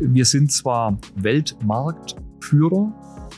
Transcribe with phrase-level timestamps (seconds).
[0.00, 2.92] Wir sind zwar Weltmarktführer,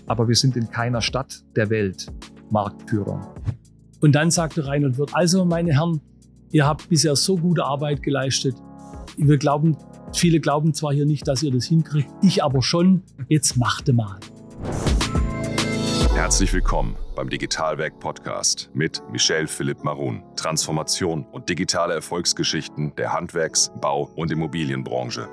[0.06, 2.12] aber wir sind in keiner Stadt der Welt
[2.50, 3.34] Marktführer.
[4.02, 6.02] Und dann sagte Reinhold Wirth, also meine Herren,
[6.50, 8.56] ihr habt bisher so gute Arbeit geleistet.
[9.16, 9.74] Wir glauben,
[10.12, 13.04] viele glauben zwar hier nicht, dass ihr das hinkriegt, ich aber schon.
[13.28, 14.20] Jetzt machte mal.
[16.12, 20.22] Herzlich willkommen beim Digitalwerk Podcast mit Michel Philipp Marun.
[20.36, 25.26] Transformation und digitale Erfolgsgeschichten der Handwerks-, Bau- und Immobilienbranche.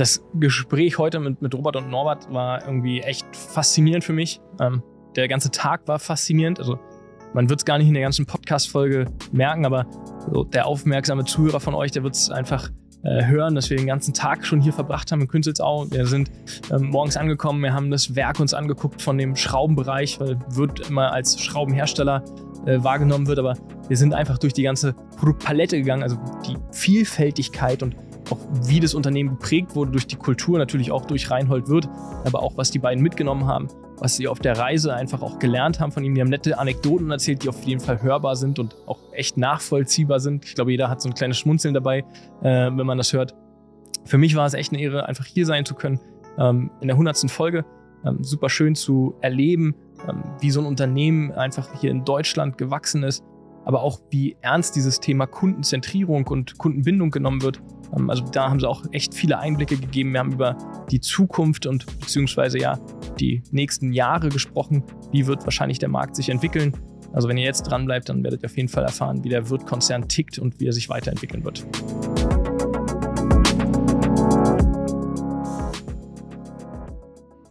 [0.00, 4.40] Das Gespräch heute mit, mit Robert und Norbert war irgendwie echt faszinierend für mich.
[4.58, 4.82] Ähm,
[5.14, 6.58] der ganze Tag war faszinierend.
[6.58, 6.78] Also
[7.34, 9.84] man wird es gar nicht in der ganzen Podcast-Folge merken, aber
[10.32, 12.70] so der aufmerksame Zuhörer von euch, der wird es einfach
[13.02, 15.90] äh, hören, dass wir den ganzen Tag schon hier verbracht haben in Künzelsau.
[15.90, 16.30] Wir sind
[16.72, 21.12] ähm, morgens angekommen, wir haben das Werk uns angeguckt von dem Schraubenbereich, weil wird immer
[21.12, 22.24] als Schraubenhersteller
[22.64, 23.54] äh, wahrgenommen wird, aber
[23.88, 27.96] wir sind einfach durch die ganze Produktpalette gegangen, also die Vielfältigkeit und
[28.30, 31.88] auch wie das Unternehmen geprägt wurde durch die Kultur, natürlich auch durch Reinhold Wirth,
[32.24, 35.80] aber auch was die beiden mitgenommen haben, was sie auf der Reise einfach auch gelernt
[35.80, 36.14] haben von ihm.
[36.14, 40.20] Die haben nette Anekdoten erzählt, die auf jeden Fall hörbar sind und auch echt nachvollziehbar
[40.20, 40.44] sind.
[40.44, 41.98] Ich glaube, jeder hat so ein kleines Schmunzeln dabei,
[42.42, 43.34] äh, wenn man das hört.
[44.04, 46.00] Für mich war es echt eine Ehre, einfach hier sein zu können
[46.38, 47.30] ähm, in der 100.
[47.30, 47.64] Folge.
[48.04, 49.74] Ähm, super schön zu erleben,
[50.08, 53.22] ähm, wie so ein Unternehmen einfach hier in Deutschland gewachsen ist
[53.64, 57.62] aber auch wie ernst dieses Thema Kundenzentrierung und Kundenbindung genommen wird.
[57.96, 60.12] Ähm, also da haben sie auch echt viele Einblicke gegeben.
[60.12, 60.56] Wir haben über
[60.90, 62.78] die Zukunft und beziehungsweise ja
[63.18, 64.82] die nächsten Jahre gesprochen.
[65.12, 66.72] Wie wird wahrscheinlich der Markt sich entwickeln?
[67.12, 69.50] Also wenn ihr jetzt dran bleibt, dann werdet ihr auf jeden Fall erfahren, wie der
[69.50, 71.66] Wirt-Konzern tickt und wie er sich weiterentwickeln wird.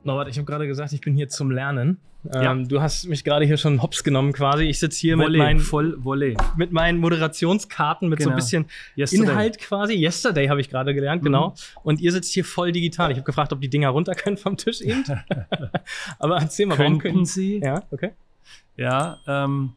[0.03, 1.97] Norbert, ich habe gerade gesagt, ich bin hier zum Lernen.
[2.23, 2.51] Ja.
[2.51, 4.65] Ähm, du hast mich gerade hier schon hops genommen quasi.
[4.65, 6.35] Ich sitze hier Volley, mit, meinen, voll Volley.
[6.57, 8.31] mit meinen Moderationskarten, mit genau.
[8.31, 8.65] so ein genau.
[8.65, 8.65] bisschen
[8.97, 9.31] Yesterday.
[9.31, 9.93] Inhalt quasi.
[9.93, 11.49] Yesterday habe ich gerade gelernt, genau.
[11.49, 11.53] mhm.
[11.53, 11.81] genau.
[11.83, 13.11] Und ihr sitzt hier voll digital.
[13.11, 15.03] Ich habe gefragt, ob die Dinger runter können vom Tisch eben.
[16.19, 17.61] Aber erzähl mal, warum können sie?
[17.63, 18.11] Ja, okay.
[18.75, 19.73] Ja, ähm,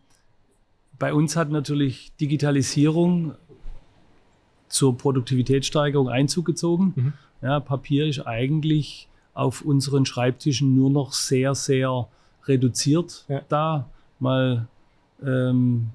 [0.99, 3.35] bei uns hat natürlich Digitalisierung
[4.69, 6.93] zur Produktivitätssteigerung Einzug gezogen.
[6.97, 7.13] Mhm.
[7.41, 12.09] Ja, Papier ist eigentlich auf unseren Schreibtischen nur noch sehr, sehr
[12.47, 13.43] reduziert ja.
[13.49, 13.87] da.
[14.19, 14.67] Mal
[15.25, 15.91] ähm,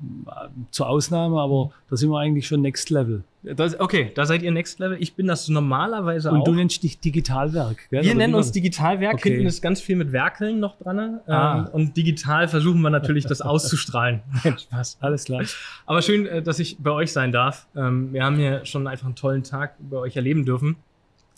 [0.72, 3.24] zur Ausnahme, aber da sind wir eigentlich schon Next Level.
[3.44, 4.98] Das, okay, da seid ihr Next Level.
[5.00, 6.40] Ich bin das normalerweise Und auch.
[6.40, 7.90] Und du nennst dich Digitalwerk.
[7.90, 8.04] Gell?
[8.04, 9.32] Wir Oder nennen uns Digitalwerk, okay.
[9.32, 11.20] hinten ist ganz viel mit Werkeln noch dran.
[11.28, 11.60] Ah.
[11.60, 14.22] Ähm, und digital versuchen wir natürlich, das auszustrahlen.
[14.44, 14.98] Spaß.
[15.00, 15.44] Alles klar.
[15.86, 17.68] Aber schön, äh, dass ich bei euch sein darf.
[17.76, 20.76] Ähm, wir haben hier schon einfach einen tollen Tag bei euch erleben dürfen.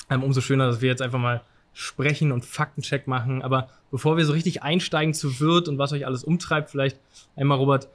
[0.10, 1.42] Ähm, umso schöner, dass wir jetzt einfach mal
[1.80, 3.42] sprechen und Faktencheck machen.
[3.42, 7.00] Aber bevor wir so richtig einsteigen zu Wirt und was euch alles umtreibt, vielleicht
[7.38, 7.88] einmal, Robert,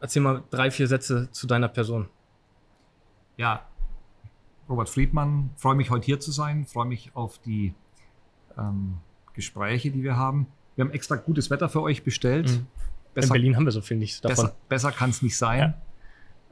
[0.00, 2.08] erzähl mal drei, vier Sätze zu deiner Person.
[3.36, 3.66] Ja,
[4.70, 7.74] Robert Friedmann, freue mich heute hier zu sein, freue mich auf die
[8.56, 8.98] ähm,
[9.34, 10.46] Gespräche, die wir haben.
[10.74, 12.48] Wir haben extra gutes Wetter für euch bestellt.
[12.48, 12.66] Mhm.
[13.12, 14.46] Besser, In Berlin haben wir so viel nichts davon.
[14.46, 15.58] Besser, besser kann es nicht sein.
[15.58, 15.74] Ja.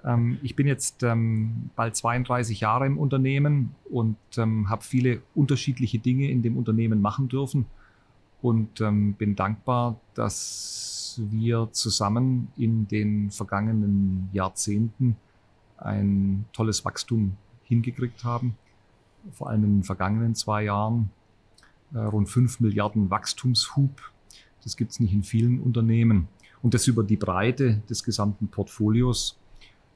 [0.05, 5.99] Ähm, ich bin jetzt ähm, bald 32 Jahre im Unternehmen und ähm, habe viele unterschiedliche
[5.99, 7.67] Dinge in dem Unternehmen machen dürfen
[8.43, 15.17] und bin dankbar, dass wir zusammen in den vergangenen Jahrzehnten
[15.79, 18.57] ein tolles Wachstum hingekriegt haben.
[19.33, 21.11] Vor allem in den vergangenen zwei Jahren
[21.95, 24.13] äh, rund 5 Milliarden Wachstumshub.
[24.63, 26.29] Das gibt es nicht in vielen Unternehmen.
[26.63, 29.39] Und das über die Breite des gesamten Portfolios.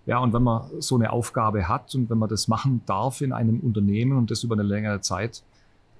[0.08, 3.30] Ja, und wenn man so eine Aufgabe hat und wenn man das machen darf in
[3.30, 5.42] einem Unternehmen und das über eine längere Zeit,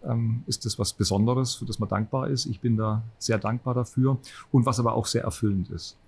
[0.02, 2.46] ähm, ist das was Besonderes, für das man dankbar ist.
[2.46, 4.16] Ich bin da sehr dankbar dafür
[4.50, 5.98] und was aber auch sehr erfüllend ist.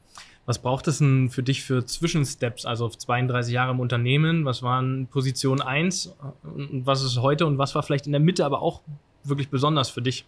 [0.47, 4.47] Was braucht es denn für dich für Zwischensteps, also auf 32 Jahre im Unternehmen?
[4.47, 6.15] Was waren Position 1
[6.57, 8.81] und was ist heute und was war vielleicht in der Mitte aber auch
[9.25, 10.27] wirklich besonders für dich?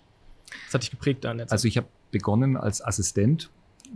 [0.67, 3.49] Das hat dich geprägt da Also ich habe begonnen als Assistent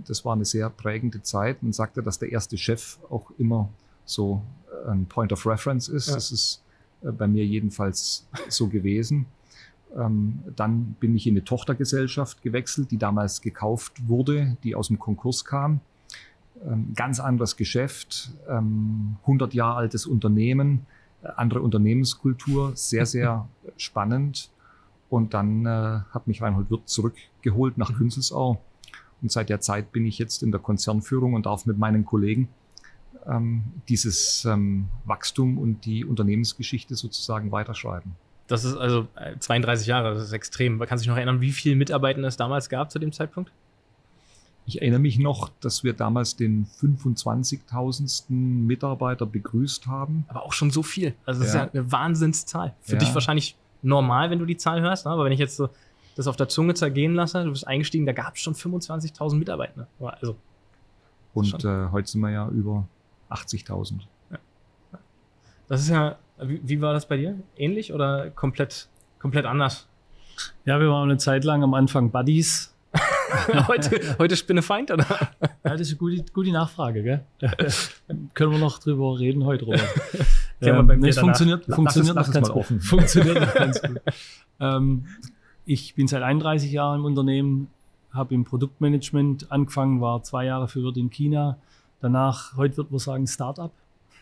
[0.07, 1.63] das war eine sehr prägende Zeit.
[1.63, 3.69] Man sagte, dass der erste Chef auch immer
[4.05, 4.43] so
[4.89, 6.09] ein Point of Reference ist.
[6.09, 6.15] Ja.
[6.15, 6.63] Das ist
[7.03, 9.27] äh, bei mir jedenfalls so gewesen.
[9.97, 14.99] Ähm, dann bin ich in eine Tochtergesellschaft gewechselt, die damals gekauft wurde, die aus dem
[14.99, 15.81] Konkurs kam.
[16.65, 20.87] Ähm, ganz anderes Geschäft, 100 ähm, Jahre altes Unternehmen,
[21.23, 24.51] äh, andere Unternehmenskultur, sehr, sehr spannend.
[25.09, 27.97] Und dann äh, hat mich Reinhold Wirth zurückgeholt nach mhm.
[27.97, 28.61] Künzelsau
[29.23, 32.49] und seit der Zeit bin ich jetzt in der Konzernführung und darf mit meinen Kollegen
[33.27, 38.15] ähm, dieses ähm, Wachstum und die Unternehmensgeschichte sozusagen weiterschreiben.
[38.47, 39.09] Das ist also
[39.41, 40.79] 32 äh, Jahre, das ist extrem.
[40.81, 43.51] Kannst du dich noch erinnern, wie viele Mitarbeiter es damals gab zu dem Zeitpunkt?
[44.67, 48.33] Ich erinnere mich noch, dass wir damals den 25.000.
[48.33, 50.25] Mitarbeiter begrüßt haben.
[50.29, 51.15] Aber auch schon so viel.
[51.25, 51.65] Also das ja.
[51.65, 52.75] ist ja eine Wahnsinnszahl.
[52.81, 52.99] Für ja.
[52.99, 55.07] dich wahrscheinlich normal, wenn du die Zahl hörst.
[55.07, 55.13] Ne?
[55.13, 55.69] Aber wenn ich jetzt so
[56.17, 59.87] das auf der Zunge zergehen lasse, du bist eingestiegen, da gab es schon 25.000 Mitarbeiter.
[60.01, 60.37] Also,
[61.35, 62.89] Und äh, heute sind wir ja über
[63.31, 64.01] 80.000.
[65.69, 67.39] das ist ja, wie, wie war das bei dir?
[67.57, 69.87] Ähnlich oder komplett, komplett anders?
[70.65, 72.73] Ja, wir waren eine Zeit lang am Anfang Buddies.
[73.69, 75.07] heute, heute Spinnefeind, oder?
[75.65, 77.25] Ja, das ist eine gute, gute Nachfrage, gell?
[78.35, 79.83] Können wir noch drüber reden heute, Robert?
[80.59, 82.49] Nee, Bier es funktioniert, funktioniert noch ganz.
[82.81, 84.01] Funktioniert noch ganz gut.
[84.59, 85.05] Ähm,
[85.67, 87.69] ich bin seit 31 Jahren im Unternehmen,
[88.13, 91.59] habe im Produktmanagement angefangen, war zwei Jahre für Wirt in China.
[92.01, 93.73] Danach, heute wird man sagen, Startup.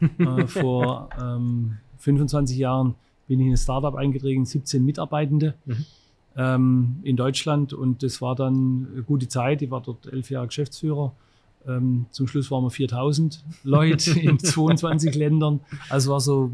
[0.18, 2.94] äh, vor ähm, 25 Jahren
[3.28, 5.84] bin ich in ein Startup eingetreten, 17 Mitarbeitende Mhm.
[6.36, 9.62] ähm, in Deutschland und das war dann eine gute Zeit.
[9.62, 11.12] Ich war dort elf Jahre Geschäftsführer.
[11.66, 15.60] Ähm, zum Schluss waren wir 4000 Leute in 22 Ländern.
[15.88, 16.50] Also war so,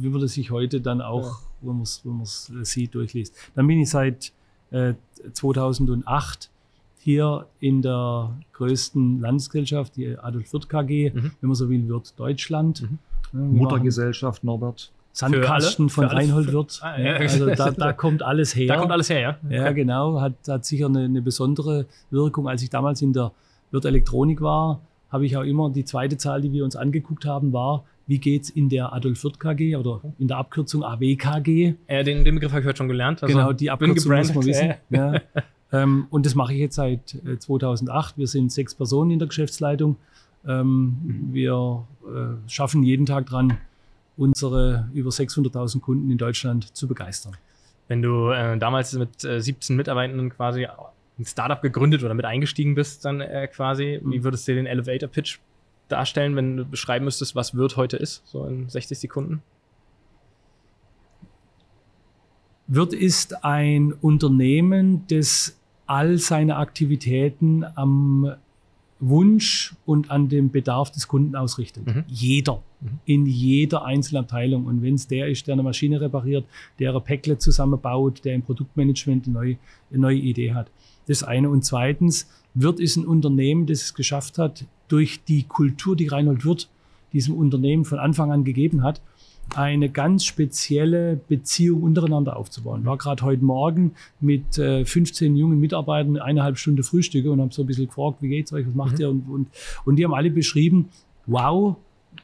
[0.00, 3.34] wie man das sich heute dann auch, wenn man es man's sieht, durchliest.
[3.54, 4.32] Dann bin ich seit
[4.70, 4.94] äh,
[5.32, 6.50] 2008
[6.98, 11.30] hier in der größten Landesgesellschaft, die Adolf Wirth KG, Mhm.
[11.40, 12.82] wenn man so will, Wirth Deutschland.
[12.82, 12.98] Mhm.
[13.32, 14.90] Ja, Muttergesellschaft, Norbert.
[15.12, 16.08] Sandkasten Für von?
[16.10, 16.16] Für?
[16.16, 16.78] Reinhold Wirth.
[16.82, 17.14] Ah, ja.
[17.14, 18.68] Also da, da kommt alles her.
[18.68, 19.38] Da kommt alles her, ja?
[19.50, 20.20] Ja, genau.
[20.20, 22.48] Hat, hat sicher eine, eine besondere Wirkung.
[22.48, 23.32] Als ich damals in der
[23.70, 24.80] Wirt Elektronik war,
[25.10, 28.50] habe ich auch immer die zweite Zahl, die wir uns angeguckt haben, war, wie geht's
[28.50, 31.74] in der Adolf Wirth KG oder in der Abkürzung AWKG?
[31.88, 33.22] Ja, den, den Begriff habe ich heute schon gelernt.
[33.22, 34.74] Also, genau, die Abkürzung muss man wissen.
[34.90, 35.20] Ja.
[35.72, 38.18] ähm, und das mache ich jetzt seit äh, 2008.
[38.18, 39.96] Wir sind sechs Personen in der Geschäftsleitung.
[40.44, 43.58] Ähm, Wir äh, schaffen jeden Tag dran,
[44.16, 47.36] unsere über 600.000 Kunden in Deutschland zu begeistern.
[47.86, 52.74] Wenn du äh, damals mit äh, 17 Mitarbeitenden quasi ein Startup gegründet oder mit eingestiegen
[52.74, 55.38] bist, dann äh, quasi, wie würdest du den Elevator Pitch
[55.90, 59.42] darstellen, wenn du beschreiben müsstest, was Wirt heute ist, so in 60 Sekunden?
[62.66, 68.36] Wirt ist ein Unternehmen, das all seine Aktivitäten am
[69.00, 71.86] Wunsch und an dem Bedarf des Kunden ausrichtet.
[71.86, 72.04] Mhm.
[72.06, 72.62] Jeder.
[72.80, 72.98] Mhm.
[73.06, 74.66] In jeder einzelnen Abteilung.
[74.66, 76.44] Und wenn es der ist, der eine Maschine repariert,
[76.78, 79.56] der ein Packlet zusammenbaut, der im Produktmanagement eine neue,
[79.90, 80.70] eine neue Idee hat.
[81.08, 81.48] Das eine.
[81.48, 86.44] Und zweitens, Wirt ist ein Unternehmen, das es geschafft hat, durch die Kultur, die Reinhold
[86.44, 86.68] Wirth
[87.12, 89.00] diesem Unternehmen von Anfang an gegeben hat,
[89.56, 92.80] eine ganz spezielle Beziehung untereinander aufzubauen.
[92.82, 97.52] Ich war gerade heute Morgen mit äh, 15 jungen Mitarbeitern eineinhalb Stunde Frühstücke und habe
[97.52, 99.00] so ein bisschen gefragt, wie geht's euch, was macht Mhm.
[99.00, 99.10] ihr?
[99.10, 99.48] Und, und,
[99.84, 100.88] und die haben alle beschrieben,
[101.26, 101.76] wow,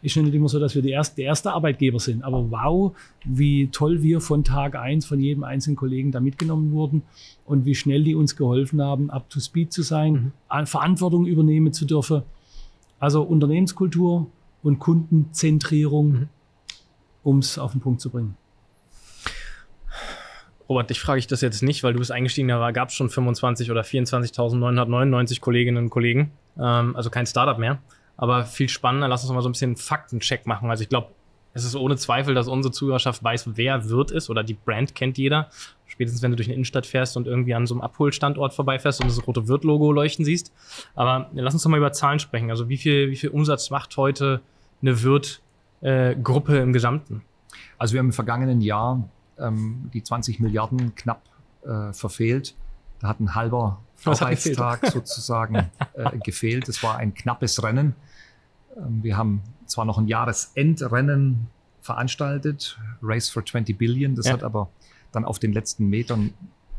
[0.02, 2.94] ist nicht immer so, dass wir die erste, der erste Arbeitgeber sind, aber wow,
[3.24, 7.02] wie toll wir von Tag eins von jedem einzelnen Kollegen da mitgenommen wurden
[7.44, 10.32] und wie schnell die uns geholfen haben, up to speed zu sein, Mhm.
[10.48, 12.22] an- Verantwortung übernehmen zu dürfen.
[12.98, 14.26] Also Unternehmenskultur
[14.62, 16.28] und Kundenzentrierung, Mhm.
[17.22, 18.36] um es auf den Punkt zu bringen.
[20.68, 23.08] Robert, dich frage ich das jetzt nicht, weil du bist eingestiegen, da gab es schon
[23.08, 26.32] 25 oder 24.999 Kolleginnen und Kollegen.
[26.58, 27.78] Ähm, also kein Startup mehr.
[28.16, 30.70] Aber viel spannender, lass uns mal so ein bisschen einen Faktencheck machen.
[30.70, 31.08] Also ich glaube,
[31.56, 35.16] es ist ohne Zweifel, dass unsere Zuhörerschaft weiß, wer Wirt ist oder die Brand kennt
[35.16, 35.48] jeder.
[35.86, 39.08] Spätestens, wenn du durch eine Innenstadt fährst und irgendwie an so einem Abholstandort vorbeifährst und
[39.08, 40.52] das rote Wirt-Logo leuchten siehst.
[40.94, 42.50] Aber lass uns doch mal über Zahlen sprechen.
[42.50, 44.42] Also wie viel, wie viel Umsatz macht heute
[44.82, 47.22] eine Wirt-Gruppe im Gesamten?
[47.78, 49.08] Also wir haben im vergangenen Jahr
[49.38, 51.22] ähm, die 20 Milliarden knapp
[51.64, 52.54] äh, verfehlt.
[53.00, 53.80] Da hat ein halber?
[54.04, 55.56] Arbeitstag sozusagen
[55.94, 56.68] äh, gefehlt.
[56.68, 57.94] Es war ein knappes Rennen.
[58.76, 61.46] Ähm, wir haben zwar noch ein Jahresendrennen
[61.80, 64.32] veranstaltet, Race for 20 Billion, das Ja.
[64.34, 64.68] hat aber
[65.12, 66.32] dann auf den letzten Metern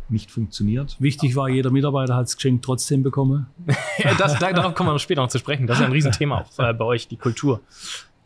[0.10, 0.96] nicht funktioniert.
[1.00, 3.48] Wichtig war, jeder Mitarbeiter hat das Geschenk trotzdem bekommen.
[4.18, 5.66] Das, da- darauf kommen wir noch später noch zu sprechen.
[5.68, 7.62] Das ist ja ein Riesenthema auch äh, bei euch, die Kultur.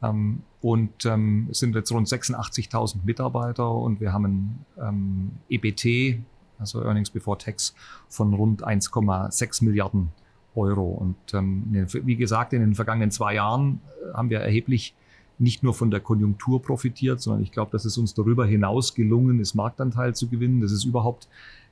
[0.04, 6.20] Ähm, und ähm, es sind jetzt rund 86.000 Mitarbeiter und wir haben ein ähm, EBT,
[6.62, 7.76] also Earnings Before Tax,
[8.08, 10.12] von rund 1,6 Milliarden
[10.56, 10.90] Euro.
[10.90, 14.94] Und ähm, wie gesagt, in den vergangenen zwei Jahren äh, haben wir erheblich
[15.40, 19.40] nicht nur von der Konjunktur profitiert, sondern ich glaube, dass es uns darüber hinaus gelungen
[19.40, 20.62] ist, Marktanteil zu gewinnen.
[20.62, 21.28] Das ist überhaupt,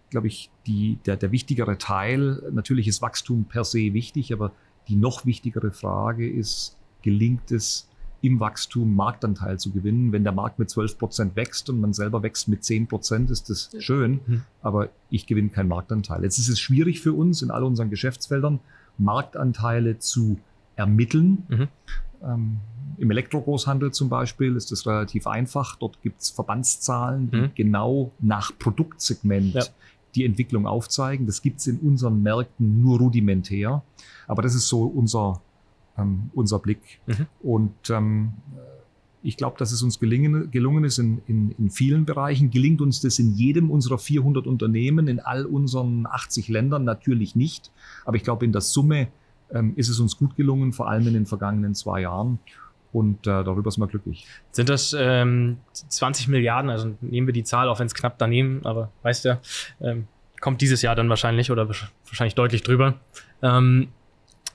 [0.10, 2.42] glaube ich, die, der, der wichtigere Teil.
[2.52, 4.52] Natürlich ist Wachstum per se wichtig, aber
[4.88, 7.89] die noch wichtigere Frage ist, gelingt es,
[8.22, 10.12] im Wachstum Marktanteil zu gewinnen.
[10.12, 13.50] Wenn der Markt mit 12 Prozent wächst und man selber wächst mit 10 Prozent, ist
[13.50, 14.42] das schön, Mhm.
[14.62, 16.24] aber ich gewinne keinen Marktanteil.
[16.24, 18.60] Jetzt ist es schwierig für uns in all unseren Geschäftsfeldern,
[18.98, 20.38] Marktanteile zu
[20.76, 21.44] ermitteln.
[21.50, 21.68] Mhm.
[22.24, 22.58] Ähm,
[22.98, 25.78] Im Elektrogroßhandel zum Beispiel ist das relativ einfach.
[25.78, 27.52] Dort gibt es Verbandszahlen, die Mhm.
[27.56, 29.64] genau nach Produktsegment Ja.
[30.16, 31.26] die Entwicklung aufzeigen.
[31.26, 33.84] Das gibt es in unseren Märkten nur rudimentär.
[34.28, 35.40] Aber das ist so unser,
[36.02, 36.82] ähm, unser Blick.
[37.08, 37.26] Mhm.
[37.42, 38.34] Und ähm,
[39.22, 42.52] Ich glaube, dass es uns gelingen, gelungen ist in, in, in vielen Bereichen.
[42.52, 47.72] Gelingt uns das in jedem unserer 400 Unternehmen, in all unseren 80 Ländern natürlich nicht.
[48.06, 49.10] Aber ich glaube, in der Summe
[49.52, 52.40] ähm, ist es uns gut gelungen, vor allem in den vergangenen zwei Jahren.
[52.92, 54.26] Und äh, darüber sind wir glücklich.
[54.52, 56.72] Sind das ähm, 20 Milliarden?
[56.72, 59.40] Also nehmen wir die Zahl, auch wenn es knapp daneben, aber weißt du,
[59.82, 60.08] ähm,
[60.40, 62.96] kommt dieses Jahr dann wahrscheinlich oder wahrscheinlich deutlich drüber.
[63.42, 63.90] Ähm,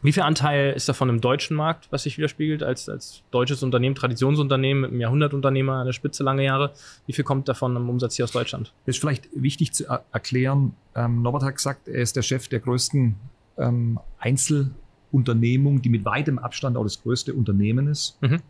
[0.05, 3.95] wie viel Anteil ist davon im deutschen Markt, was sich widerspiegelt, als, als deutsches Unternehmen,
[3.95, 6.75] Traditionsunternehmen mit einem Jahrhundertunternehmer an der Spitze lange Jahre?
[7.07, 8.75] Wie viel kommt davon im Umsatz hier aus Deutschland?
[8.85, 10.75] Das ist vielleicht wichtig zu er erklären.
[10.95, 13.17] Ähm, Norbert hat gesagt, er ist der Chef der größten
[13.57, 18.21] ähm, Einzelunternehmung, die mit weitem Abstand auch das größte Unternehmen ist.
[18.21, 18.43] Mhm.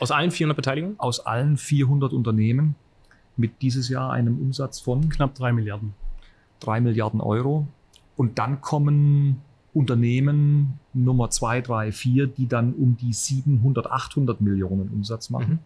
[0.00, 1.00] Aus allen 400 Beteiligungen?
[1.00, 2.74] Aus allen 400 Unternehmen
[3.38, 5.94] mit dieses Jahr einem Umsatz von knapp drei Milliarden.
[6.60, 7.68] Drei Milliarden Euro.
[8.16, 9.40] Und dann kommen
[9.74, 15.54] Unternehmen Nummer zwei, drei, vier, die dann um die 700, 800 Millionen Umsatz machen.
[15.54, 15.58] Mhm.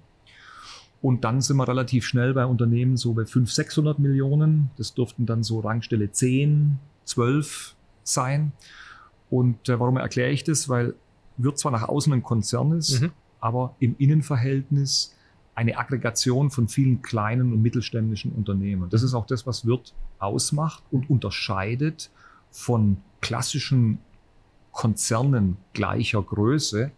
[1.00, 4.70] Und dann sind wir relativ schnell bei Unternehmen so bei 500, 600 Millionen.
[4.76, 8.52] Das dürften dann so Rangstelle 10, 12 sein.
[9.30, 10.68] Und äh, warum erkläre ich das?
[10.68, 10.94] Weil
[11.36, 13.12] wird zwar nach außen ein Konzern ist, mhm.
[13.40, 15.14] aber im Innenverhältnis
[15.54, 18.90] eine Aggregation von vielen kleinen und mittelständischen Unternehmen.
[18.90, 22.10] Das ist auch das, was Wirt ausmacht und unterscheidet
[22.50, 23.98] von klassischen
[24.72, 26.90] Konzernen gleicher Größe.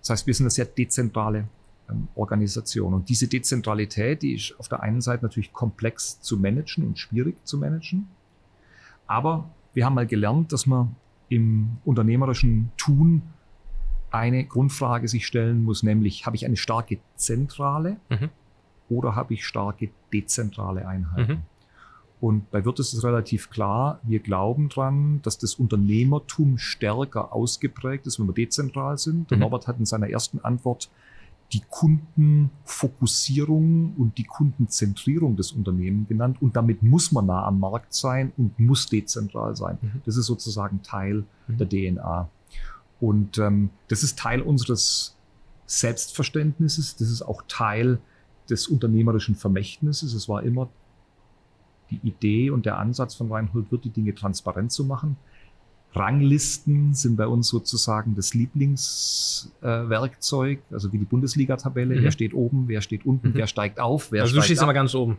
[0.00, 1.48] Das heißt, wir sind eine sehr dezentrale
[1.90, 2.94] ähm, Organisation.
[2.94, 7.36] Und diese Dezentralität, die ist auf der einen Seite natürlich komplex zu managen und schwierig
[7.46, 8.08] zu managen.
[9.06, 10.94] Aber wir haben mal gelernt, dass man
[11.28, 13.22] im unternehmerischen Tun
[14.10, 18.28] eine Grundfrage sich stellen muss, nämlich habe ich eine starke zentrale mhm.
[18.90, 21.32] oder habe ich starke dezentrale Einheiten?
[21.32, 21.42] Mhm.
[22.22, 28.06] Und bei Wirt ist es relativ klar, wir glauben dran, dass das Unternehmertum stärker ausgeprägt
[28.06, 29.28] ist, wenn wir dezentral sind.
[29.32, 29.40] Der mhm.
[29.40, 30.88] Norbert hat in seiner ersten Antwort
[31.52, 36.40] die Kundenfokussierung und die Kundenzentrierung des Unternehmens genannt.
[36.40, 39.78] Und damit muss man nah am Markt sein und muss dezentral sein.
[39.82, 40.02] Mhm.
[40.04, 41.58] Das ist sozusagen Teil mhm.
[41.58, 42.28] der DNA.
[43.00, 45.16] Und ähm, das ist Teil unseres
[45.66, 46.94] Selbstverständnisses.
[46.94, 47.98] Das ist auch Teil
[48.48, 50.14] des unternehmerischen Vermächtnisses.
[50.14, 50.68] Es war immer
[51.92, 55.16] die Idee und der Ansatz von Reinhold wird, die Dinge transparent zu machen.
[55.94, 61.96] Ranglisten sind bei uns sozusagen das Lieblingswerkzeug, äh, also wie die Bundesliga-Tabelle.
[61.96, 62.02] Mhm.
[62.02, 63.34] Wer steht oben, wer steht unten, mhm.
[63.34, 64.66] wer steigt auf, wer also steigt du stehst ab.
[64.66, 65.18] immer ganz oben.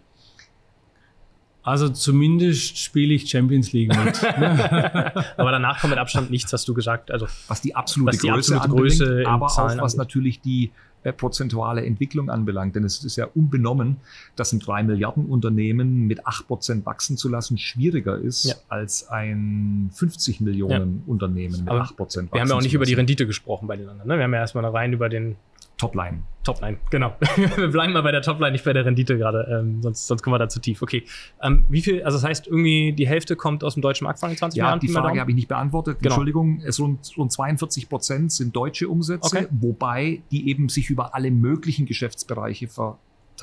[1.61, 4.23] Also zumindest spiele ich Champions League mit.
[5.37, 7.11] aber danach kommt mit Abstand nichts, hast du gesagt.
[7.11, 9.97] Also was die absolute was die Größe, absolute Größe aber auch was angeht.
[9.97, 10.71] natürlich die
[11.11, 12.75] prozentuale Entwicklung anbelangt.
[12.75, 13.97] Denn es ist ja unbenommen,
[14.35, 18.55] dass ein 3 Milliarden Unternehmen mit 8 Prozent wachsen zu lassen schwieriger ist ja.
[18.69, 21.11] als ein 50 Millionen ja.
[21.11, 22.35] Unternehmen mit aber 8 Prozent wachsen.
[22.35, 24.07] Wir haben ja auch nicht über die Rendite gesprochen bei den anderen.
[24.07, 24.17] Ne?
[24.17, 25.35] Wir haben ja erstmal rein über den
[25.83, 26.23] Topline.
[26.43, 27.15] Topline, genau.
[27.55, 30.33] wir bleiben mal bei der Topline, nicht bei der Rendite gerade, ähm, sonst, sonst kommen
[30.33, 30.81] wir da zu tief.
[30.81, 31.03] Okay.
[31.41, 34.29] Ähm, wie viel, also das heißt, irgendwie die Hälfte kommt aus dem deutschen Markt von
[34.29, 34.79] den 20 ja, Jahren?
[34.79, 35.99] die Frage habe ich nicht beantwortet.
[35.99, 36.13] Genau.
[36.13, 39.47] Entschuldigung, es rund, rund 42 Prozent sind deutsche Umsätze, okay.
[39.51, 42.67] wobei die eben sich über alle möglichen Geschäftsbereiche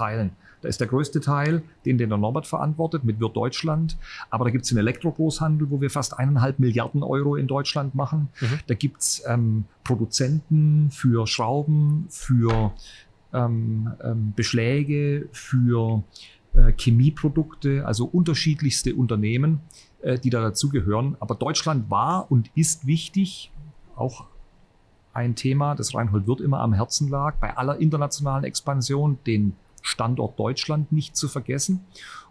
[0.00, 0.30] verteilen.
[0.62, 3.96] Da ist der größte Teil, den, den der Norbert verantwortet, mit Wirt Deutschland.
[4.28, 8.28] Aber da gibt es den Elektrogroßhandel, wo wir fast eineinhalb Milliarden Euro in Deutschland machen.
[8.40, 8.60] Mhm.
[8.66, 12.72] Da gibt es ähm, Produzenten für Schrauben, für
[13.32, 16.02] ähm, ähm, Beschläge, für
[16.54, 19.60] äh, Chemieprodukte, also unterschiedlichste Unternehmen,
[20.02, 21.16] äh, die da dazugehören.
[21.20, 23.50] Aber Deutschland war und ist wichtig,
[23.96, 24.26] auch
[25.14, 30.38] ein Thema, das Reinhold Wirth immer am Herzen lag, bei aller internationalen Expansion, den Standort
[30.38, 31.80] Deutschland nicht zu vergessen.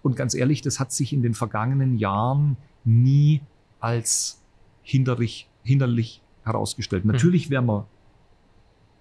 [0.02, 3.42] Und ganz ehrlich, das hat sich in den vergangenen Jahren nie
[3.80, 4.42] als
[4.84, 7.06] hinderlich, hinderlich herausgestellt.
[7.06, 7.12] Mhm.
[7.12, 7.88] Natürlich wären wir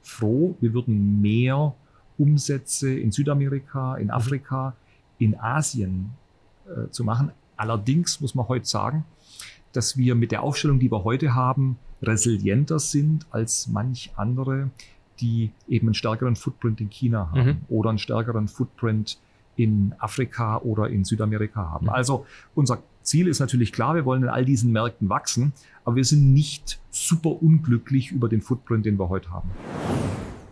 [0.03, 1.75] froh, wir würden mehr
[2.17, 4.13] Umsätze in Südamerika, in mhm.
[4.13, 4.77] Afrika,
[5.19, 6.11] in Asien
[6.67, 7.33] äh, zu machen.
[7.57, 9.05] Allerdings muss man heute sagen,
[9.73, 14.71] dass wir mit der Aufstellung, die wir heute haben, resilienter sind als manch andere,
[15.21, 17.57] die eben einen stärkeren Footprint in China haben mhm.
[17.69, 19.19] oder einen stärkeren Footprint
[19.57, 21.87] in Afrika oder in Südamerika haben.
[21.87, 21.93] Mhm.
[21.93, 25.53] Also unser Ziel ist natürlich klar, wir wollen in all diesen Märkten wachsen,
[25.85, 29.51] aber wir sind nicht super unglücklich über den Footprint, den wir heute haben.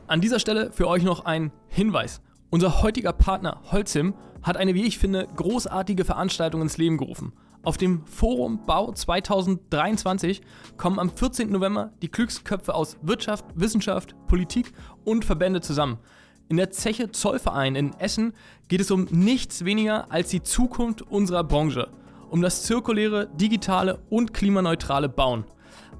[0.07, 2.21] An dieser Stelle für euch noch ein Hinweis.
[2.51, 7.33] Unser heutiger Partner Holzim hat eine, wie ich finde, großartige Veranstaltung ins Leben gerufen.
[7.67, 10.41] Auf dem Forum Bau 2023
[10.77, 11.51] kommen am 14.
[11.51, 14.73] November die Glücksköpfe aus Wirtschaft, Wissenschaft, Politik
[15.05, 15.99] und Verbände zusammen.
[16.49, 18.35] In der Zeche Zollverein in Essen
[18.69, 21.89] geht es um nichts weniger als die Zukunft unserer Branche,
[22.31, 25.43] um das zirkuläre, digitale und klimaneutrale Bauen.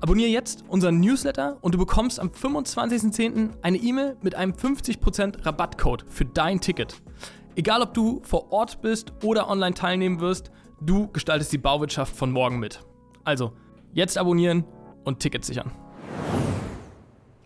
[0.01, 3.55] Abonniere jetzt unseren Newsletter und du bekommst am 25.10.
[3.63, 7.03] eine E-Mail mit einem 50% Rabattcode für dein Ticket.
[7.57, 12.31] Egal ob du vor Ort bist oder online teilnehmen wirst, du gestaltest die Bauwirtschaft von
[12.31, 12.81] morgen mit.
[13.25, 13.53] Also,
[13.93, 14.65] jetzt abonnieren
[15.05, 15.73] und Tickets sichern.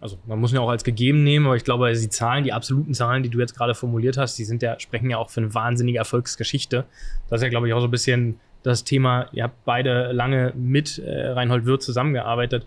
[0.00, 2.94] Also man muss ihn auch als gegeben nehmen, aber ich glaube, die Zahlen, die absoluten
[2.94, 5.54] Zahlen, die du jetzt gerade formuliert hast, die sind ja, sprechen ja auch für eine
[5.54, 6.86] wahnsinnige Erfolgsgeschichte.
[7.28, 10.52] Das ist ja, glaube ich, auch so ein bisschen das Thema, ihr habt beide lange
[10.56, 12.66] mit äh, Reinhold Wirth zusammengearbeitet.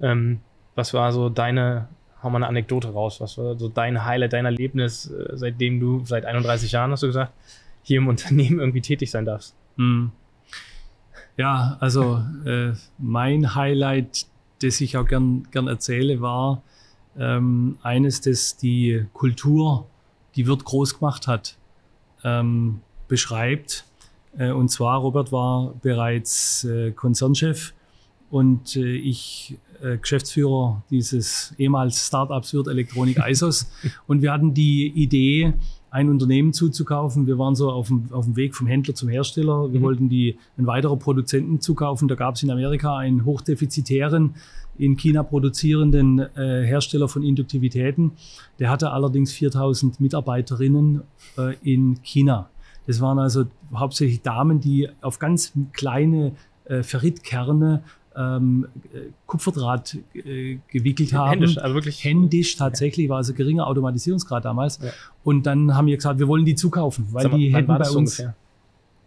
[0.00, 0.40] Ähm,
[0.74, 1.88] was war so deine,
[2.22, 6.04] hau mal eine Anekdote raus, was war so dein Highlight, dein Erlebnis, äh, seitdem du
[6.04, 7.32] seit 31 Jahren, hast du gesagt,
[7.82, 9.54] hier im Unternehmen irgendwie tätig sein darfst?
[9.76, 10.12] Hm.
[11.36, 14.26] Ja, also äh, mein Highlight,
[14.62, 16.62] das ich auch gern, gern erzähle, war
[17.18, 19.86] ähm, eines, das die Kultur,
[20.36, 21.56] die Wirt groß gemacht hat,
[22.24, 23.84] ähm, beschreibt.
[24.36, 27.74] Äh, und zwar, Robert war bereits äh, Konzernchef
[28.30, 33.70] und äh, ich äh, Geschäftsführer dieses ehemals Startups Wirt Elektronik ISOS.
[34.06, 35.54] und wir hatten die Idee,
[35.92, 37.26] ein Unternehmen zuzukaufen.
[37.26, 39.70] Wir waren so auf dem, auf dem Weg vom Händler zum Hersteller.
[39.70, 39.84] Wir mhm.
[39.84, 42.08] wollten die, einen weiteren Produzenten zukaufen.
[42.08, 44.34] Da gab es in Amerika einen hochdefizitären,
[44.78, 48.12] in China produzierenden äh, Hersteller von Induktivitäten.
[48.58, 51.02] Der hatte allerdings 4000 Mitarbeiterinnen
[51.36, 52.48] äh, in China.
[52.86, 53.44] Das waren also
[53.74, 56.32] hauptsächlich Damen, die auf ganz kleine
[56.64, 57.82] äh, Ferritkerne
[58.16, 58.66] ähm,
[59.26, 61.30] Kupferdraht äh, gewickelt haben.
[61.30, 62.04] Händisch, also wirklich.
[62.04, 64.78] Händisch tatsächlich, war also geringer Automatisierungsgrad damals.
[64.82, 64.90] Ja.
[65.24, 67.94] Und dann haben wir gesagt, wir wollen die zukaufen, weil mal, die hätten bei uns.
[67.96, 68.34] Ungefähr?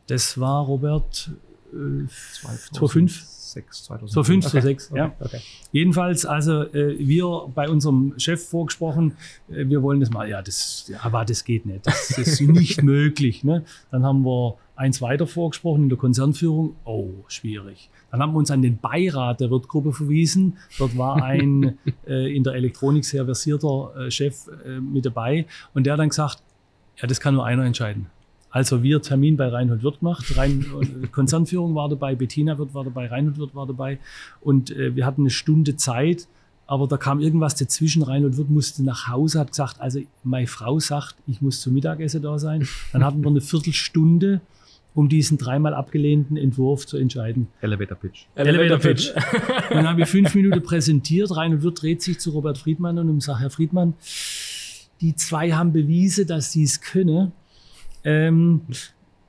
[0.08, 1.32] Das war Robert
[1.74, 3.36] äh, 2005.
[3.56, 4.52] 2006, 2005, okay.
[4.52, 5.00] 2006, okay.
[5.00, 5.16] ja.
[5.20, 5.42] Okay.
[5.72, 9.16] Jedenfalls, also äh, wir bei unserem Chef vorgesprochen,
[9.50, 12.42] äh, wir wollen das mal, ja, das, ja, aber das geht nicht, das, das ist
[12.48, 13.44] nicht möglich.
[13.44, 13.64] Ne?
[13.92, 17.90] Dann haben wir eins weiter vorgesprochen in der Konzernführung, oh, schwierig.
[18.16, 20.56] Dann haben wir uns an den Beirat der Wirtgruppe verwiesen.
[20.78, 25.86] Dort war ein äh, in der Elektronik sehr versierter äh, Chef äh, mit dabei und
[25.86, 26.42] der hat dann gesagt,
[26.96, 28.06] ja, das kann nur einer entscheiden.
[28.52, 30.38] Also wir Termin bei Reinhold Wirth gemacht.
[30.38, 34.00] Rein, äh, Konzernführung war dabei, Bettina Wirth war dabei, Reinhold Wirth war dabei.
[34.40, 36.30] Und äh, wir hatten eine Stunde Zeit,
[36.68, 38.02] aber da kam irgendwas dazwischen.
[38.02, 42.22] Reinhold Wirth musste nach Hause, hat gesagt, also meine Frau sagt, ich muss zum Mittagessen
[42.22, 42.66] da sein.
[42.94, 44.40] Dann hatten wir eine Viertelstunde
[44.96, 47.48] um diesen dreimal abgelehnten Entwurf zu entscheiden.
[47.62, 48.26] Elevator Pitch.
[48.36, 49.12] Elevator, Pitch.
[49.12, 51.36] und dann haben wir fünf Minuten präsentiert.
[51.36, 53.94] Reinhold Wirth dreht sich zu Robert Friedmann und sagt, Herr Friedmann,
[55.02, 57.34] die zwei haben bewiesen, dass sie es können.
[58.06, 58.62] Ähm,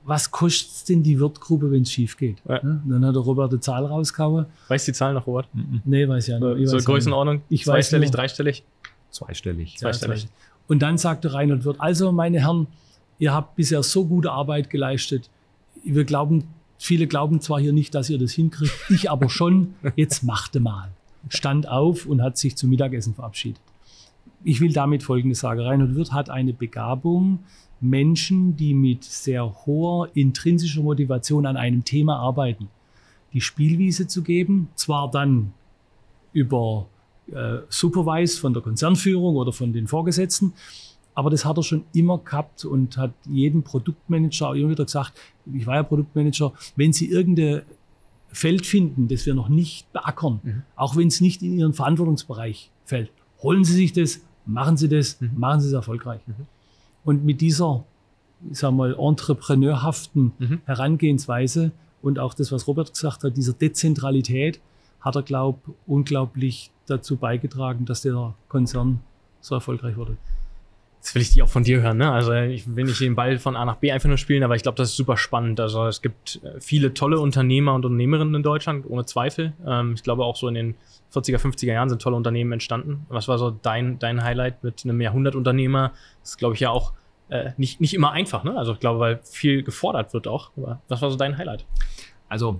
[0.05, 2.37] was kostet es denn die Wirtgruppe, wenn es schief geht?
[2.47, 2.59] Ja.
[2.59, 4.45] Dann hat der Robert eine Zahl rausgehauen.
[4.69, 5.53] Weißt du die Zahl noch, Robert?
[5.53, 5.81] Mhm.
[5.83, 6.69] Nee, weiß ja nicht.
[6.69, 7.41] So, so Größenordnung?
[7.49, 8.63] Ich Zweistellig, dreistellig?
[9.11, 9.77] Zweistellig.
[9.77, 10.23] Zweistellig.
[10.23, 10.29] Ja,
[10.67, 12.67] Und dann sagte Reinhold Wirth, also meine Herren,
[13.19, 15.29] ihr habt bisher so gute Arbeit geleistet.
[15.93, 16.43] Wir glauben,
[16.77, 19.75] viele glauben zwar hier nicht, dass ihr das hinkriegt, ich aber schon.
[19.95, 20.89] Jetzt machte mal.
[21.29, 23.61] Stand auf und hat sich zum Mittagessen verabschiedet.
[24.43, 25.61] Ich will damit Folgendes sagen.
[25.61, 27.39] Reinhold Wirth hat eine Begabung,
[27.79, 32.69] Menschen, die mit sehr hoher intrinsischer Motivation an einem Thema arbeiten,
[33.33, 35.53] die Spielwiese zu geben, zwar dann
[36.33, 36.87] über
[37.31, 40.53] äh, Supervise von der Konzernführung oder von den Vorgesetzten,
[41.17, 45.13] aber das hat er schon immer gehabt und hat jedem Produktmanager immer wieder gesagt,
[45.51, 47.63] ich war ja Produktmanager, wenn Sie irgendein
[48.27, 50.61] Feld finden, das wir noch nicht beackern, mhm.
[50.75, 53.09] auch wenn es nicht in Ihren Verantwortungsbereich fällt,
[53.41, 55.31] holen Sie sich das, machen Sie das, mhm.
[55.37, 56.21] machen Sie es erfolgreich.
[56.27, 56.45] Mhm.
[57.03, 57.83] Und mit dieser,
[58.51, 60.61] ich sag mal, entrepreneurhaften mhm.
[60.65, 61.71] Herangehensweise
[62.03, 64.61] und auch das, was Robert gesagt hat, dieser Dezentralität,
[64.99, 68.99] hat er, glaube ich, unglaublich dazu beigetragen, dass der Konzern
[69.41, 70.15] so erfolgreich wurde.
[71.07, 72.11] Jetzt will ich die auch von dir hören, ne?
[72.11, 74.63] Also ich will nicht den Ball von A nach B einfach nur spielen, aber ich
[74.63, 75.57] glaube, das ist super spannend.
[75.61, 79.53] Also es gibt äh, viele tolle Unternehmer und Unternehmerinnen in Deutschland, ohne Zweifel.
[79.65, 80.75] Ähm, ich glaube auch so in den
[81.13, 83.05] 40er, 50er Jahren sind tolle Unternehmen entstanden.
[83.07, 85.93] Was war so dein, dein Highlight mit einem Jahrhundertunternehmer?
[86.19, 86.91] Das ist, glaube ich, ja auch
[87.29, 88.57] äh, nicht, nicht immer einfach, ne?
[88.57, 90.51] Also ich glaube, weil viel gefordert wird auch.
[90.57, 91.65] Aber was war so dein Highlight?
[92.27, 92.59] Also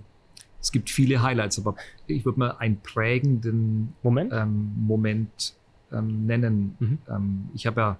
[0.62, 1.76] es gibt viele Highlights, aber
[2.08, 5.54] ich würde mal einen prägenden Moment, ähm, Moment
[5.92, 6.78] ähm, nennen.
[6.80, 6.98] Mhm.
[7.10, 7.98] Ähm, ich habe ja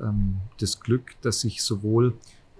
[0.00, 2.14] ähm, das Glück, dass ich sowohl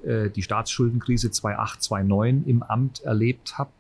[0.05, 3.71] äh, die Staatsschuldenkrise 2008, 2009 im Amt erlebt habe,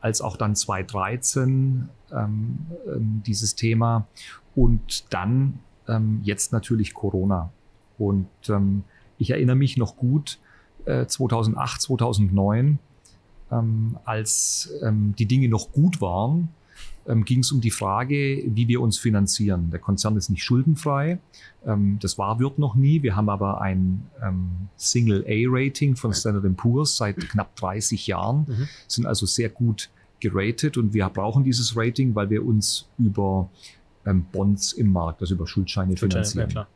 [0.00, 4.06] als auch dann 2013 ähm, ähm, dieses Thema
[4.54, 7.50] und dann ähm, jetzt natürlich Corona.
[7.98, 8.84] Und ähm,
[9.18, 10.38] ich erinnere mich noch gut,
[10.84, 12.78] äh, 2008, 2009,
[13.50, 16.48] ähm, als ähm, die Dinge noch gut waren,
[17.06, 19.70] ähm, ging es um die Frage, wie wir uns finanzieren.
[19.70, 21.18] Der Konzern ist nicht schuldenfrei.
[21.66, 23.02] Ähm, das war, wird noch nie.
[23.02, 28.68] Wir haben aber ein ähm, Single A-Rating von Standard Poor's seit knapp 30 Jahren, mhm.
[28.86, 29.90] sind also sehr gut
[30.20, 33.50] geratet und wir brauchen dieses Rating, weil wir uns über
[34.32, 36.66] Bonds im Markt, also über Schuldscheine, Schuldscheine, finanzieren.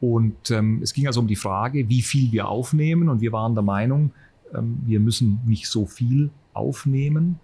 [0.00, 0.50] Und
[0.82, 3.08] es ging also um die Frage, wie viel wir aufnehmen.
[3.08, 4.12] Und wir waren der Meinung,
[4.52, 7.38] wir müssen nicht so viel aufnehmen.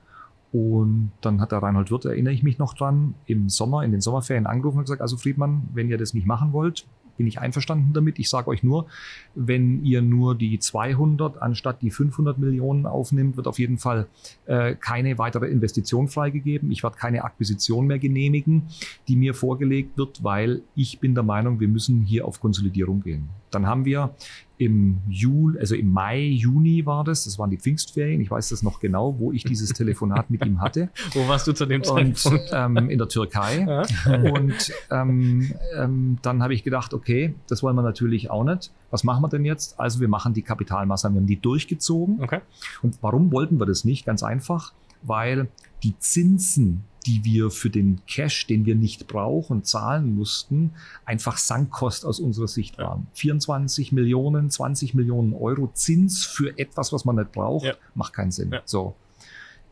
[0.52, 4.00] Und dann hat der Reinhold Wirth, erinnere ich mich noch dran, im Sommer, in den
[4.00, 6.86] Sommerferien angerufen und gesagt, also Friedmann, wenn ihr das nicht machen wollt,
[7.20, 8.18] bin ich einverstanden damit.
[8.18, 8.86] Ich sage euch nur,
[9.34, 14.06] wenn ihr nur die 200 anstatt die 500 Millionen aufnimmt, wird auf jeden Fall
[14.46, 16.72] äh, keine weitere Investition freigegeben.
[16.72, 18.62] Ich werde keine Akquisition mehr genehmigen,
[19.06, 23.28] die mir vorgelegt wird, weil ich bin der Meinung, wir müssen hier auf Konsolidierung gehen.
[23.50, 24.14] Dann haben wir
[24.60, 28.62] im Juli, also im Mai, Juni war das, das waren die Pfingstferien, ich weiß das
[28.62, 30.90] noch genau, wo ich dieses Telefonat mit ihm hatte.
[31.14, 32.50] Wo warst du zu dem Und Zeitpunkt?
[32.52, 33.66] ähm, in der Türkei.
[33.66, 34.32] Ja?
[34.32, 38.70] Und ähm, ähm, dann habe ich gedacht, okay, das wollen wir natürlich auch nicht.
[38.90, 39.80] Was machen wir denn jetzt?
[39.80, 42.22] Also wir machen die Kapitalmaßnahmen, wir haben die durchgezogen.
[42.22, 42.40] Okay.
[42.82, 44.04] Und warum wollten wir das nicht?
[44.04, 45.48] Ganz einfach, weil
[45.82, 50.72] die Zinsen, die wir für den Cash, den wir nicht brauchen, zahlen mussten,
[51.06, 52.88] einfach Sankkost aus unserer Sicht Ja.
[52.88, 53.06] waren.
[53.14, 57.74] 24 Millionen, 20 Millionen Euro Zins für etwas, was man nicht braucht, Ja.
[57.94, 58.50] macht keinen Sinn.
[58.52, 58.60] Ja.
[58.64, 58.94] So.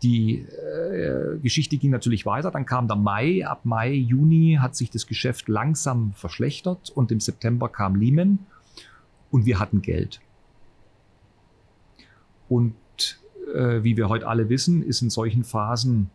[0.03, 2.51] Die äh, Geschichte ging natürlich weiter.
[2.53, 3.45] Dann kam der Mai.
[3.47, 8.39] Ab Mai, Juni hat sich das Geschäft langsam verschlechtert und im September kam Lehman
[9.33, 10.21] und wir hatten Geld.
[12.49, 12.75] Und
[13.55, 16.11] äh, wie wir heute alle wissen, ist in solchen Phasen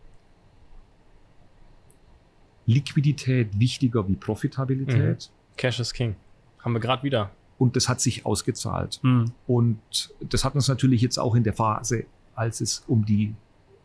[2.66, 5.30] Liquidität wichtiger wie Profitabilität.
[5.58, 6.16] Cash is King.
[6.60, 7.32] Haben wir gerade wieder.
[7.58, 9.00] Und das hat sich ausgezahlt.
[9.04, 9.32] Hm.
[9.48, 9.80] Und
[10.22, 13.34] das hat uns natürlich jetzt auch in der Phase, als es um die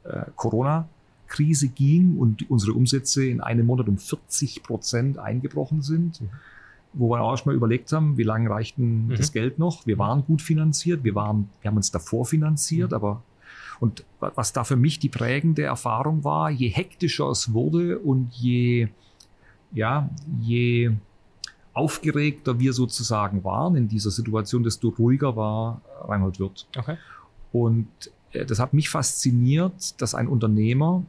[0.04, 6.28] äh, Corona-Krise ging und unsere Umsätze in einem Monat um 40 Prozent eingebrochen sind, Mhm.
[6.94, 9.16] wo wir auch erstmal überlegt haben, wie lange reicht denn Mhm.
[9.16, 9.86] das Geld noch?
[9.86, 12.94] Wir waren gut finanziert, wir, waren, wir haben uns davor finanziert, Mhm.
[12.96, 13.22] aber
[13.80, 18.32] und wa- was da für mich die prägende Erfahrung war, je hektischer es wurde und
[18.34, 18.88] je,
[19.72, 20.08] ja,
[20.40, 20.92] je
[21.74, 26.66] aufgeregter wir sozusagen waren in dieser Situation, desto ruhiger war Reinhold Wirth.
[26.76, 26.96] Okay.
[27.52, 27.86] Und
[28.32, 31.04] äh, das hat mich fasziniert, dass ein Unternehmer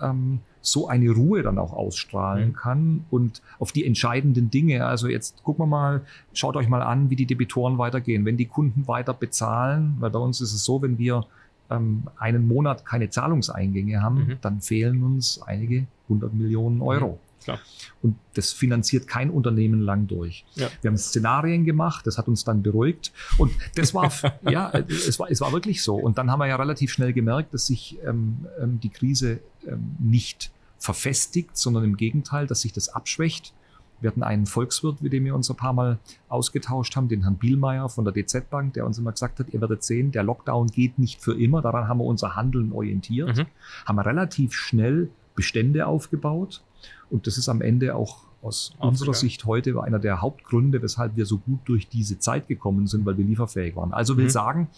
[0.00, 2.52] ähm, so eine Ruhe dann auch ausstrahlen Mhm.
[2.54, 4.86] kann und auf die entscheidenden Dinge.
[4.86, 6.00] Also jetzt gucken wir mal,
[6.32, 8.24] schaut euch mal an, wie die Debitoren weitergehen.
[8.24, 11.26] Wenn die Kunden weiter bezahlen, weil bei uns ist es so, wenn wir
[11.70, 14.36] ähm, einen Monat keine Zahlungseingänge haben, Mhm.
[14.40, 17.18] dann fehlen uns einige hundert Millionen Euro.
[17.42, 17.58] klar.
[18.02, 20.44] Und das finanziert kein Unternehmen lang durch.
[20.54, 20.68] Ja.
[20.80, 23.12] Wir haben Szenarien gemacht, das hat uns dann beruhigt.
[23.38, 24.10] Und das war,
[24.50, 25.96] ja, es war, es war wirklich so.
[25.96, 29.96] Und dann haben wir ja relativ schnell gemerkt, dass sich ähm, ähm, die Krise ähm,
[29.98, 33.52] nicht verfestigt, sondern im Gegenteil, dass sich das abschwächt.
[34.00, 37.36] Wir hatten einen Volkswirt, mit dem wir uns ein paar Mal ausgetauscht haben, den Herrn
[37.36, 40.66] Bielmeier von der DZ Bank, der uns immer gesagt hat, ihr werdet sehen, der Lockdown
[40.68, 41.62] geht nicht für immer.
[41.62, 43.46] Daran haben wir unser Handeln orientiert, Mhm.
[43.86, 46.62] haben relativ schnell Bestände aufgebaut.
[47.10, 48.90] Und das ist am Ende auch aus Aufgegangen.
[48.90, 53.06] unserer Sicht heute einer der Hauptgründe, weshalb wir so gut durch diese Zeit gekommen sind,
[53.06, 53.92] weil wir lieferfähig waren.
[53.94, 54.30] Also will Mhm.
[54.30, 54.68] sagen,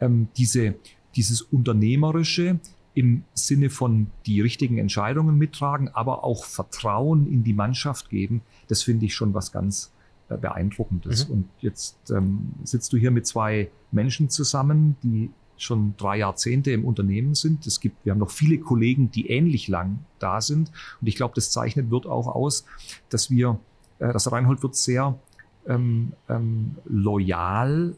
[0.00, 0.74] ähm, diese,
[1.14, 2.58] dieses Unternehmerische
[2.94, 8.82] im Sinne von die richtigen Entscheidungen mittragen, aber auch Vertrauen in die Mannschaft geben, das
[8.82, 9.92] finde ich schon was ganz
[10.28, 11.28] äh, Beeindruckendes.
[11.28, 11.34] Mhm.
[11.34, 16.84] Und jetzt ähm, sitzt du hier mit zwei Menschen zusammen, die schon drei Jahrzehnte im
[16.84, 17.66] Unternehmen sind.
[17.66, 20.70] Es gibt, wir haben noch viele Kollegen, die ähnlich lang da sind.
[21.00, 22.64] Und ich glaube, das zeichnet wird auch aus,
[23.08, 23.58] dass wir,
[23.98, 25.18] äh, dass Reinhold wird sehr
[25.66, 27.94] ähm, ähm, loyal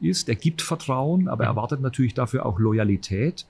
[0.00, 0.28] ist.
[0.28, 1.56] Er gibt Vertrauen, aber er Mhm.
[1.56, 3.46] erwartet natürlich dafür auch Loyalität.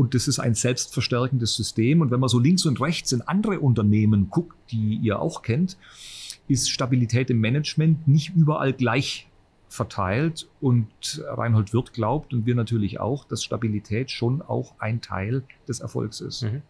[0.00, 2.00] Und das ist ein selbstverstärkendes System.
[2.00, 5.76] Und wenn man so links und rechts in andere Unternehmen guckt, die ihr auch kennt,
[6.48, 9.28] ist Stabilität im Management nicht überall gleich
[9.68, 10.48] verteilt.
[10.62, 10.88] Und
[11.26, 16.22] Reinhold Wirth glaubt und wir natürlich auch, dass Stabilität schon auch ein Teil des Erfolgs
[16.22, 16.44] ist.
[16.44, 16.62] Mhm.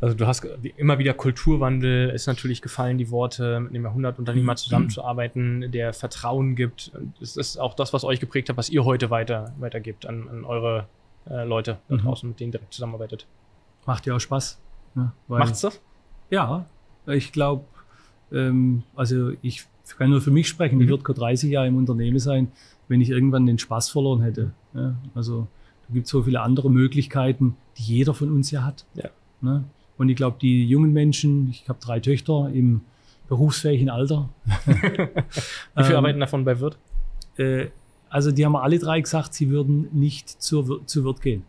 [0.00, 0.44] Also du hast
[0.76, 6.90] immer wieder Kulturwandel, ist natürlich gefallen, die Worte, mit einem Jahrhundertunternehmer zusammenzuarbeiten, der Vertrauen gibt.
[7.22, 10.44] Es ist auch das, was euch geprägt hat, was ihr heute weiter, weitergibt an, an
[10.44, 10.88] eure
[11.28, 12.00] äh, Leute da Mhm.
[12.00, 13.26] draußen, mit denen direkt zusammenarbeitet.
[13.86, 14.58] Macht ja auch Spaß.
[14.94, 15.12] Ne?
[15.28, 15.80] Weil- Macht's das?
[16.30, 16.64] Ja,
[17.06, 17.64] ich glaube,
[18.32, 19.66] ähm, also ich
[19.98, 20.90] kann nur für mich sprechen, ich Mhm.
[20.90, 22.50] würde keine 30 Jahre im Unternehmen sein,
[22.88, 24.52] wenn ich irgendwann den Spaß verloren hätte.
[24.74, 25.46] Ja, also
[25.88, 28.84] da gibt es so viele andere Möglichkeiten, die jeder von uns ja hat.
[28.94, 29.10] Ja.
[29.40, 29.64] Ne?
[29.98, 32.80] Und ich glaube, die jungen Menschen, ich habe drei Töchter im
[33.28, 34.28] berufsfähigen Alter.
[34.66, 34.72] Wie
[35.84, 36.76] viel Ähm, arbeiten davon bei Wirt?
[37.36, 37.66] Äh,
[38.14, 41.42] also die haben alle drei gesagt, sie würden nicht zur, zu Wirt gehen,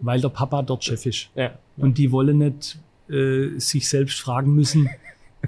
[0.00, 1.30] weil der Papa dort Chef ist.
[1.34, 1.58] Ja.
[1.78, 2.78] Und die wollen nicht
[3.08, 4.90] äh, sich selbst fragen müssen,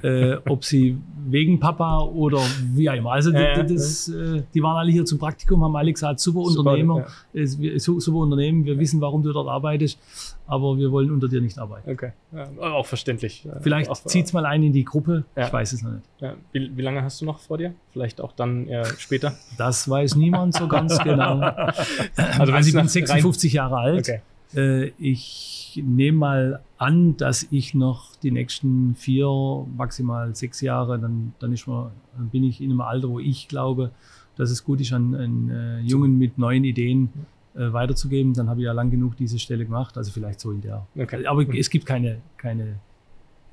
[0.03, 0.97] äh, ob sie
[1.29, 2.39] wegen Papa oder
[2.75, 3.13] wie auch immer.
[3.13, 6.71] Also Ja, das, äh, die waren alle hier zum Praktikum, haben alle gesagt, super Super,
[6.71, 9.99] Unternehmer, es- wir- su- super Unternehmen, wir wissen, warum du dort arbeitest,
[10.47, 11.91] aber wir wollen unter dir nicht arbeiten.
[11.91, 12.13] Okay.
[12.33, 13.47] Ja, auch verständlich.
[13.61, 15.47] Vielleicht auch, zieht's mal ein in die Gruppe, Ja.
[15.47, 16.05] ich weiß es noch nicht.
[16.21, 16.35] Ja.
[16.53, 17.75] Wie, wie lange hast du noch vor dir?
[17.93, 18.67] Vielleicht auch dann
[18.99, 19.35] später?
[19.59, 21.39] Das weiß niemand so ganz genau.
[21.41, 24.09] Also Also, ich bin nach 56 Jahre alt.
[24.09, 24.23] Okay.
[24.55, 29.29] Äh, ich nehme mal an, dass ich noch die nächsten vier,
[29.77, 33.49] maximal sechs Jahre, dann, dann, ist man, dann bin ich in einem Alter, wo ich
[33.49, 33.91] glaube,
[34.37, 37.11] dass es gut ist, an einen äh, Jungen mit neuen Ideen
[37.55, 38.35] äh, weiterzugeben.
[38.35, 40.87] Dann habe ich ja lang genug diese Stelle gemacht, also vielleicht so in der.
[40.97, 41.27] Okay.
[41.27, 42.79] Aber es gibt keine, keine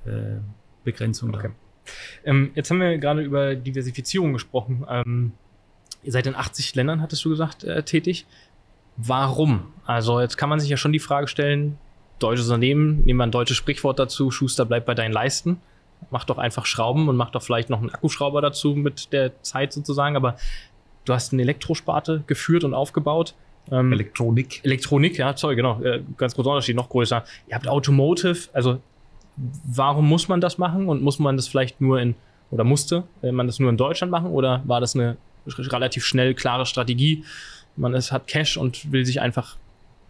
[0.06, 0.38] äh,
[0.84, 1.50] Begrenzung Okay.
[1.50, 1.92] da.
[2.24, 4.86] Ähm, jetzt haben wir gerade über Diversifizierung gesprochen.
[4.88, 5.32] Ähm,
[6.04, 8.26] ihr seid in 80 Ländern, hattest du gesagt, äh, tätig.
[9.02, 9.62] Warum?
[9.86, 11.78] Also jetzt kann man sich ja schon die Frage stellen,
[12.20, 15.60] deutsches Unternehmen, nehmen wir ein deutsches Sprichwort dazu, Schuster bleibt bei deinen Leisten.
[16.12, 19.74] Mach doch einfach Schrauben und mach doch vielleicht noch einen Akkuschrauber dazu mit der Zeit
[19.74, 20.16] sozusagen.
[20.16, 20.38] Aber
[21.06, 23.36] du hast eine Elektrosparte geführt und aufgebaut.
[23.72, 24.64] Ähm, Elektronik.
[24.64, 25.82] Elektronik, ja, sorry, genau.
[25.82, 27.24] Äh, ganz großer Unterschied, noch größer.
[27.48, 28.82] Ihr habt Automotive, also
[29.64, 32.16] warum muss man das machen und muss man das vielleicht nur in,
[32.52, 36.34] oder musste äh, man das nur in Deutschland machen oder war das eine relativ schnell
[36.34, 37.24] klare Strategie?
[37.76, 39.58] Man ist, hat Cash und will sich einfach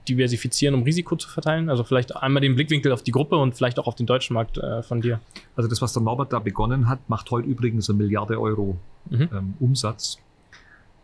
[0.08, 1.70] diversifizieren, um Risiko zu verteilen?
[1.70, 4.58] Also vielleicht einmal den Blickwinkel auf die Gruppe und vielleicht auch auf den deutschen Markt
[4.58, 5.20] äh, von dir.
[5.56, 8.78] Also das, was der Norbert da begonnen hat, macht heute übrigens eine Milliarde Euro
[9.10, 9.30] Mhm.
[9.34, 10.18] ähm, Umsatz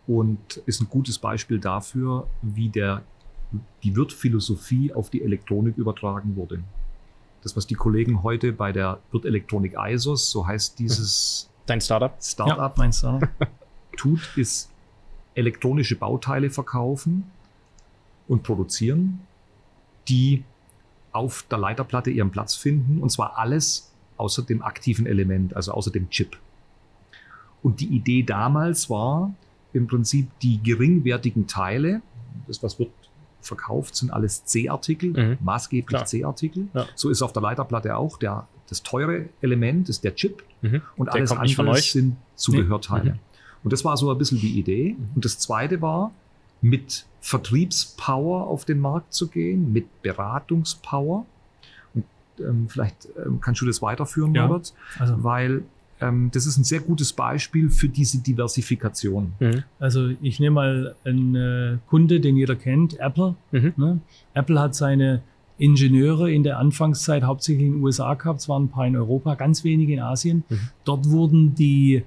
[0.05, 3.01] und ist ein gutes Beispiel dafür, wie der,
[3.83, 6.59] die Wirtphilosophie auf die Elektronik übertragen wurde.
[7.41, 12.13] Das, was die Kollegen heute bei der Wirtelektronik ISOS, so heißt dieses Dein Startup?
[12.21, 13.19] Startup, meinst du?
[13.97, 14.69] tut, ist
[15.35, 17.25] elektronische Bauteile verkaufen
[18.27, 19.19] und produzieren,
[20.07, 20.43] die
[21.11, 25.91] auf der Leiterplatte ihren Platz finden, und zwar alles außer dem aktiven Element, also außer
[25.91, 26.37] dem Chip.
[27.63, 29.33] Und die Idee damals war
[29.73, 32.01] im Prinzip die geringwertigen Teile,
[32.47, 32.91] das was wird
[33.41, 35.37] verkauft, sind alles C-Artikel, Mhm.
[35.43, 36.03] maßgeblich.
[36.05, 36.67] C-Artikel.
[36.73, 36.85] Ja.
[36.95, 40.81] So ist auf der Leiterplatte auch der, das teure Element ist der Chip Mhm.
[40.97, 43.11] und Der alles andere sind Zubehörteile.
[43.13, 43.19] Mhm.
[43.65, 44.95] Und das war so ein bisschen die Idee.
[45.15, 46.11] Und das zweite war,
[46.61, 51.25] mit Vertriebspower auf den Markt zu gehen, mit Beratungspower.
[51.93, 52.05] Und
[52.39, 54.47] ähm, vielleicht ähm, kannst du das weiterführen, Ja.
[54.47, 55.63] Norbert, Also, weil
[55.99, 59.33] ähm, das ist ein sehr gutes Beispiel für diese Diversifikation.
[59.39, 59.63] Mhm.
[59.79, 63.35] Also ich nehme mal einen äh, Kunde, den jeder kennt, Apple.
[63.51, 63.73] Mhm.
[63.77, 63.99] Ne?
[64.33, 65.21] Apple hat seine
[65.57, 69.35] Ingenieure in der Anfangszeit hauptsächlich in den USA gehabt, es waren ein paar in Europa,
[69.35, 70.43] ganz wenige in Asien.
[70.49, 70.59] Mhm.
[70.83, 72.03] Dort wurden die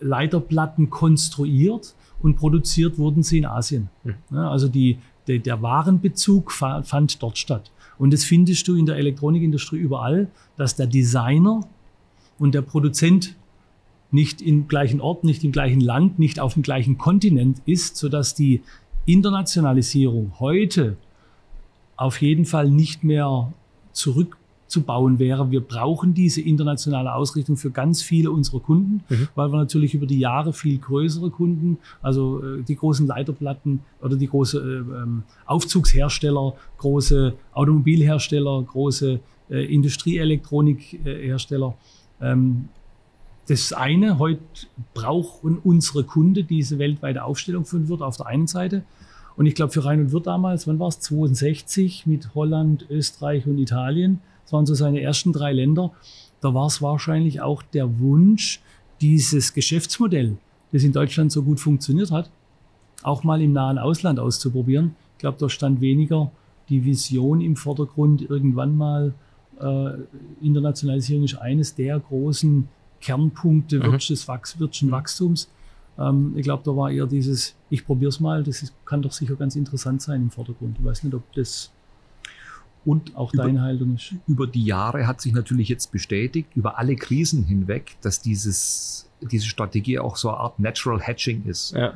[0.00, 3.88] Leiterplatten konstruiert und produziert wurden sie in Asien.
[4.04, 4.14] Mhm.
[4.30, 4.48] Ne?
[4.48, 7.70] Also die, der, der Warenbezug fa- fand dort statt.
[7.98, 11.66] Und das findest du in der Elektronikindustrie überall, dass der Designer
[12.38, 13.34] und der Produzent
[14.10, 18.34] nicht im gleichen Ort, nicht im gleichen Land, nicht auf dem gleichen Kontinent ist, sodass
[18.34, 18.62] die
[19.04, 20.96] Internationalisierung heute
[21.96, 23.52] auf jeden Fall nicht mehr
[24.68, 25.50] zurückzubauen wäre.
[25.50, 29.28] Wir brauchen diese internationale Ausrichtung für ganz viele unserer Kunden, Mhm.
[29.34, 34.16] weil wir natürlich über die Jahre viel größere Kunden, also äh, die großen Leiterplatten oder
[34.16, 41.74] die große äh, ähm, Aufzugshersteller, große Automobilhersteller, große äh, Industrieelektronikhersteller,
[42.20, 42.68] ähm,
[43.48, 44.40] das eine, heute
[44.92, 48.82] brauchen unsere Kunde diese weltweite Aufstellung von Wirt auf der einen Seite.
[49.38, 51.00] Und ich glaube, für Rhein und Wirt damals, wann war es?
[51.00, 54.20] 62 mit Holland, Österreich und Italien.
[54.48, 55.92] Das waren so seine ersten drei Länder.
[56.40, 58.62] Da war es wahrscheinlich auch der Wunsch,
[59.02, 60.38] dieses Geschäftsmodell,
[60.72, 62.30] das in Deutschland so gut funktioniert hat,
[63.02, 64.96] auch mal im nahen Ausland auszuprobieren.
[65.12, 66.30] Ich glaube, da stand weniger
[66.70, 69.12] die Vision im Vordergrund, irgendwann mal
[69.60, 69.90] äh,
[70.40, 72.68] Internationalisierung ist eines der großen
[73.02, 73.92] Kernpunkte Mhm.
[73.92, 75.50] Wachs wirtschaftlichen Wachstums.
[75.98, 79.12] Ähm, ich glaube, da war eher dieses, ich probiere es mal, das ist, kann doch
[79.12, 80.78] sicher ganz interessant sein im Vordergrund.
[80.78, 81.70] Ich weiß nicht, ob das
[82.84, 84.14] Und auch über, deine Haltung ist.
[84.26, 89.46] über die Jahre hat sich natürlich jetzt bestätigt, über alle Krisen hinweg, dass dieses, diese
[89.46, 91.72] Strategie auch so eine Art Natural Hedging ist.
[91.72, 91.94] Ja.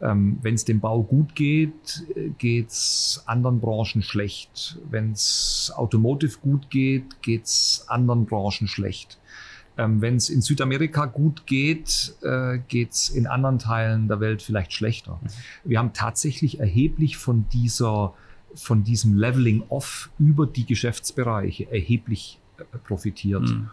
[0.00, 2.04] Ähm, Wenn es dem Bau gut geht,
[2.38, 4.78] geht es anderen Branchen schlecht.
[4.90, 9.18] Wenn es Automotive gut geht, geht es anderen Branchen schlecht.
[9.76, 14.42] Ähm, Wenn es in Südamerika gut geht, äh, geht es in anderen Teilen der Welt
[14.42, 15.20] vielleicht schlechter.
[15.64, 18.14] Wir haben tatsächlich erheblich von dieser
[18.54, 23.42] von diesem Leveling off über die Geschäftsbereiche erheblich äh, profitiert.
[23.42, 23.70] Mhm.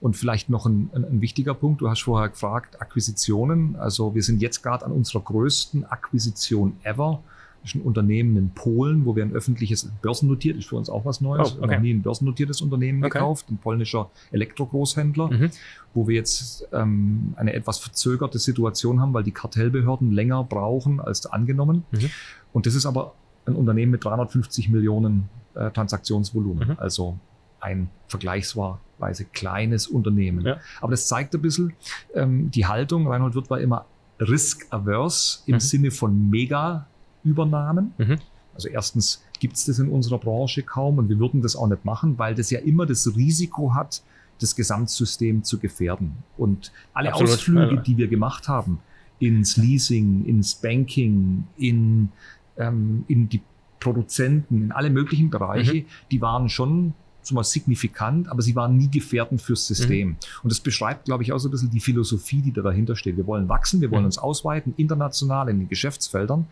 [0.00, 3.76] Und vielleicht noch ein, ein, ein wichtiger Punkt, du hast vorher gefragt, Akquisitionen.
[3.76, 7.22] Also wir sind jetzt gerade an unserer größten Akquisition ever
[7.64, 11.20] ist ein Unternehmen in Polen, wo wir ein öffentliches, börsennotiert, ist für uns auch was
[11.20, 11.52] Neues.
[11.54, 11.68] Oh, okay.
[11.68, 13.18] Wir haben nie ein börsennotiertes Unternehmen Okay.
[13.18, 15.50] gekauft, ein polnischer Elektrogroßhändler, Mhm.
[15.94, 21.26] wo wir jetzt ähm, eine etwas verzögerte Situation haben, weil die Kartellbehörden länger brauchen als
[21.26, 21.84] angenommen.
[21.92, 22.10] Mhm.
[22.52, 23.14] Und das ist aber
[23.46, 26.74] ein Unternehmen mit 350 Millionen äh, Transaktionsvolumen, Mhm.
[26.78, 27.18] also
[27.60, 30.44] ein vergleichsweise kleines Unternehmen.
[30.44, 30.56] Ja.
[30.80, 31.72] Aber das zeigt ein bisschen
[32.14, 33.06] ähm, die Haltung.
[33.06, 33.84] Reinhold Wirth war immer
[34.20, 35.60] risk-averse im Mhm.
[35.60, 37.92] Sinne von Mega-Übernahmen.
[37.98, 38.18] Mhm.
[38.54, 41.84] Also erstens gibt es das in unserer Branche kaum und wir würden das auch nicht
[41.84, 44.02] machen, weil das ja immer das Risiko hat,
[44.40, 46.12] das Gesamtsystem zu gefährden.
[46.36, 47.32] Und alle Absolut.
[47.34, 48.80] Ausflüge, die wir gemacht haben,
[49.20, 52.08] ins Leasing, ins Banking, in,
[52.56, 53.40] ähm, in die
[53.80, 55.84] Produzenten, in alle möglichen Bereiche, Mhm.
[56.10, 60.08] die waren schon zumal signifikant, aber sie waren nie gefährdend fürs System.
[60.08, 60.16] Mhm.
[60.42, 63.16] Und das beschreibt, glaube ich, auch so ein bisschen die Philosophie, die da dahinter steht.
[63.16, 64.06] Wir wollen wachsen, wir wollen Mhm.
[64.06, 66.46] uns ausweiten, international in den Geschäftsfeldern,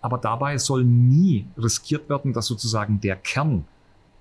[0.00, 3.64] aber dabei soll nie riskiert werden, dass sozusagen der Kern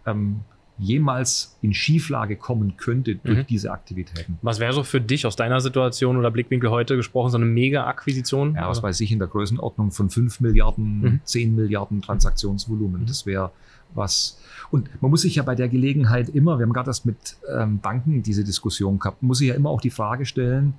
[0.06, 0.42] ähm,
[0.80, 3.48] jemals in Schieflage kommen könnte durch Mhm.
[3.48, 4.38] diese Aktivitäten.
[4.42, 8.56] Was wäre so für dich aus deiner Situation oder Blickwinkel heute gesprochen, so eine Mega-Akquisition?
[8.56, 11.20] Ja, was weiß ich, in der Größenordnung von 5 Milliarden, Mhm.
[11.24, 13.02] 10 Milliarden Transaktionsvolumen.
[13.02, 13.06] Mhm.
[13.08, 13.52] Das wäre
[13.94, 14.40] was.
[14.70, 17.80] Und man muss sich ja bei der Gelegenheit immer, wir haben gerade das mit ähm,
[17.80, 20.74] Banken diese Diskussion gehabt, muss sich ja immer auch die Frage stellen,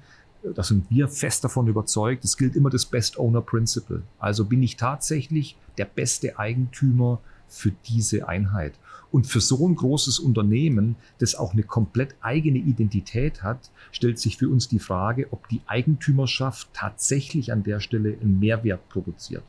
[0.45, 4.03] äh, da sind wir fest davon überzeugt, es gilt immer das Best Owner Principle.
[4.19, 8.75] Also bin ich tatsächlich der beste Eigentümer für diese Einheit.
[9.11, 14.37] Und für so ein großes Unternehmen, das auch eine komplett eigene Identität hat, stellt sich
[14.37, 19.43] für uns die Frage, ob die Eigentümerschaft tatsächlich an der Stelle einen Mehrwert produziert.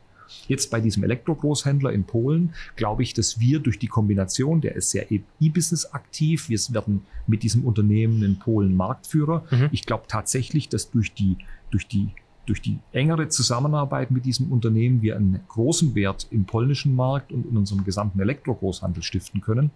[0.48, 4.90] Jetzt bei diesem Elektrogroßhändler in Polen glaube ich, dass wir durch die Kombination, der ist
[4.90, 9.44] sehr E-Business aktiv, wir werden mit diesem Unternehmen in Polen Marktführer.
[9.50, 9.68] Mhm.
[9.72, 11.36] Ich glaube tatsächlich, dass durch die,
[11.70, 12.10] durch die
[12.50, 17.46] durch die engere Zusammenarbeit mit diesem Unternehmen wir einen großen Wert im polnischen Markt und
[17.46, 19.70] in unserem gesamten Elektrogroßhandel stiften können.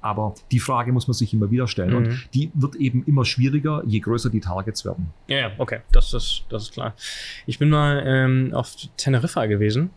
[0.00, 1.90] Aber die Frage muss man sich immer wieder stellen.
[1.90, 1.96] Mhm.
[1.96, 5.10] Und die wird eben immer schwieriger, je größer die Targets werden.
[5.28, 6.94] Ja, ja, okay, das ist, das ist klar.
[7.46, 9.90] Ich bin mal ähm, auf Teneriffa gewesen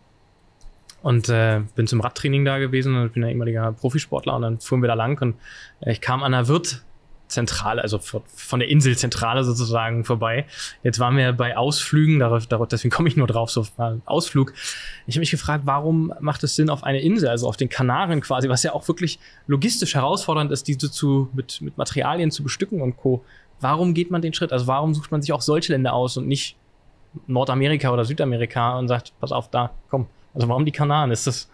[1.01, 4.83] und äh, bin zum Radtraining da gewesen und bin ein ehemaliger Profisportler und dann fuhren
[4.83, 5.35] wir da lang und
[5.81, 6.45] äh, ich kam an der
[7.33, 10.45] Wirtzentrale, also von der Inselzentrale sozusagen vorbei.
[10.83, 12.19] Jetzt waren wir bei Ausflügen,
[12.69, 14.53] deswegen komme ich nur drauf, so ein Ausflug.
[15.07, 18.21] Ich habe mich gefragt, warum macht es Sinn auf eine Insel, also auf den Kanaren
[18.21, 22.81] quasi, was ja auch wirklich logistisch herausfordernd ist, diese zu, mit, mit Materialien zu bestücken
[22.81, 23.23] und Co.
[23.59, 24.51] Warum geht man den Schritt?
[24.51, 26.55] Also warum sucht man sich auch solche Länder aus und nicht
[27.27, 30.07] Nordamerika oder Südamerika und sagt, pass auf, da, komm.
[30.35, 31.11] Also warum die Kanaren?
[31.11, 31.49] Ist das,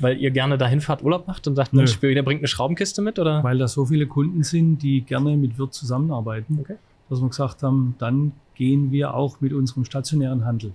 [0.00, 1.72] weil ihr gerne dahin fahrt, Urlaub macht und sagt.
[1.72, 3.18] Mensch, der bringt eine Schraubenkiste mit?
[3.18, 3.42] Oder?
[3.42, 6.76] Weil da so viele Kunden sind, die gerne mit Wirt zusammenarbeiten, Okay.
[7.08, 10.72] dass wir gesagt haben, dann gehen wir auch mit unserem stationären Handel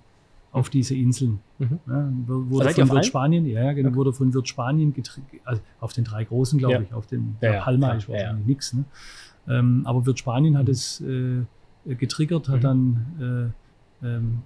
[0.52, 1.40] auf diese Inseln.
[1.58, 1.80] Mhm.
[1.86, 2.90] Ja, wurde Seid von?
[2.96, 3.96] Wirt Spanien, ja, genau, Okay.
[3.96, 6.80] wurde von Wirt Spanien getriggert, also auf den drei großen, glaube Ja.
[6.82, 8.72] ich, auf den Ja, Palma ist wahrscheinlich nichts.
[8.72, 8.84] Ne?
[9.48, 11.42] Ähm, aber Wirt Spanien hat es äh,
[11.94, 12.62] getriggert, hat Mhm.
[12.62, 13.06] dann
[13.50, 13.63] äh,
[14.02, 14.42] ähm,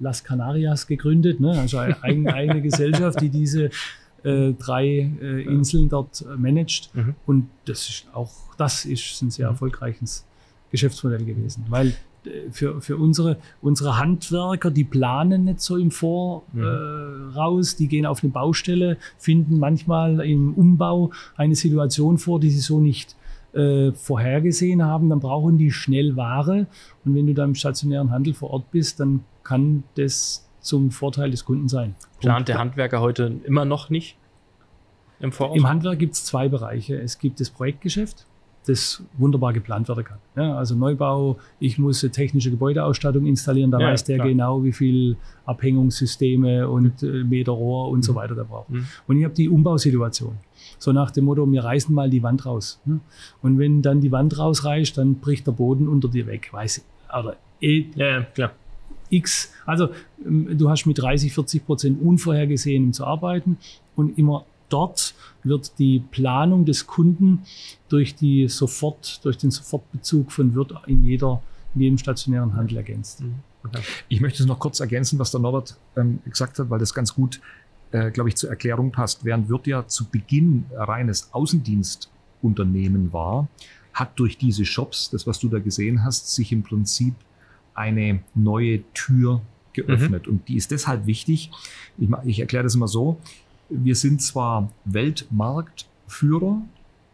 [0.00, 1.52] Las Canarias gegründet, ne?
[1.58, 3.70] also eine eigene, Gesellschaft, die diese
[4.24, 6.90] äh, drei äh, Inseln dort äh, managt.
[6.94, 7.14] Mhm.
[7.26, 9.52] Und das ist auch das ist ein sehr Mhm.
[9.54, 10.26] erfolgreiches
[10.70, 11.88] Geschäftsmodell gewesen, weil
[12.24, 16.62] äh, für, für unsere, unsere Handwerker, die planen nicht so im Voraus, Mhm.
[16.64, 22.60] äh, die gehen auf eine Baustelle, finden manchmal im Umbau eine Situation vor, die sie
[22.60, 23.14] so nicht
[23.52, 26.66] äh, vorhergesehen haben, dann brauchen die schnell Ware.
[27.04, 31.30] Und wenn du da im stationären Handel vor Ort bist, dann kann das zum Vorteil
[31.30, 31.94] des Kunden sein.
[32.20, 34.16] Plant der Handwerker heute immer noch nicht
[35.20, 35.56] im Voraus?
[35.56, 37.00] Im Handwerk gibt es zwei Bereiche.
[37.00, 38.26] Es gibt das Projektgeschäft,
[38.68, 40.18] das wunderbar geplant werden kann.
[40.36, 44.28] Ja, also Neubau, ich muss eine technische Gebäudeausstattung installieren, da Ja, weiß der klar.
[44.28, 48.70] genau, wie viel Abhängungssysteme und äh, Meter Rohr und so weiter der braucht.
[48.70, 48.86] Mhm.
[49.06, 50.36] Und ich habe die Umbausituation.
[50.78, 52.80] So nach dem Motto, wir reißen mal die Wand raus.
[52.84, 53.00] Ne?
[53.42, 56.48] Und wenn dann die Wand rausreißt, dann bricht der Boden unter dir weg.
[56.52, 56.84] Weiß ich.
[57.16, 58.52] Oder eh, ja, ja, klar.
[59.10, 59.88] X, also
[60.24, 63.56] ähm, du hast mit 30, 40 Prozent Unvorhergesehenem zu arbeiten
[63.96, 67.42] und immer dort wird die Planung des Kunden
[67.88, 71.42] durch die sofort, durch den Sofortbezug von Wirt in jeder,
[71.74, 73.22] in jedem stationären Handel ergänzt.
[74.08, 77.14] Ich möchte es noch kurz ergänzen, was der Norbert ähm, gesagt hat, weil das ganz
[77.14, 77.40] gut,
[77.90, 79.24] äh, glaube ich, zur Erklärung passt.
[79.24, 83.48] Während Wirt ja zu Beginn reines Außendienstunternehmen war,
[83.92, 87.14] hat durch diese Shops, das was du da gesehen hast, sich im Prinzip
[87.74, 89.40] eine neue Tür
[89.72, 90.26] geöffnet.
[90.28, 91.50] Und die ist deshalb wichtig.
[91.98, 93.18] Ich, ich erkläre das immer so.
[93.68, 96.62] Wir sind zwar Weltmarktführer,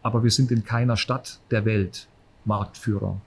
[0.01, 2.07] aber wir sind in keiner Stadt der Welt
[2.45, 3.19] Marktführer.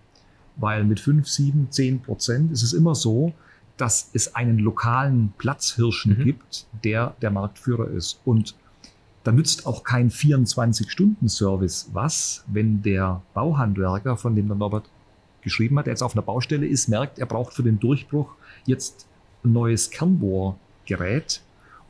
[0.57, 3.33] Weil mit 5, 7, 10 Prozent ist es immer so,
[3.77, 6.25] dass es einen lokalen Platzhirschen Mhm.
[6.25, 8.21] gibt, der der Marktführer ist.
[8.25, 8.57] Und
[9.25, 14.89] da nützt auch kein 24-Stunden-Service was, wenn der Bauhandwerker, von dem der Norbert
[15.43, 18.35] geschrieben hat, der jetzt auf einer Baustelle ist, merkt, er braucht für den Durchbruch
[18.67, 19.07] jetzt
[19.45, 21.43] ein neues Kernbohrgerät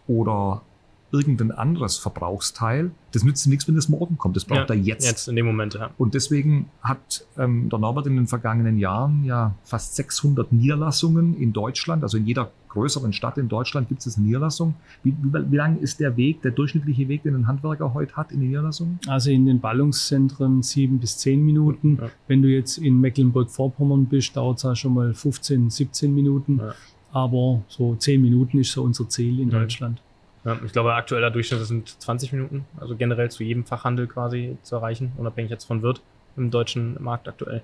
[0.06, 0.62] oder
[1.10, 2.90] irgendein anderes Verbrauchsteil.
[3.12, 4.36] Das nützt ihm nichts, wenn es morgen kommt.
[4.36, 5.06] Das braucht Ja, er jetzt.
[5.06, 5.90] Jetzt in dem Moment, ja.
[5.96, 11.52] Und deswegen hat ähm, der Norbert in den vergangenen Jahren ja fast 600 Niederlassungen in
[11.52, 14.74] Deutschland, also in jeder größeren Stadt in Deutschland gibt es eine Niederlassung.
[15.02, 18.30] Wie, wie, wie lang ist der Weg, der durchschnittliche Weg, den ein Handwerker heute hat
[18.30, 18.98] in die Niederlassung?
[19.06, 21.98] Also in den Ballungszentren sieben bis zehn Minuten.
[22.00, 22.10] Ja.
[22.26, 26.58] Wenn du jetzt in Mecklenburg-Vorpommern bist, dauert es ja schon mal 15, 17 Minuten.
[26.58, 26.74] Ja.
[27.10, 29.48] Aber so zehn Minuten ist so unser Ziel in.
[29.48, 30.02] Deutschland.
[30.48, 34.76] Ja, ich glaube, aktueller Durchschnitt sind 20 Minuten, also generell zu jedem Fachhandel quasi zu
[34.76, 36.00] erreichen, unabhängig jetzt von Wirt
[36.36, 37.62] im deutschen Markt aktuell.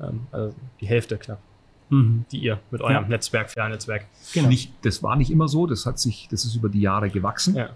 [0.00, 1.38] Ähm, also die Hälfte knapp,
[1.90, 2.24] Mhm.
[2.32, 3.08] die ihr mit eurem Ja.
[3.08, 4.06] Netzwerk, Fernnetzwerk.
[4.34, 4.48] Genau.
[4.48, 7.54] Nicht, das war nicht immer so, das hat sich, das ist über die Jahre gewachsen.
[7.56, 7.70] Ja.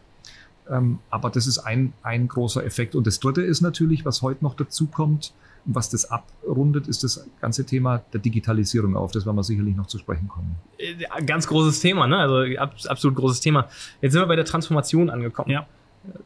[0.71, 2.95] Ähm, aber das ist ein, ein großer Effekt.
[2.95, 5.35] Und das dritte ist natürlich, was heute noch dazu kommt
[5.67, 9.13] was das abrundet, ist das ganze Thema der Digitalisierung auf.
[9.13, 10.57] Das werden wir sicherlich noch zu sprechen kommen.
[10.79, 12.19] Äh, Ganz großes Thema, ne?
[12.19, 13.69] Also ab, absolut großes Thema.
[14.01, 15.51] Jetzt sind wir bei der Transformation angekommen.
[15.51, 15.67] Ja.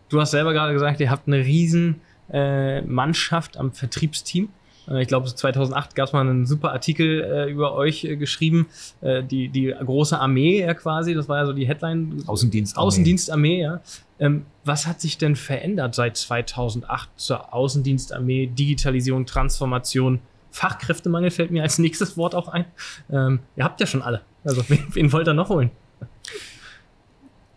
[0.09, 2.01] Du hast selber gerade gesagt, ihr habt eine riesen
[2.32, 4.49] äh, Mannschaft am Vertriebsteam.
[4.89, 8.66] Äh, Ich glaube, 2008 gab es mal einen super Artikel äh, über euch äh, geschrieben,
[9.03, 12.24] äh, die, die große Armee ja quasi, das war ja so die Headline.
[12.26, 12.76] Außendienst.
[12.76, 13.80] Außendienstarmee, ja.
[14.20, 20.20] Ähm, was hat sich denn verändert seit 2008 zur Außendienstarmee, Digitalisierung, Transformation?
[20.50, 22.64] Fachkräftemangel fällt mir als nächstes Wort auch ein.
[23.10, 24.22] Ähm, ihr habt ja schon alle.
[24.44, 25.70] Also wen, wen wollt ihr noch holen?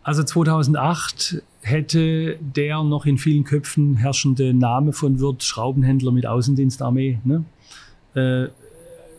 [0.02, 7.20] Also 2008 hätte der noch in vielen Köpfen herrschende Name von Wirt Schraubenhändler mit Außendienstarmee
[7.24, 7.44] ne?
[8.14, 8.48] äh,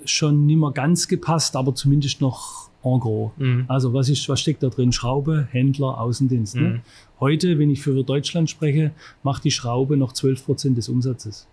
[0.06, 3.32] schon nicht mehr ganz gepasst, aber zumindest noch en gros.
[3.38, 3.66] Mhm.
[3.68, 4.92] Also was, ist, was steckt da drin?
[4.92, 6.56] Schraube, Händler, Außendienst.
[6.56, 6.62] Mhm.
[6.62, 6.82] Ne?
[7.20, 8.92] Heute, wenn ich für Deutschland spreche,
[9.24, 11.48] macht die Schraube noch 12 Prozent des Umsatzes.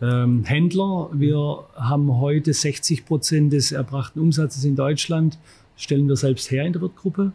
[0.00, 5.38] Ähm, Händler, wir haben heute 60 Prozent des erbrachten Umsatzes in Deutschland,
[5.76, 7.32] stellen wir selbst her in der Wirtgruppe.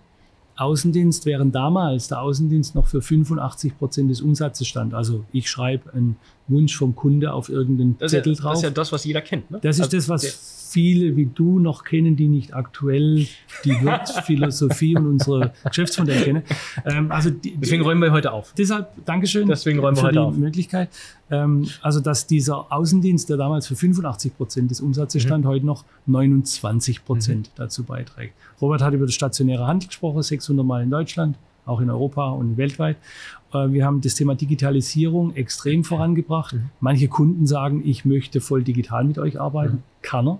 [0.57, 4.95] Außendienst, während damals der Außendienst noch für 85 Prozent des Umsatzes stand.
[4.95, 6.17] Also ich schreibe einen
[6.47, 8.53] Wunsch vom Kunde auf irgendeinen Das, ist ja, Zettel das drauf.
[8.55, 9.51] ist ja das, was jeder kennt.
[9.51, 9.59] Ne?
[9.61, 10.23] Das ist Also das, was
[10.69, 13.27] viele wie du noch kennen, die nicht aktuell
[13.65, 16.43] die Wirtsphilosophie und unsere Geschäftsmodelle kennen.
[16.85, 18.53] Ähm, also die, Deswegen räumen wir heute auf.
[18.57, 20.37] Deshalb, Dankeschön Deswegen räumen wir für heute die auf.
[20.37, 20.89] Möglichkeit.
[21.29, 25.27] Ähm, also, dass dieser Außendienst, der damals für 85 Prozent des Umsatzes Mhm.
[25.27, 28.33] stand, heute noch 29 Prozent dazu beiträgt.
[28.61, 32.57] Robert hat über das stationäre Handel gesprochen, 600 Mal in Deutschland, auch in Europa und
[32.57, 32.97] weltweit.
[33.53, 36.53] Äh, Wir haben das Thema Digitalisierung extrem vorangebracht.
[36.53, 36.69] Mhm.
[36.79, 39.83] Manche Kunden sagen, ich möchte voll digital mit euch arbeiten.
[40.01, 40.39] Kann er.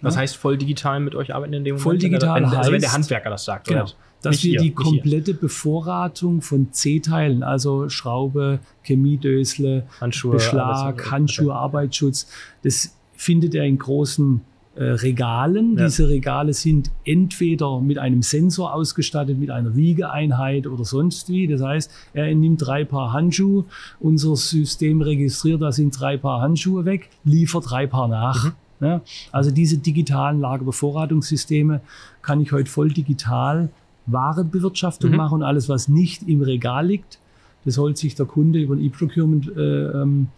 [0.00, 1.82] Was heißt voll digital mit euch arbeiten in dem Moment?
[1.82, 3.68] Voll digital wenn, also wenn der Handwerker das sagt.
[3.68, 3.82] Genau.
[3.82, 3.92] Oder?
[4.22, 11.54] Dass Nicht wir ihr, die komplette Bevorratung von C-Teilen, also Schraube, Chemiedösle, Handschuhe, Beschlag, Handschuhe,
[11.54, 12.28] Arbeitsschutz,
[12.64, 14.40] das findet er in großen
[14.74, 15.76] äh, Regalen.
[15.76, 15.86] Ja.
[15.86, 21.46] Diese Regale sind entweder mit einem Sensor ausgestattet, mit einer Wiegeeinheit oder sonst wie.
[21.46, 23.64] Das heißt, er nimmt drei Paar Handschuhe,
[24.00, 28.46] unser System registriert, da sind drei Paar Handschuhe weg, liefert drei Paar nach.
[28.46, 28.52] Mhm.
[28.80, 29.00] Ja,
[29.32, 31.80] also diese digitalen Lagerbevorratungssysteme
[32.22, 33.70] kann ich heute voll digital
[34.06, 35.16] Warenbewirtschaftung Mhm.
[35.16, 37.18] machen und alles, was nicht im Regal liegt,
[37.64, 40.28] das holt sich der Kunde über einen E-Procurement äh, ähm,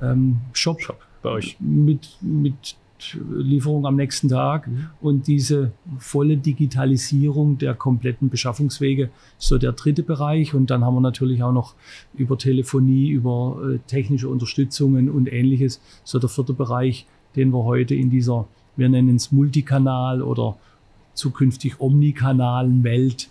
[0.00, 0.38] ähm,
[1.22, 1.56] bei euch.
[1.60, 2.76] mit, mit
[3.30, 4.66] Lieferung am nächsten Tag.
[4.66, 4.86] Mhm.
[5.00, 10.54] Und diese volle Digitalisierung der kompletten Beschaffungswege ist so der dritte Bereich.
[10.54, 11.74] Und dann haben wir natürlich auch noch
[12.14, 17.06] über Telefonie, über äh, technische Unterstützungen und ähnliches, so der vierte Bereich,
[17.38, 20.56] den wir heute in dieser, wir nennen es Multikanal oder
[21.14, 23.28] zukünftig omnikanalen Welt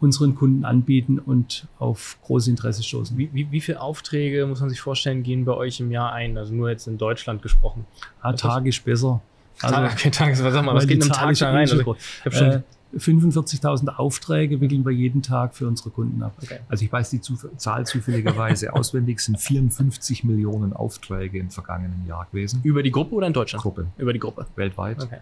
[0.00, 3.18] unseren Kunden anbieten und auf großes Interesse stoßen.
[3.18, 6.38] Wie, wie, wie viele Aufträge, muss man sich vorstellen, gehen bei euch im Jahr ein?
[6.38, 7.84] Also nur jetzt in Deutschland gesprochen.
[8.22, 9.20] Ah, Tag ist besser.
[9.60, 11.66] Also, okay, Tages, was sag mal, was geht in einem Tag da ja rein?
[11.66, 12.62] eh Also, ich hab schon, Äh,
[12.96, 16.32] 45.000 Aufträge wickeln wir jeden Tag für unsere Kunden ab.
[16.42, 16.60] okay.
[16.68, 22.26] Also ich weiß die Zuf Zahl zufälligerweise auswendig, sind 54 Millionen Aufträge im vergangenen Jahr
[22.30, 22.60] gewesen.
[22.62, 23.62] Über die Gruppe oder in Deutschland?
[23.62, 24.46] Gruppe Über die Gruppe.
[24.56, 25.02] weltweit.
[25.02, 25.18] Okay.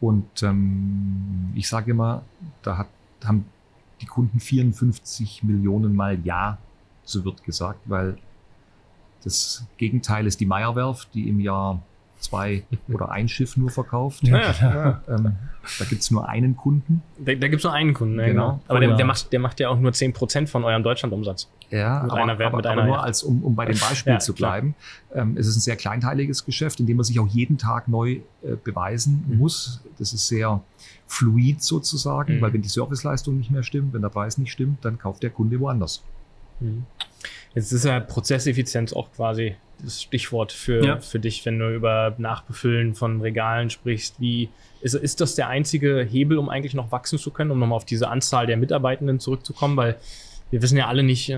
[0.00, 2.22] Und ähm, ich sage immer,
[2.62, 2.88] da hat,
[3.24, 3.46] haben
[4.02, 6.58] die Kunden 54 Millionen Mal Ja
[7.04, 8.18] zu wird gesagt, weil
[9.24, 11.82] das Gegenteil ist die Meyerwerft, die im Jahr
[12.18, 14.22] zwei oder ein Schiff nur verkauft.
[14.22, 15.00] Ja, ja.
[15.08, 15.36] Ähm,
[15.78, 17.02] da gibt es nur einen Kunden.
[17.18, 18.60] Da, da gibt es nur einen Kunden, ja, Genau.
[18.68, 21.48] Aber der, der, macht, der macht ja auch nur 10% von eurem Deutschlandumsatz.
[21.70, 24.12] Ja, Mit aber, einer aber, mit aber einer- nur als, um, um bei dem Beispiel
[24.14, 24.76] Ja, zu bleiben.
[25.14, 28.20] Ähm, es ist ein sehr kleinteiliges Geschäft, in dem man sich auch jeden Tag neu
[28.42, 29.38] äh, beweisen Mhm.
[29.38, 29.82] muss.
[29.98, 30.60] Das ist sehr
[31.08, 32.40] fluid sozusagen, Mhm.
[32.40, 35.30] weil wenn die Serviceleistung nicht mehr stimmt, wenn der Preis nicht stimmt, dann kauft der
[35.30, 36.02] Kunde woanders.
[37.54, 41.00] Jetzt ist ja Prozesseffizienz auch quasi das Stichwort für, Ja.
[41.00, 44.20] für dich, wenn du über Nachbefüllen von Regalen sprichst.
[44.20, 44.48] Wie
[44.80, 47.84] ist, ist das der einzige Hebel, um eigentlich noch wachsen zu können, um nochmal auf
[47.84, 49.76] diese Anzahl der Mitarbeitenden zurückzukommen?
[49.76, 49.96] Weil
[50.50, 51.36] wir wissen ja alle nicht,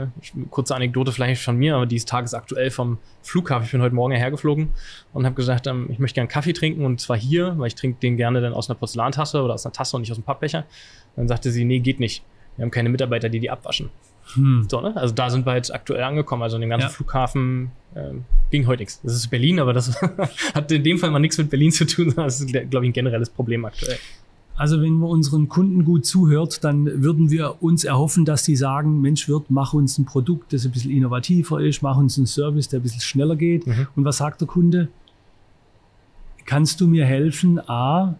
[0.50, 3.64] kurze Anekdote vielleicht von mir, aber die ist tagesaktuell vom Flughafen.
[3.64, 4.68] Ich bin heute Morgen hergeflogen
[5.14, 7.98] und habe gesagt, ähm, ich möchte gerne Kaffee trinken und zwar hier, weil ich trinke
[8.00, 10.64] den gerne dann aus einer Porzellantasse oder aus einer Tasse und nicht aus einem Pappbecher.
[11.16, 12.22] Dann sagte sie, nee, geht nicht.
[12.56, 13.88] Wir haben keine Mitarbeiter, die die abwaschen.
[14.34, 14.66] Hm.
[14.68, 14.96] So, ne?
[14.96, 16.42] Also da sind wir jetzt aktuell angekommen.
[16.42, 16.90] Also in dem ganzen Ja.
[16.90, 19.00] Flughafen ähm, ging heute nichts.
[19.02, 20.00] Das ist Berlin, aber das
[20.54, 22.90] hat in dem Fall mal nichts mit Berlin zu tun, sondern das ist, glaube ich,
[22.90, 23.98] ein generelles Problem aktuell.
[24.56, 29.00] Also wenn man unseren Kunden gut zuhört, dann würden wir uns erhoffen, dass die sagen,
[29.00, 32.68] Mensch Wirt, mach uns ein Produkt, das ein bisschen innovativer ist, mach uns einen Service,
[32.68, 33.66] der ein bisschen schneller geht.
[33.68, 33.86] Mhm.
[33.94, 34.88] Und was sagt der Kunde?
[36.44, 38.14] Kannst du mir helfen, A,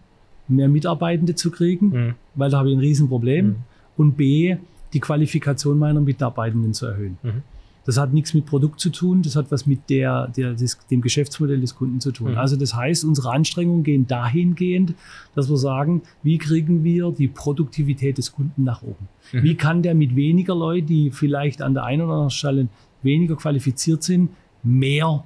[0.47, 2.15] mehr Mitarbeitende zu kriegen, Mhm.
[2.35, 3.55] weil da habe ich ein Riesenproblem, Mhm.
[3.97, 4.57] und B,
[4.93, 7.17] die Qualifikation meiner Mitarbeitenden zu erhöhen.
[7.23, 7.43] Mhm.
[7.85, 11.01] Das hat nichts mit Produkt zu tun, das hat was mit der, der, des, dem
[11.01, 12.33] Geschäftsmodell des Kunden zu tun.
[12.33, 12.37] Mhm.
[12.37, 14.93] Also das heißt, unsere Anstrengungen gehen dahingehend,
[15.33, 19.07] dass wir sagen, wie kriegen wir die Produktivität des Kunden nach oben?
[19.31, 19.43] Mhm.
[19.43, 22.67] Wie kann der mit weniger Leuten, die vielleicht an der einen oder anderen Stelle
[23.01, 24.29] weniger qualifiziert sind,
[24.61, 25.23] mehr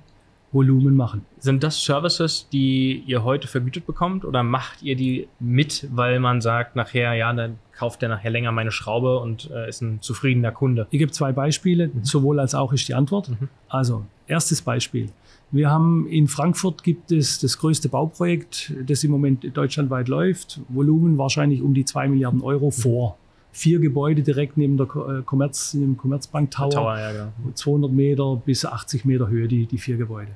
[0.53, 1.25] Volumen machen?
[1.39, 6.39] Sind das Services, die ihr heute vergütet bekommt oder macht ihr die mit, weil man
[6.39, 10.51] sagt, nachher, ja, dann kauft der nachher länger meine Schraube und äh, ist ein zufriedener
[10.51, 10.87] Kunde?
[10.91, 12.03] Ich gebe zwei Beispiele, Mhm.
[12.03, 13.29] sowohl als auch ist die Antwort.
[13.29, 13.49] Mhm.
[13.69, 15.09] Also, erstes Beispiel.
[15.51, 20.59] Wir haben in Frankfurt gibt es das größte Bauprojekt, das im Moment deutschlandweit läuft.
[20.69, 23.17] Volumen wahrscheinlich um die 2 Milliarden Euro vor.
[23.51, 26.71] Vier Gebäude direkt neben der Ko- äh, Commerz, neben dem Commerzbank Tower.
[26.71, 27.31] Tower, ja, genau.
[27.53, 30.31] 200 Meter bis 80 Meter Höhe, die, die vier Gebäude.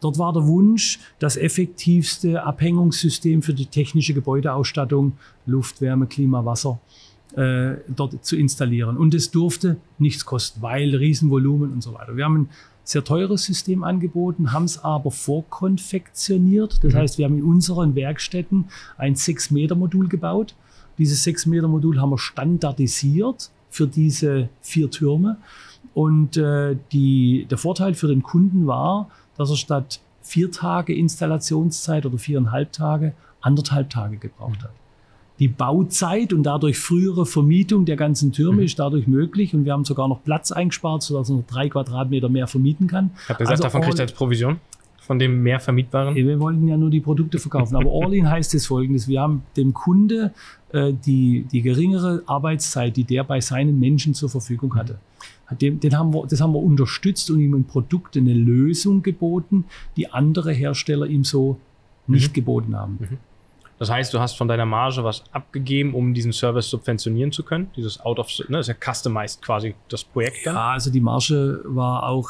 [0.00, 5.12] Dort war der Wunsch, das effektivste Abhängungssystem für die technische Gebäudeausstattung,
[5.46, 6.80] Luft, Wärme, Klima, Wasser,
[7.36, 8.96] äh, dort zu installieren.
[8.96, 12.16] Und es durfte nichts kosten, weil Riesenvolumen und so weiter.
[12.16, 12.48] Wir haben ein
[12.82, 16.82] sehr teures System angeboten, haben es aber vorkonfektioniert.
[16.82, 16.98] Das Mhm.
[16.98, 20.54] heißt, wir haben in unseren Werkstätten ein 6-Meter-Modul gebaut.
[20.98, 25.36] Dieses 6-Meter-Modul haben wir standardisiert für diese vier Türme.
[25.94, 29.08] Und äh, die, der Vorteil für den Kunden war,
[29.40, 34.70] dass er statt vier Tage Installationszeit oder viereinhalb Tage anderthalb Tage gebraucht hat.
[35.38, 38.64] Die Bauzeit und dadurch frühere Vermietung der ganzen Türme Mhm.
[38.64, 42.28] ist dadurch möglich und wir haben sogar noch Platz eingespart, sodass er noch drei Quadratmeter
[42.28, 43.12] mehr vermieten kann.
[43.28, 44.60] Habt ihr gesagt, Also davon kriegt all- als Provision?
[45.00, 46.14] Von dem mehr vermietbaren?
[46.14, 47.74] Wir wollten ja nur die Produkte verkaufen.
[47.76, 49.08] Aber All-in heißt es folgendes.
[49.08, 50.32] Wir haben dem Kunde
[50.72, 54.98] äh, die, die geringere Arbeitszeit, die der bei seinen Menschen zur Verfügung hatte.
[55.60, 59.64] Dem, den haben wir, das haben wir unterstützt und ihm ein Produkt, eine Lösung geboten,
[59.96, 61.58] die andere Hersteller ihm so
[62.06, 62.34] nicht Mhm.
[62.34, 62.98] geboten haben.
[63.80, 67.70] Das heißt, du hast von deiner Marge was abgegeben, um diesen Service subventionieren zu können.
[67.76, 70.54] Dieses Out of, ne, das ist ja customized quasi das Projekt dann.
[70.54, 72.28] Ja, also die Marge war auch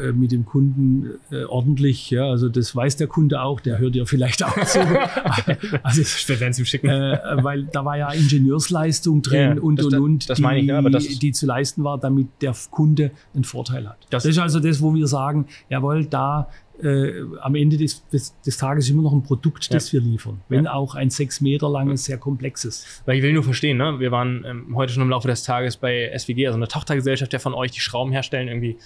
[0.00, 2.08] äh, mit dem Kunden äh, ordentlich.
[2.10, 4.78] Ja, also das weiß der Kunde auch, der hört ja vielleicht auch zu.
[5.82, 6.88] also Wir werden es ihm schicken.
[6.88, 10.60] äh, weil da war ja Ingenieursleistung drin Ja, und das- und das- und, das meine
[10.60, 13.98] ich, ja, aber die, das- die zu leisten war, damit der Kunde einen Vorteil hat.
[14.10, 16.48] Das- Das, ist also das, wo wir sagen, jawohl, da
[16.82, 20.66] äh, am Ende des, des, des Tages immer noch ein Produkt, das wir liefern, wenn
[20.66, 23.02] auch ein sechs Meter langes, sehr komplexes.
[23.04, 24.00] Weil ich will nur verstehen, ne?
[24.00, 27.40] wir waren ähm, heute schon im Laufe des Tages bei SWG, also eine Tochtergesellschaft der
[27.40, 28.48] von euch, die Schrauben herstellen.
[28.48, 28.78] Irgendwie,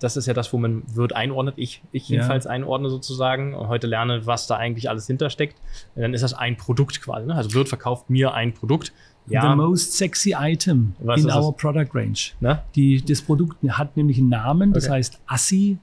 [0.00, 1.54] das ist ja das, wo man wird einordnet.
[1.58, 2.14] Ich, ich Ja.
[2.16, 5.56] jedenfalls einordne sozusagen und heute lerne, was da eigentlich alles hintersteckt.
[5.94, 7.26] Dann ist das ein Produkt quasi.
[7.26, 7.34] Ne?
[7.34, 8.92] Also wird verkauft mir ein Produkt.
[9.28, 11.44] Ja, The most sexy item Was in ist das?
[11.44, 12.30] our product range.
[12.40, 12.62] ne?
[12.76, 14.94] Die, das Produkt hat nämlich einen Namen, das Okay.
[14.94, 15.78] heißt ASSI.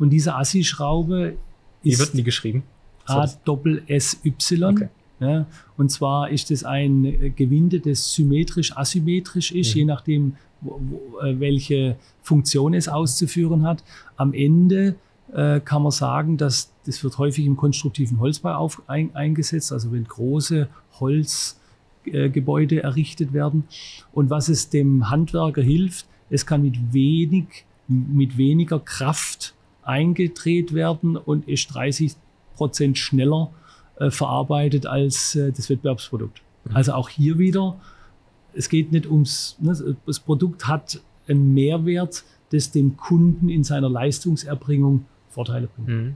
[0.00, 1.36] Und diese ASSI-Schraube
[1.82, 2.64] Wie ist wird nie geschrieben?
[3.06, 4.64] A-Doppel-S-Y.
[4.64, 4.88] Okay.
[5.20, 5.44] Ja,
[5.76, 9.78] und zwar ist es ein äh, Gewinde, das symmetrisch, asymmetrisch ist, Mhm.
[9.78, 13.84] je nachdem, wo, wo, äh, welche Funktion es auszuführen hat.
[14.16, 14.94] Am Ende
[15.34, 19.92] äh, kann man sagen, dass das wird häufig im konstruktiven Holzbau auf, ein, eingesetzt, also
[19.92, 23.64] wenn große Holzgebäude äh, errichtet werden.
[24.12, 31.16] Und was es dem Handwerker hilft, es kann mit wenig, mit weniger Kraft eingedreht werden
[31.16, 32.14] und ist 30
[32.56, 33.50] Prozent schneller
[33.96, 36.42] äh, verarbeitet als äh, das Wettbewerbsprodukt.
[36.64, 36.76] Mhm.
[36.76, 37.78] Also auch hier wieder,
[38.54, 43.88] es geht nicht ums, ne, das Produkt hat einen Mehrwert, das dem Kunden in seiner
[43.88, 45.88] Leistungserbringung Vorteile bringt.
[45.88, 46.14] Mhm.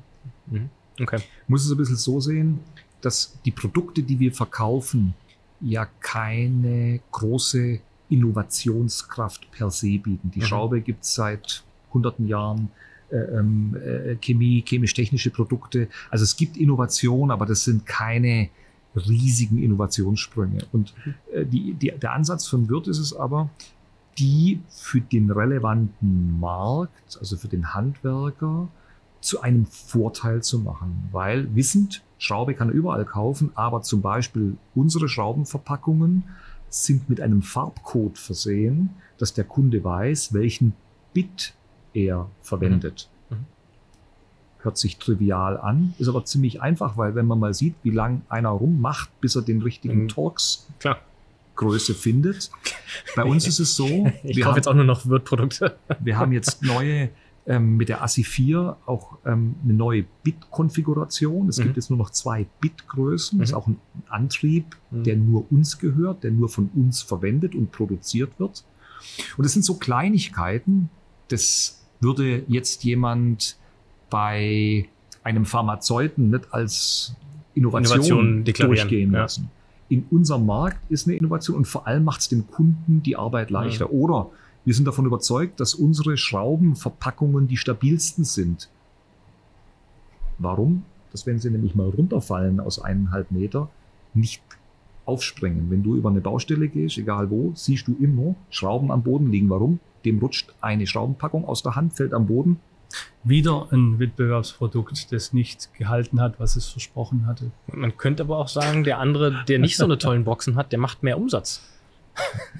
[0.51, 0.71] Mhm.
[1.01, 1.19] Okay.
[1.49, 2.61] Muss es ein bisschen so sehen,
[3.01, 5.15] dass die Produkte, die wir verkaufen,
[5.61, 10.31] ja keine große Innovationskraft per se bieten.
[10.35, 10.45] Die Mhm.
[10.45, 11.63] Schraube gibt es seit
[11.93, 12.71] hunderten Jahren.
[13.11, 15.89] Äh, ähm, äh, Chemie, chemisch-technische Produkte.
[16.11, 18.49] Also es gibt Innovation, aber das sind keine
[18.97, 20.67] riesigen Innovationssprünge.
[20.73, 20.95] Und
[21.33, 23.51] äh, die, die, der Ansatz von Wirt ist es aber,
[24.19, 28.69] die für den relevanten Markt, also für den Handwerker,
[29.21, 31.09] zu einem Vorteil zu machen.
[31.13, 36.25] Weil wissend, Schraube kann er überall kaufen, aber zum Beispiel unsere Schraubenverpackungen
[36.69, 40.75] sind mit einem Farbcode versehen, dass der Kunde weiß, welchen
[41.13, 41.55] Bit
[41.95, 43.09] er verwendet.
[43.31, 43.37] Mhm.
[43.39, 43.45] Mhm.
[44.61, 48.23] Hört sich trivial an, ist aber ziemlich einfach, weil wenn man mal sieht, wie lang
[48.29, 50.09] einer rummacht, bis er den richtigen Mhm.
[50.09, 50.99] Torx Klar.
[51.57, 52.51] Größe findet.
[53.15, 53.87] Bei uns ist es so,
[54.25, 55.77] Ich wir kaufe haben, jetzt auch nur noch Wirt-Produkte.
[56.01, 57.11] wir haben jetzt neue,
[57.47, 61.49] ähm, mit der ASI 4 auch ähm, eine neue Bit-Konfiguration.
[61.49, 61.63] Es Mhm.
[61.65, 63.39] gibt jetzt nur noch zwei Bit-Größen.
[63.39, 63.59] Das ist Mhm.
[63.59, 65.05] auch ein Antrieb, Mhm.
[65.05, 68.65] der nur uns gehört, der nur von uns verwendet und produziert wird.
[69.37, 70.89] Und es sind so Kleinigkeiten,
[71.29, 73.57] das würde jetzt jemand
[74.11, 74.89] bei
[75.25, 77.17] einem Pharmazeuten nicht als
[77.55, 79.23] Innovation, Innovation durchgehen ja.
[79.23, 79.51] lassen.
[79.89, 83.51] In unserem Markt ist eine Innovation und vor allem macht es dem Kunden die Arbeit
[83.51, 83.91] leichter.
[83.93, 84.31] Oder
[84.65, 88.71] wir sind davon überzeugt, dass unsere Schraubenverpackungen die stabilsten sind.
[90.39, 90.85] Warum?
[91.13, 93.69] Dass wenn sie nämlich mal runterfallen aus eineinhalb Meter,
[94.15, 94.43] nicht
[95.05, 95.71] aufspringen.
[95.71, 99.51] Wenn du über eine Baustelle gehst, egal wo, siehst du immer Schrauben am Boden liegen.
[99.51, 99.81] Warum?
[100.05, 102.61] Dem rutscht eine Schraubenpackung aus der Hand, fällt am Boden.
[103.25, 107.51] Wieder ein Wettbewerbsprodukt, das nicht gehalten hat, was es versprochen hatte.
[107.67, 110.79] Man könnte aber auch sagen, der andere, der nicht so eine tollen Boxen hat, der
[110.79, 111.63] macht mehr Umsatz.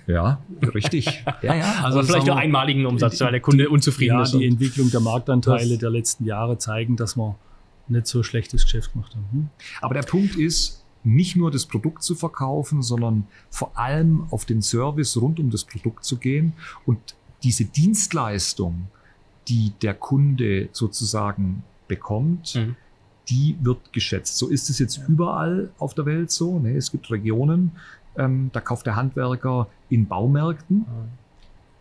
[0.09, 0.41] Ja,
[0.75, 1.25] richtig.
[1.43, 1.75] ja, ja.
[1.85, 4.33] Also vielleicht nur einmaligen Umsatz, weil der Kunde unzufrieden Ja, ist.
[4.33, 7.37] die und- Entwicklung der Marktanteile der letzten Jahre zeigen, dass wir
[7.87, 9.27] nicht so schlechtes Geschäft gemacht haben.
[9.31, 9.49] Hm?
[9.81, 14.63] Aber der Punkt ist, nicht nur das Produkt zu verkaufen, sondern vor allem auf den
[14.63, 16.55] Service rund um das Produkt zu gehen
[16.87, 16.99] und
[17.45, 18.89] diese Dienstleistung,
[19.49, 22.77] die der Kunde sozusagen bekommt, Mhm.
[23.29, 24.39] die wird geschätzt.
[24.39, 26.59] So ist es jetzt überall auf der Welt so.
[26.59, 26.77] Ne?
[26.77, 27.73] Es gibt Regionen,
[28.17, 30.87] ähm, da kauft der Handwerker in Baumärkten.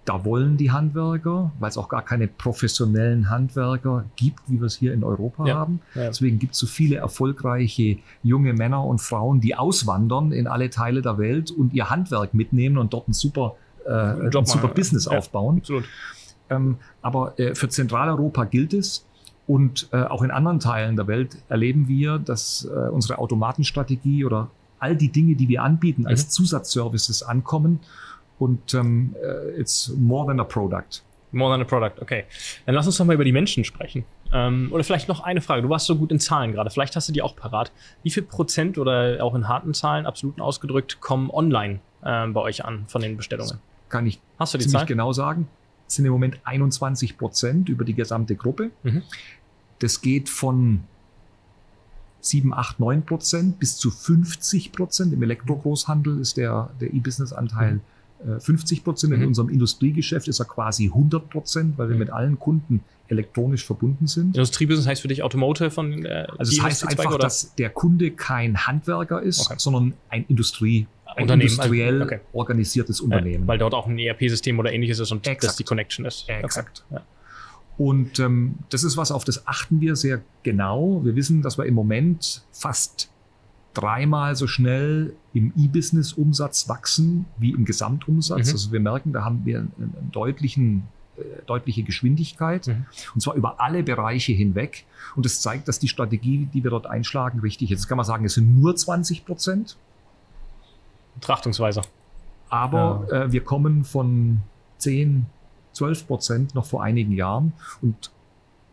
[0.05, 4.76] Da wollen die Handwerker, weil es auch gar keine professionellen Handwerker gibt, wie wir es
[4.76, 5.55] hier in Europa Ja.
[5.55, 5.80] haben.
[5.95, 6.07] Ja.
[6.07, 11.01] Deswegen gibt es so viele erfolgreiche junge Männer und Frauen, die auswandern in alle Teile
[11.01, 13.55] der Welt und ihr Handwerk mitnehmen und dort ein super,
[13.86, 14.73] äh, ein super machen.
[14.75, 15.17] Business Ja.
[15.17, 15.57] aufbauen.
[15.59, 15.86] Absolut.
[16.49, 19.05] Ähm, aber äh, für Zentraleuropa gilt es.
[19.45, 24.49] Und äh, auch in anderen Teilen der Welt erleben wir, dass äh, unsere Automatenstrategie oder
[24.79, 26.29] all die Dinge, die wir anbieten, als Mhm.
[26.29, 27.79] Zusatzservices ankommen.
[28.39, 31.03] Und ähm, äh, it's more than a product.
[31.31, 32.25] More than a product, okay.
[32.65, 34.05] Dann lass uns doch mal über die Menschen sprechen.
[34.31, 35.61] Ähm, oder vielleicht noch eine Frage.
[35.61, 36.69] Du warst so gut in Zahlen gerade.
[36.69, 37.71] Vielleicht hast du die auch parat.
[38.03, 42.63] Wie viel Prozent oder auch in harten Zahlen, absoluten ausgedrückt, kommen online ähm, bei euch
[42.65, 43.59] an von den Bestellungen?
[43.93, 44.85] Kann ich Hast du die ziemlich Zahl?
[44.87, 45.47] genau sagen.
[45.87, 48.71] Es sind im Moment 21 Prozent über die gesamte Gruppe.
[48.81, 49.03] Mhm.
[49.77, 50.83] Das geht von
[52.21, 55.13] 7, 8, 9 Prozent bis zu 50 Prozent.
[55.13, 57.79] Im Elektrogroßhandel ist der, der E-Business-Anteil äh,
[58.39, 59.13] 50 Prozent.
[59.13, 59.28] In Mhm.
[59.28, 61.99] unserem Industriegeschäft ist er quasi 100 Prozent, weil wir Mhm.
[61.99, 64.36] mit allen Kunden elektronisch verbunden sind.
[64.36, 67.17] Industriebusiness heißt für dich Automotive von äh, Also es heißt einfach, oder?
[67.19, 69.55] dass der Kunde kein Handwerker ist, Okay.
[69.57, 72.19] sondern ein Industrie, ein Unternehmen, industriell also, okay.
[72.32, 73.47] organisiertes Äh, Unternehmen.
[73.47, 75.43] weil dort auch ein ERP-System oder ähnliches ist und Exakt.
[75.43, 76.28] das die Connection ist.
[76.30, 76.84] Exakt.
[76.89, 76.95] Okay.
[77.01, 77.05] Ja.
[77.78, 81.01] Und ähm, das ist was, auf das achten wir sehr genau.
[81.03, 83.09] Wir wissen, dass wir im Moment fast
[83.74, 88.47] dreimal so schnell im E-Business-Umsatz wachsen wie im Gesamtumsatz.
[88.47, 88.53] Mhm.
[88.53, 90.84] Also wir merken, da haben wir einen, einen deutlichen,
[91.17, 92.67] äh, deutliche Geschwindigkeit.
[92.67, 92.86] Mhm.
[93.15, 94.86] Und zwar über alle Bereiche hinweg.
[95.15, 97.82] Und das zeigt, dass die Strategie, die wir dort einschlagen, richtig ist.
[97.82, 99.76] Jetzt kann man sagen, es sind nur 20 Prozent.
[101.15, 101.82] Betrachtungsweise.
[102.49, 104.41] Aber äh, wir kommen von
[104.78, 105.26] 10,
[105.74, 108.11] 12 Prozent noch vor einigen Jahren und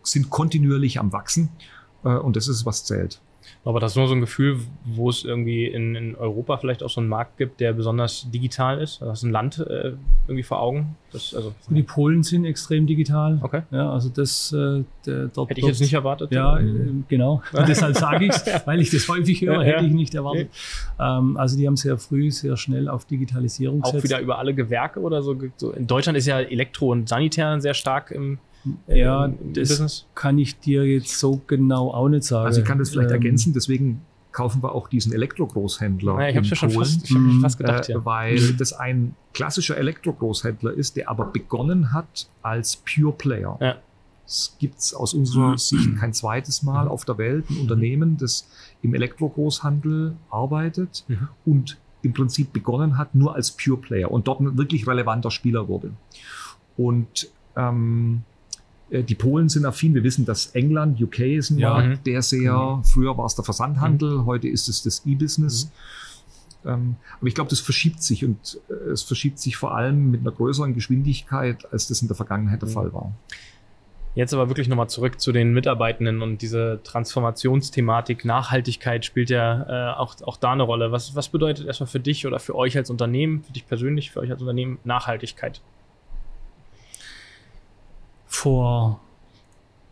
[0.03, 1.49] sind kontinuierlich am Wachsen.
[2.05, 3.21] Äh, und das ist, was zählt.
[3.65, 6.91] Aber das ist nur so ein Gefühl, wo es irgendwie in, in Europa vielleicht auch
[6.91, 9.01] so einen Markt gibt, der besonders digital ist.
[9.03, 9.93] Das ist ein Land äh,
[10.27, 10.97] irgendwie vor Augen.
[11.13, 13.39] Das, also, Die Polen sind extrem digital.
[13.43, 13.63] okay.
[13.71, 15.51] Ja, also das äh, der, dort.
[15.51, 16.31] Hätte ich jetzt nicht erwartet.
[16.33, 16.65] Ja, äh,
[17.09, 17.43] genau.
[17.53, 19.77] Und deshalb sage ich es, weil ich das häufig höre, Ja, ja.
[19.77, 20.49] hätte ich nicht erwartet.
[20.99, 24.05] Ähm, also die haben sehr früh, sehr schnell auf Digitalisierung Auch gesetzt.
[24.05, 25.37] wieder über alle Gewerke oder so.
[25.57, 25.73] so.
[25.73, 28.39] In Deutschland ist ja Elektro und Sanitär sehr stark im,
[28.87, 30.07] Ja, im das Business.
[30.15, 32.47] kann ich dir jetzt so genau auch nicht sagen.
[32.47, 34.03] Also ich kann das vielleicht Ähm, ergänzen, deswegen
[34.33, 36.15] kaufen wir auch diesen Elektrogroßhändler.
[36.15, 37.41] Naja, ich habe mir schon fast, ich Mhm.
[37.41, 38.05] fast gedacht, äh, ja.
[38.05, 43.57] weil das ein klassischer Elektrogroßhändler ist, der aber begonnen hat als Pure Player.
[43.61, 43.77] Ja.
[44.27, 48.49] Es gibt aus unserer Sicht kein zweites Mal auf der Welt ein Unternehmen, das
[48.83, 51.29] im Elektrogroßhandel arbeitet Mhm.
[51.47, 55.67] und im Prinzip begonnen hat, nur als Pure Player und dort ein wirklich relevanter Spieler
[55.67, 55.91] wurde.
[56.77, 58.30] Und ähm, äh,
[58.91, 59.95] die Polen sind affin.
[59.95, 61.71] Wir wissen, dass England, UK ist ein Ja.
[61.75, 62.05] Markt, Mhm.
[62.05, 65.71] der sehr, früher war es der Versandhandel, heute ist es das E-Business.
[66.67, 70.21] Ähm, aber ich glaube, das verschiebt sich und äh, es verschiebt sich vor allem mit
[70.21, 72.73] einer größeren Geschwindigkeit, als das in der Vergangenheit der Mhm.
[72.75, 73.13] Fall war.
[74.17, 79.97] Jetzt aber wirklich nochmal zurück zu den Mitarbeitenden und diese Transformationsthematik, Nachhaltigkeit spielt ja äh,
[79.97, 80.91] auch, auch da eine Rolle.
[80.93, 84.21] Was, was bedeutet erstmal für dich oder für euch als Unternehmen, für dich persönlich, für
[84.21, 85.61] euch als Unternehmen Nachhaltigkeit?
[88.33, 89.01] Vor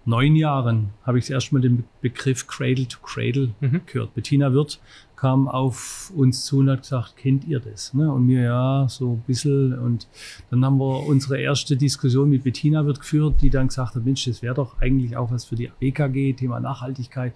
[0.05, 3.81] neun Jahren habe ich das erste Mal den Begriff Cradle to Cradle Mhm.
[3.85, 4.15] gehört.
[4.15, 4.79] Bettina Wirth
[5.17, 7.93] kam auf uns zu und hat gesagt, kennt ihr das?
[7.93, 8.11] Ne?
[8.11, 9.77] Und wir, ja, so ein bisschen.
[9.77, 10.07] Und
[10.51, 14.25] dann haben wir unsere erste Diskussion mit Bettina Wirth geführt, die dann gesagt hat, Mensch,
[14.25, 17.35] das wäre doch eigentlich auch was für die BKG, Thema Nachhaltigkeit.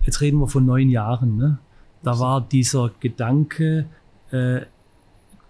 [0.00, 1.36] Jetzt reden wir von neun Jahren.
[1.36, 1.58] Ne?
[2.02, 3.86] Da war dieser Gedanke
[4.30, 4.62] äh,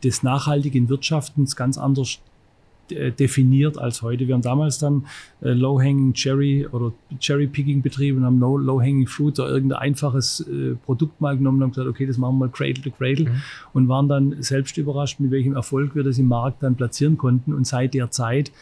[0.03, 2.19] des nachhaltigen Wirtschaftens ganz anders
[3.11, 4.27] definiert als heute.
[4.27, 5.07] Wir haben damals dann
[5.41, 10.75] äh, Low-Hanging Cherry oder Cherry-Picking betrieben und haben no, Low-Hanging Fruit oder irgendein einfaches äh,
[10.85, 13.43] Produkt mal genommen und haben gesagt, okay, das machen wir mal Cradle to Cradle Mhm.
[13.73, 17.53] und waren dann selbst überrascht, mit welchem Erfolg wir das im Markt dann platzieren konnten.
[17.53, 18.53] Und seit der Zeit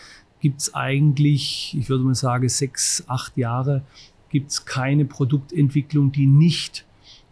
[0.41, 3.83] gibt es eigentlich, ich würde mal sagen, sechs, acht Jahre,
[4.31, 6.85] gibt es keine Produktentwicklung, die nicht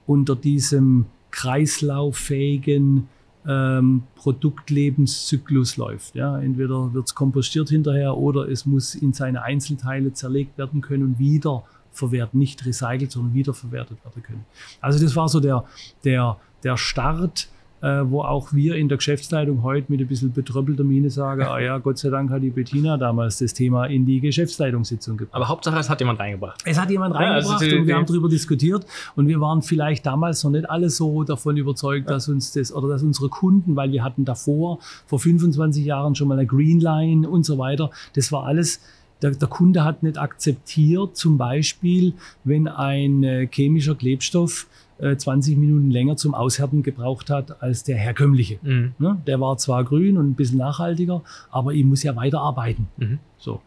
[0.06, 3.08] unter diesem kreislauffähigen
[3.48, 6.14] ähm, Produktlebenszyklus läuft.
[6.14, 11.02] Ja, entweder wird es kompostiert hinterher oder es muss in seine Einzelteile zerlegt werden können
[11.02, 14.44] und wieder verwertet, nicht recycelt, sondern wiederverwertet werden können.
[14.80, 15.64] Also das war so der,
[16.04, 17.48] der, der Start,
[17.80, 21.60] äh, wo auch wir in der Geschäftsleitung heute mit ein bisschen betröppelter Miene sagen, ah
[21.60, 25.34] ja, Gott sei Dank hat die Bettina damals das Thema in die Geschäftsleitungssitzung gebracht.
[25.34, 26.60] Aber Hauptsache, es hat jemand reingebracht.
[26.64, 29.62] Es hat jemand Ja, reingebracht also die- und wir haben darüber diskutiert und wir waren
[29.62, 33.76] vielleicht damals noch nicht alle so davon überzeugt, dass uns das oder dass unsere Kunden,
[33.76, 37.90] weil wir hatten davor vor 25 Jahren schon mal eine Green Line und so weiter,
[38.14, 38.80] das war alles
[39.22, 42.14] der, der Kunde hat nicht akzeptiert, zum Beispiel,
[42.44, 44.66] wenn ein äh, chemischer Klebstoff
[44.98, 48.58] äh, 20 Minuten länger zum Aushärten gebraucht hat als der herkömmliche.
[48.62, 48.92] Mhm.
[48.98, 49.20] Ne?
[49.26, 52.88] Der war zwar grün und ein bisschen nachhaltiger, aber ich muss ja weiterarbeiten.
[52.96, 53.18] Mhm.
[53.38, 53.60] So.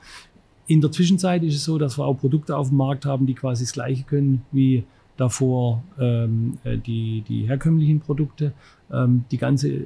[0.68, 3.34] In der Zwischenzeit ist es so, dass wir auch Produkte auf dem Markt haben, die
[3.34, 4.84] quasi das gleiche können wie
[5.18, 8.54] davor ähm, äh, die, die herkömmlichen Produkte.
[8.92, 9.86] Ähm, die ganze äh,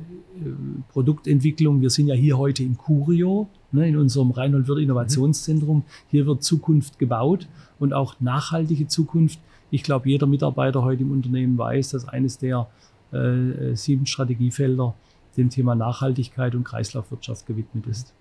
[0.92, 5.84] Produktentwicklung, wir sind ja hier heute im Curio, ne, in unserem Reinhold Wirth Innovationszentrum.
[6.10, 9.40] Hier wird Zukunft gebaut und auch nachhaltige Zukunft.
[9.76, 12.70] Ich glaube, jeder Mitarbeiter heute im Unternehmen weiß, dass eines der
[13.12, 14.96] äh, sieben Strategiefelder
[15.36, 18.14] dem Thema Nachhaltigkeit und Kreislaufwirtschaft gewidmet ist.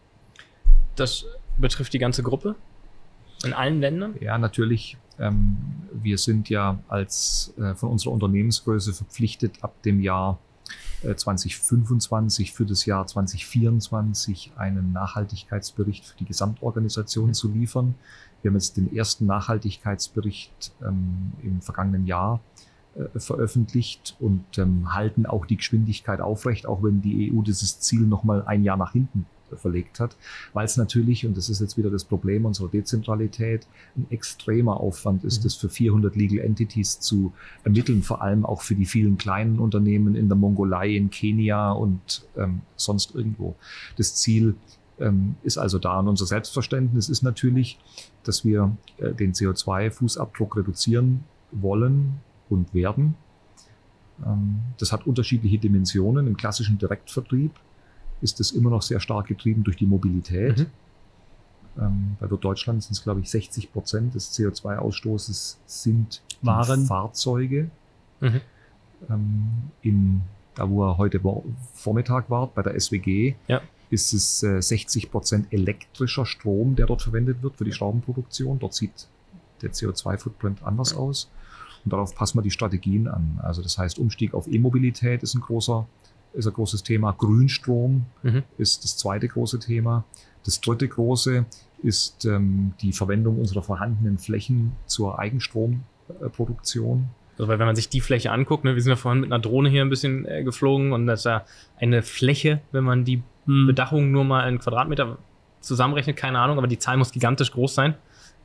[0.96, 1.24] Das
[1.56, 2.56] betrifft die ganze Gruppe
[3.44, 4.16] in allen Ländern.
[4.20, 4.96] Ja, natürlich.
[5.20, 5.56] Ähm,
[5.92, 10.40] wir sind ja als äh, von unserer Unternehmensgröße verpflichtet, ab dem Jahr
[11.02, 17.94] äh, 2025 für das Jahr 2024 einen Nachhaltigkeitsbericht für die Gesamtorganisation zu liefern.
[18.44, 22.42] Wir haben jetzt den ersten Nachhaltigkeitsbericht ähm, im vergangenen Jahr
[22.94, 28.00] äh, veröffentlicht und ähm, halten auch die Geschwindigkeit aufrecht, auch wenn die EU dieses Ziel
[28.02, 30.14] nochmal ein Jahr nach hinten äh, verlegt hat,
[30.52, 33.66] weil es natürlich, und das ist jetzt wieder das Problem unserer Dezentralität,
[33.96, 35.42] ein extremer Aufwand ist, Mhm.
[35.44, 37.32] das für 400 Legal Entities zu
[37.62, 42.26] ermitteln, vor allem auch für die vielen kleinen Unternehmen in der Mongolei, in Kenia und
[42.36, 43.54] ähm, sonst irgendwo.
[43.96, 44.54] Das Ziel
[45.00, 45.98] ähm, ist also da.
[45.98, 47.78] Und unser Selbstverständnis ist natürlich,
[48.22, 53.14] dass wir äh, den CO2-Fußabdruck reduzieren wollen und werden.
[54.24, 56.26] Ähm, das hat unterschiedliche Dimensionen.
[56.26, 57.52] Im klassischen Direktvertrieb
[58.20, 60.58] ist es immer noch sehr stark getrieben durch die Mobilität.
[60.58, 60.66] Mhm.
[61.76, 66.86] Ähm, bei Deutschland sind es, glaube ich, 60 Prozent des CO2-Ausstoßes sind Waren.
[66.86, 67.70] Fahrzeuge.
[68.20, 68.40] Mhm.
[69.10, 69.46] Ähm,
[69.82, 70.20] in,
[70.54, 71.20] da, wo er heute
[71.74, 73.60] Vormittag war, bei der SWG, Ja.
[73.94, 78.58] Ist es äh, 60 Prozent elektrischer Strom, der dort verwendet wird für die Schraubenproduktion.
[78.58, 79.08] Dort sieht
[79.62, 81.30] der CO2-Footprint anders aus.
[81.84, 83.38] Und darauf passen wir die Strategien an.
[83.42, 85.86] Also das heißt, Umstieg auf E-Mobilität ist ein großer,
[86.34, 87.12] ist ein großes Thema.
[87.12, 88.42] Grünstrom Mhm.
[88.58, 90.04] ist das zweite große Thema.
[90.44, 91.44] Das dritte große
[91.82, 97.08] ist ähm, die Verwendung unserer vorhandenen Flächen zur Eigenstromproduktion.
[97.38, 99.40] Also, weil wenn man sich die Fläche anguckt, ne, wir sind ja vorhin mit einer
[99.42, 101.44] Drohne hier ein bisschen äh, geflogen und das ist ja
[101.78, 103.66] eine Fläche, wenn man die Hm.
[103.66, 105.18] Bedachung nur mal in Quadratmeter
[105.60, 107.94] zusammenrechnet, keine Ahnung, aber die Zahl muss gigantisch groß sein,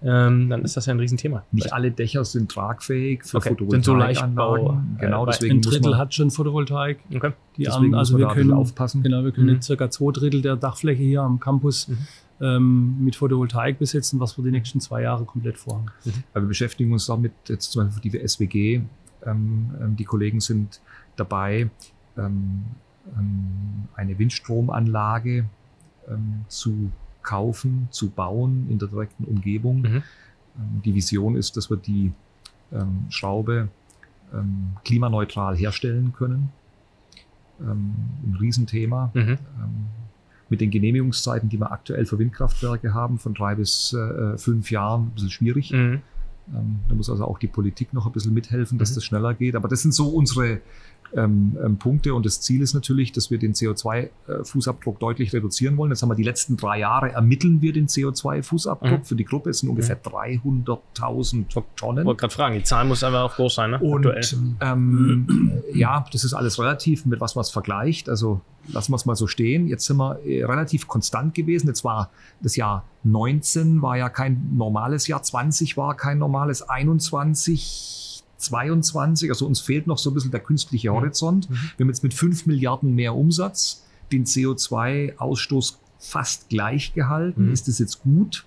[0.02, 1.44] ähm, dann ist das ja ein Riesenthema.
[1.52, 4.36] Nicht alle Dächer sind tragfähig für Okay, sind so Photovoltaikanlagen.
[4.36, 7.00] Leichtbau, äh, genau, bei- deswegen Ein muss Drittel man, hat schon Photovoltaik.
[7.14, 7.34] Okay.
[7.58, 9.04] Die deswegen also man wir können aufpassen.
[9.04, 9.62] Genau, wir können Mhm.
[9.62, 11.98] circa zwei Drittel der Dachfläche hier am Campus Mhm.
[12.42, 15.88] ähm, mit Photovoltaik besetzen, was wir die nächsten zwei Jahre komplett vorhaben.
[16.34, 18.82] Aber wir beschäftigen uns damit, jetzt zum Beispiel die SWG,
[19.26, 20.80] ähm, ähm, die Kollegen sind
[21.18, 21.70] dabei,
[22.18, 22.64] ähm,
[23.96, 25.46] eine Windstromanlage
[26.10, 26.92] ähm, zu
[27.22, 29.82] kaufen, zu bauen in der direkten Umgebung.
[29.82, 29.86] Mhm.
[30.58, 32.12] Ähm, die Vision ist, dass wir die
[32.72, 33.70] ähm, Schraube
[34.34, 36.50] ähm, klimaneutral herstellen können.
[37.60, 37.94] Ähm,
[38.26, 39.12] ein Riesenthema.
[39.14, 39.22] Mhm.
[39.22, 39.38] Ähm,
[40.52, 45.04] mit den Genehmigungszeiten, die wir aktuell für Windkraftwerke haben, von drei bis äh, fünf Jahren,
[45.04, 45.72] ein bisschen schwierig.
[45.72, 46.02] Mhm.
[46.56, 48.96] Ähm, da muss also auch die Politik noch ein bisschen mithelfen, dass Mhm.
[48.96, 49.56] das schneller geht.
[49.56, 50.62] Aber das sind so unsere
[51.16, 55.92] ähm, ähm, Punkte und das Ziel ist natürlich, dass wir den CO2-Fußabdruck deutlich reduzieren wollen.
[55.92, 59.00] Jetzt haben wir die letzten drei Jahre ermitteln wir den CO2-Fußabdruck.
[59.00, 59.06] Mhm.
[59.06, 61.46] Für die Gruppe Es sind ungefähr 300.000
[61.76, 62.00] Tonnen.
[62.00, 63.80] Ich wollte gerade fragen, die Zahl muss einfach auch groß sein, ne?
[63.80, 64.08] Und
[64.62, 68.10] ähm, ja, das ist alles relativ, mit was man es vergleicht.
[68.10, 69.68] Also lassen wir es mal so stehen.
[69.68, 71.68] Jetzt sind wir äh, relativ konstant gewesen.
[71.68, 72.10] Jetzt war
[72.42, 79.46] das Jahr 19 war ja kein normales Jahr, 20 war kein normales, 21 22, also
[79.46, 81.50] uns fehlt noch so ein bisschen der künstliche Horizont.
[81.50, 81.54] Mhm.
[81.78, 87.48] Wir haben jetzt mit 5 Milliarden mehr Umsatz den CO2-Ausstoß fast gleich gehalten.
[87.48, 87.54] Mhm.
[87.54, 88.46] Ist das jetzt gut?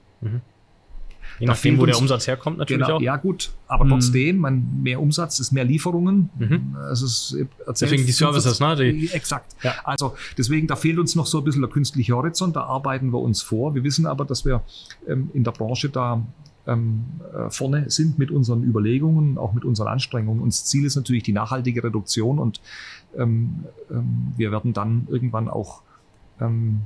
[1.38, 3.01] Je da nachdem, wo der Umsatz herkommt, natürlich Genau, auch.
[3.03, 3.88] ja gut, aber Mhm.
[3.90, 6.30] trotzdem, man, mehr Umsatz ist mehr Lieferungen.
[6.38, 6.76] Mhm.
[6.76, 7.36] Also
[7.68, 8.76] Deswegen die Services, ne?
[8.76, 9.57] Die, Exakt.
[9.62, 9.74] Ja.
[9.84, 13.18] Also deswegen, da fehlt uns noch so ein bisschen der künstliche Horizont, da arbeiten wir
[13.20, 13.74] uns vor.
[13.74, 14.62] Wir wissen aber, dass wir
[15.09, 16.22] ähm, in der Branche da
[17.48, 20.40] vorne sind mit unseren Überlegungen, auch mit unseren Anstrengungen.
[20.40, 22.60] Uns Ziel ist natürlich die nachhaltige Reduktion und
[23.18, 25.82] ähm, ähm, wir werden dann irgendwann auch
[26.40, 26.80] ähm,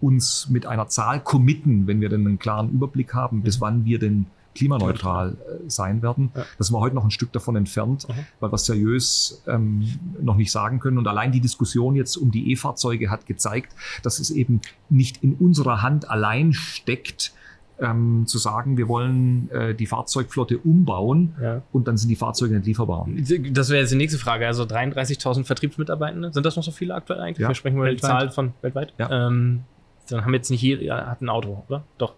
[0.00, 3.98] uns mit einer Zahl committen, wenn wir denn einen klaren Überblick haben, bis wann wir
[3.98, 6.30] denn klimaneutral äh, sein werden.
[6.34, 6.44] Ja.
[6.58, 8.12] Das sind wir heute noch ein Stück davon entfernt, Mhm.
[8.40, 9.84] weil wir seriös ähm,
[10.22, 10.98] noch nicht sagen können.
[10.98, 15.34] Und allein die Diskussion jetzt um die E-Fahrzeuge hat gezeigt, dass es eben nicht in
[15.34, 17.32] unserer Hand allein steckt,
[17.80, 21.62] ähm, zu sagen, wir wollen äh, die Fahrzeugflotte umbauen ja.
[21.72, 23.06] und dann sind die Fahrzeuge nicht lieferbar.
[23.50, 24.46] Das wäre jetzt die nächste Frage.
[24.46, 26.32] Also 33.000 Vertriebsmitarbeitende.
[26.32, 27.38] Sind das noch so viele aktuell eigentlich?
[27.38, 27.48] Ja.
[27.48, 27.96] Wir sprechen über die.
[27.96, 28.92] Zahl von weltweit.
[28.98, 29.28] Ja.
[29.28, 29.64] Ähm,
[30.08, 31.84] dann haben jetzt nicht jeder ja, hat ein Auto, oder?
[31.98, 32.14] Doch.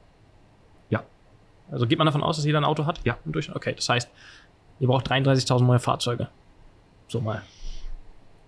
[0.91, 1.03] Ja.
[1.71, 3.01] Also geht man davon aus, dass jeder ein Auto hat?
[3.05, 3.17] Ja.
[3.25, 3.57] Im Durchschnitt?
[3.57, 4.11] Okay, das heißt,
[4.81, 6.29] ihr braucht 33.000 neue Fahrzeuge.
[7.09, 7.43] So mal.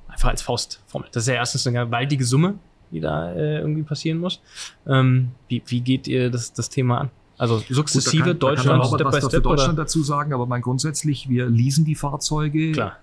[0.09, 1.09] Einfach als Faustformel.
[1.13, 2.59] Das ist ja erstens eine gewaltige Summe,
[2.91, 4.41] die da äh, irgendwie passieren muss.
[4.87, 7.11] Ähm, wie, wie geht ihr das, das Thema an?
[7.39, 9.43] Also sukzessive Gut, kann, Deutschland, kann Step by Step?
[9.43, 9.85] Deutschland Oder?
[9.85, 12.73] dazu sagen, aber mein grundsätzlich, wir leasen die Fahrzeuge.
[12.73, 12.97] Klar.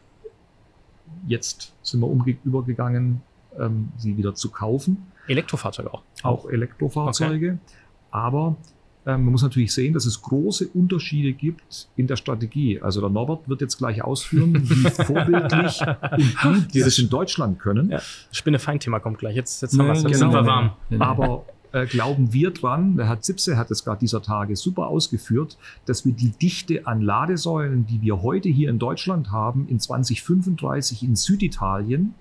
[1.27, 3.21] Jetzt sind wir übergegangen,
[3.57, 5.11] ähm, sie wieder zu kaufen.
[5.27, 6.03] Elektrofahrzeuge auch.
[6.23, 7.57] auch Elektrofahrzeuge.
[8.11, 8.55] Aber ähm,
[9.11, 12.81] man muss natürlich sehen, dass es große Unterschiede gibt in der Strategie.
[12.81, 17.59] Also der Norbert wird jetzt gleich ausführen, wie vorbildlich und gut wir es in Deutschland
[17.59, 17.91] können.
[17.91, 18.01] Ja.
[18.31, 19.35] Spinne-Fein-Thema kommt gleich.
[19.35, 20.17] Jetzt, jetzt haben Nee, genau.
[20.17, 20.71] sind wir warm.
[20.99, 25.57] Aber äh, glauben wir dran, der Herr Zipse hat es gerade dieser Tage super ausgeführt,
[25.85, 31.03] dass wir die Dichte an Ladesäulen, die wir heute hier in Deutschland haben, in 2035
[31.03, 32.15] in Süditalien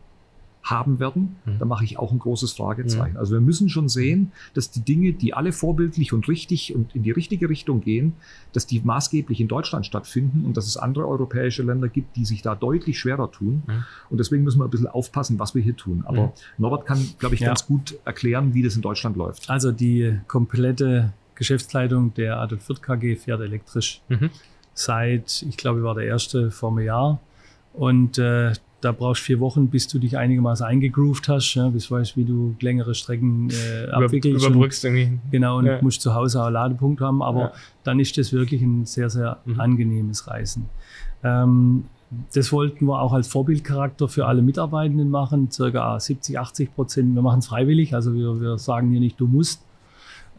[0.64, 1.58] haben werden, Mhm.
[1.58, 3.16] da mache ich auch ein großes Fragezeichen.
[3.18, 7.02] Also wir müssen schon sehen, dass die Dinge, die alle vorbildlich und richtig und in
[7.02, 8.14] die richtige Richtung gehen,
[8.52, 12.40] dass die maßgeblich in Deutschland stattfinden und dass es andere europäische Länder gibt, die sich
[12.40, 13.62] da deutlich schwerer tun.
[13.66, 13.84] Mhm.
[14.08, 16.02] Und deswegen müssen wir ein bisschen aufpassen, was wir hier tun.
[16.06, 16.32] Aber Mhm.
[16.58, 17.48] Norbert kann, glaube ich, Ja.
[17.48, 19.50] ganz gut erklären, wie das in Deutschland läuft.
[19.50, 24.30] Also die komplette Geschäftsleitung der Adolf Fürth KG fährt elektrisch Mhm.
[24.72, 27.20] seit, ich glaube, war der erste vor einem Jahr.
[27.72, 28.52] Und äh,
[28.84, 32.16] da brauchst du vier Wochen, bis du dich einigermaßen eingegroovt hast, ja, bis du weißt,
[32.16, 34.44] wie du längere Strecken äh, abwickelst.
[34.44, 35.18] und- überbrückst irgendwie.
[35.30, 35.78] Genau, und Ja.
[35.82, 37.52] musst zu Hause auch einen Ladepunkt haben, aber Ja.
[37.84, 39.60] dann ist das wirklich ein sehr, sehr Mhm.
[39.60, 40.66] angenehmes Reisen.
[41.22, 41.84] Ähm,
[42.34, 47.14] das wollten wir auch als Vorbildcharakter für alle Mitarbeitenden machen, circa 70, 80 Prozent.
[47.14, 49.62] Wir machen es freiwillig, also wir, wir sagen hier nicht, du musst.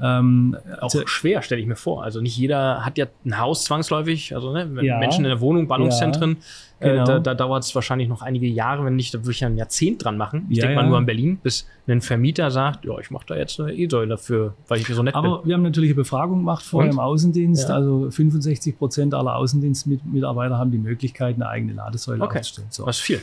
[0.01, 2.03] Ähm, Auch schwer, stelle ich mir vor.
[2.03, 4.35] Also nicht jeder hat ja ein Haus zwangsläufig.
[4.35, 4.99] Also ne, wenn Ja.
[4.99, 6.37] Menschen in der Wohnung, Ballungszentren,
[6.81, 7.03] Ja, genau.
[7.03, 9.47] äh, da, da dauert es wahrscheinlich noch einige Jahre, wenn nicht, da würde ich ja
[9.47, 10.47] ein Jahrzehnt dran machen.
[10.49, 13.35] Ich Ja, denke mal nur an Berlin, bis ein Vermieter sagt, ja, ich mache da
[13.37, 16.63] jetzt eine E-Säule für, weil ich so nett aber wir haben natürlich eine Befragung gemacht
[16.65, 16.97] vorher Und?
[16.97, 17.69] im Außendienst.
[17.71, 22.39] Also 65 Prozent aller Außendienstmitarbeiter haben die Möglichkeit, eine eigene Ladesäule Okay.
[22.39, 22.67] aufzustellen.
[22.67, 22.73] bin.
[22.73, 22.85] So.
[22.85, 23.21] Was viel.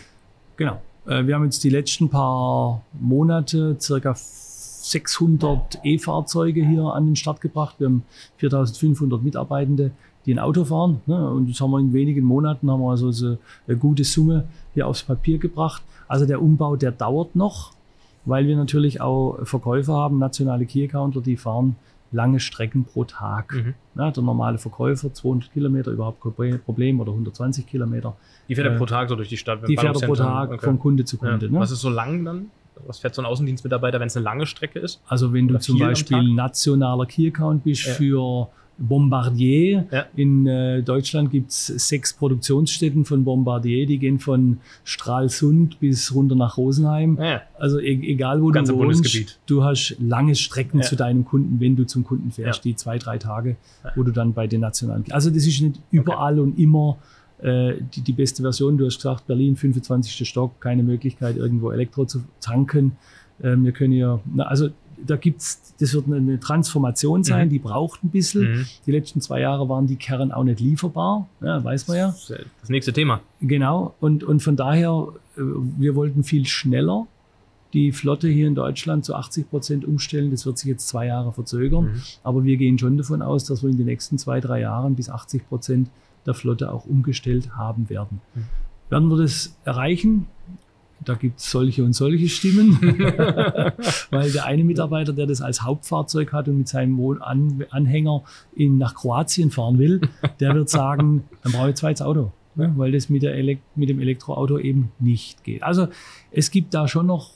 [0.57, 0.81] Genau.
[1.07, 4.14] Äh, Wir haben jetzt die letzten paar Monate circa
[4.83, 7.76] 600 E-Fahrzeuge hier an den Start gebracht.
[7.78, 8.03] Wir haben
[8.39, 9.93] 4500 Mitarbeitende,
[10.26, 11.01] die ein Auto fahren.
[11.07, 11.30] ne?
[11.30, 14.87] Und jetzt haben wir in wenigen Monaten haben wir also so eine gute Summe hier
[14.87, 15.83] aufs Papier gebracht.
[16.09, 17.72] Also der Umbau, der dauert noch,
[18.24, 21.76] weil wir natürlich auch Verkäufer haben, nationale Key-Accounter, die fahren
[22.12, 23.55] lange Strecken pro Tag.
[23.55, 23.74] Mhm.
[23.95, 28.14] Ja, der normale Verkäufer, 200 Kilometer, überhaupt kein Problem, oder 120 Kilometer.
[28.49, 29.62] Die fährt er Äh, pro Tag so durch die Stadt.
[29.62, 30.64] wenn Die fährt er pro Tag okay.
[30.64, 31.30] von Kunde zu Ja.
[31.30, 31.51] Kunde.
[31.51, 31.59] Ne?
[31.59, 32.51] Was ist so lang dann?
[32.87, 35.01] Was fährt so ein Außendienstmitarbeiter, wenn es eine lange Strecke ist?
[35.07, 37.93] Also wenn du Oder zum viel am Beispiel nationaler Key-Account bist Ja.
[37.95, 38.49] für
[38.79, 39.87] Bombardier.
[39.91, 40.07] Ja.
[40.16, 46.57] In äh, Deutschland gibt's sechs Produktionsstätten von Bombardier, die gehen von Stralsund bis runter nach
[46.57, 47.18] Rosenheim.
[47.20, 47.43] Ja.
[47.59, 49.39] Also e egal wo Ganze du wohnst, Bundesgebiet.
[49.47, 50.87] du hast lange Strecken Ja.
[50.87, 53.57] zu deinem Kunden, wenn du zum Kunden fährst, die zwei, drei Tage,
[53.95, 55.05] wo du dann bei den nationalen.
[55.11, 56.99] Also das ist nicht überall und immer
[57.43, 58.78] äh, die, die beste Version.
[58.78, 60.26] Du hast gesagt, Berlin, 25.
[60.28, 62.93] Stock, keine Möglichkeit, irgendwo Elektro zu tanken.
[63.43, 64.68] Ähm, wir können ja, na, also
[65.05, 67.51] da gibt's, das wird eine, Transformation sein, Mhm.
[67.51, 68.43] die braucht ein bisschen.
[68.61, 68.66] Mhm.
[68.86, 72.07] Die letzten zwei Jahre waren die Kern auch nicht lieferbar, ja, weiß man ja.
[72.09, 73.20] Das Das nächste Thema.
[73.40, 75.40] Genau, und, und von daher, äh,
[75.78, 77.07] wir wollten viel schneller
[77.72, 80.30] die Flotte hier in Deutschland zu 80 Prozent umstellen.
[80.30, 82.03] Das wird sich jetzt zwei Jahre verzögern, Mhm.
[82.22, 85.09] aber wir gehen schon davon aus, dass wir in den nächsten zwei, drei Jahren bis
[85.09, 85.88] 80 Prozent
[86.27, 88.20] der Flotte auch umgestellt haben werden.
[88.35, 88.45] Mhm.
[88.91, 90.27] Werden wir das erreichen?
[91.05, 92.79] Da gibt es solche und solche Stimmen,
[94.11, 97.01] weil der eine Mitarbeiter, der das als Hauptfahrzeug hat und mit seinem
[97.70, 98.23] Anhänger
[98.55, 100.01] in, nach Kroatien fahren will,
[100.39, 102.73] der wird sagen, dann brauche ich zweites Auto, ne?
[102.77, 103.25] weil das mit,
[103.75, 105.62] mit dem Elektroauto eben nicht geht.
[105.64, 105.89] Also
[106.31, 107.33] es gibt da schon noch,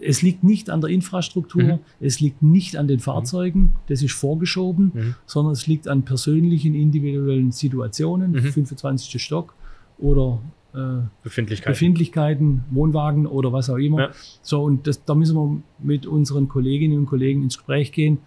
[0.00, 1.78] es liegt nicht an der Infrastruktur, Mhm.
[2.00, 5.14] es liegt nicht an den Fahrzeugen, das ist vorgeschoben, Mhm.
[5.26, 8.52] sondern es liegt an persönlichen, individuellen Situationen, Mhm.
[8.52, 9.18] 25.
[9.22, 9.54] Stock
[9.98, 10.40] oder
[10.74, 10.78] äh,
[11.22, 11.72] Befindlichkeit.
[11.72, 13.98] Befindlichkeiten, Wohnwagen oder was auch immer.
[14.00, 14.10] Ja.
[14.42, 18.18] So, und das, da müssen wir mit unseren Kolleginnen und Kollegen ins Gespräch gehen.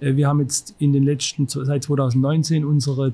[0.00, 3.12] Äh, Wir haben jetzt in den letzten, seit 2019 unsere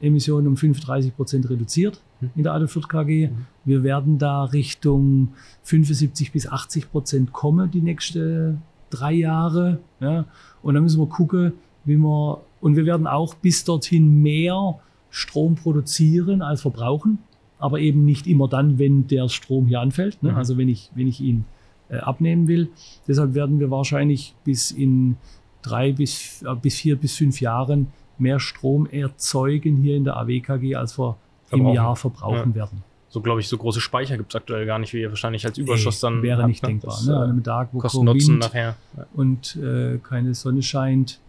[0.00, 2.30] CO2-Emissionen um 35 Prozent reduziert Mhm.
[2.36, 3.30] in der Adelfurt KG.
[3.64, 5.28] Wir werden da Richtung
[5.64, 9.80] 75 bis 80 Prozent kommen die nächsten drei Jahre.
[10.00, 10.24] Ja.
[10.62, 11.52] Und dann müssen wir gucken,
[11.84, 14.78] wie wir, und wir werden auch bis dorthin mehr
[15.10, 17.18] Strom produzieren als verbrauchen
[17.58, 20.32] aber eben nicht immer dann, wenn der Strom hier anfällt, ne?
[20.32, 20.36] Mhm.
[20.36, 21.44] also wenn ich, wenn ich ihn
[21.88, 22.68] äh, abnehmen will.
[23.08, 25.16] Deshalb werden wir wahrscheinlich bis in
[25.62, 27.88] drei bis, äh, bis vier bis fünf Jahren
[28.18, 31.68] mehr Strom erzeugen hier in der AWKG, als wir Verbrauchen.
[31.68, 32.82] im Jahr verbrauchen werden.
[33.08, 35.56] So, glaube ich, so große Speicher gibt es aktuell gar nicht, wie ihr wahrscheinlich als
[35.58, 36.22] Überschuss dann.
[36.22, 36.68] Wäre habt, nicht ne?
[36.70, 36.90] denkbar.
[36.96, 37.12] Das, Ne?
[37.12, 38.76] äh, An einem Tag, wo Kosten Nutzen Wind nachher.
[38.96, 39.06] Ja.
[39.14, 41.20] und äh, keine Sonne scheint,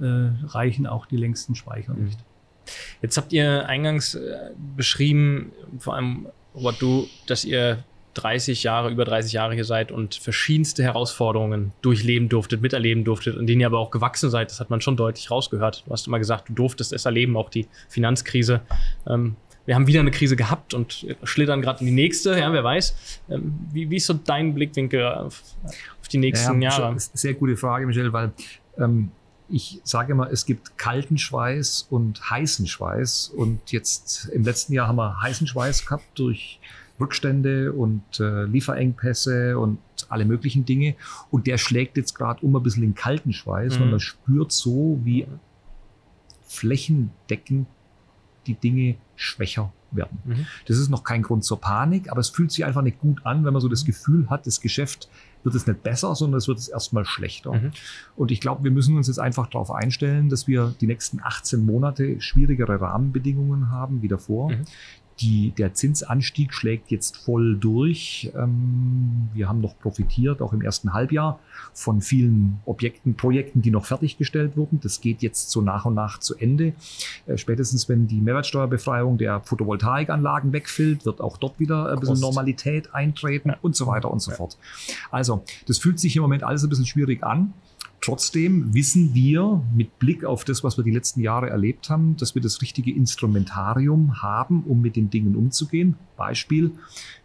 [0.00, 0.04] äh,
[0.46, 2.04] reichen auch die längsten Speicher Mhm.
[2.04, 2.18] nicht.
[3.02, 7.84] Jetzt habt ihr eingangs äh, beschrieben, vor allem Robert, du, dass ihr
[8.16, 13.46] 30 Jahre, über 30 Jahre hier seid und verschiedenste Herausforderungen durchleben durftet, miterleben durftet, in
[13.46, 14.50] denen ihr aber auch gewachsen seid.
[14.50, 15.84] Das hat man schon deutlich rausgehört.
[15.86, 18.62] Du hast immer gesagt, du durftest es erleben, auch die Finanzkrise.
[19.06, 19.36] Ähm,
[19.66, 23.20] wir haben wieder eine Krise gehabt und schlittern gerade in die nächste, ja, wer weiß.
[23.28, 25.42] Ähm, wie, wie ist so dein Blickwinkel auf,
[26.00, 26.94] auf die nächsten Ja, Jahre?
[26.98, 28.32] Sehr gute Frage, Michel, weil
[28.78, 29.10] ähm,
[29.48, 33.32] ich sage immer, es gibt kalten Schweiß und heißen Schweiß.
[33.36, 36.58] Und jetzt im letzten Jahr haben wir heißen Schweiß gehabt durch
[37.00, 39.78] Rückstände und äh, Lieferengpässe und
[40.08, 40.94] alle möglichen Dinge.
[41.30, 43.82] Und der schlägt jetzt gerade um ein bisschen in kalten Schweiß Mhm.
[43.84, 45.26] und man spürt so, wie
[46.46, 47.66] flächendeckend
[48.46, 50.18] die Dinge schwächer werden.
[50.24, 50.46] Mhm.
[50.66, 53.44] Das ist noch kein Grund zur Panik, aber es fühlt sich einfach nicht gut an,
[53.44, 55.08] wenn man so das Gefühl hat, das Geschäft
[55.42, 57.52] wird es nicht besser, sondern es wird es erstmal schlechter.
[57.54, 57.70] Mhm.
[58.16, 61.64] Und ich glaube, wir müssen uns jetzt einfach darauf einstellen, dass wir die nächsten 18
[61.64, 64.50] Monate schwierigere Rahmenbedingungen haben wie davor.
[64.50, 64.64] Mhm.
[65.20, 68.30] Die, der Zinsanstieg schlägt jetzt voll durch.
[68.36, 71.38] Ähm, wir haben noch profitiert, auch im ersten Halbjahr,
[71.72, 74.78] von vielen Objekten, Projekten, die noch fertiggestellt wurden.
[74.82, 76.74] Das geht jetzt so nach und nach zu Ende.
[77.26, 82.22] Äh, spätestens, wenn die Mehrwertsteuerbefreiung der Photovoltaikanlagen wegfällt, wird auch dort wieder ein bisschen Kost.
[82.22, 84.58] Normalität eintreten und so weiter und so fort.
[85.10, 87.54] Also, das fühlt sich im Moment alles ein bisschen schwierig an.
[88.06, 92.34] Trotzdem wissen wir mit Blick auf das, was wir die letzten Jahre erlebt haben, dass
[92.36, 95.96] wir das richtige Instrumentarium haben, um mit den Dingen umzugehen.
[96.16, 96.70] Beispiel,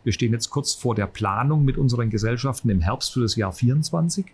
[0.04, 3.52] wir stehen jetzt kurz vor der Planung mit unseren Gesellschaften im Herbst für das Jahr
[3.54, 4.26] 24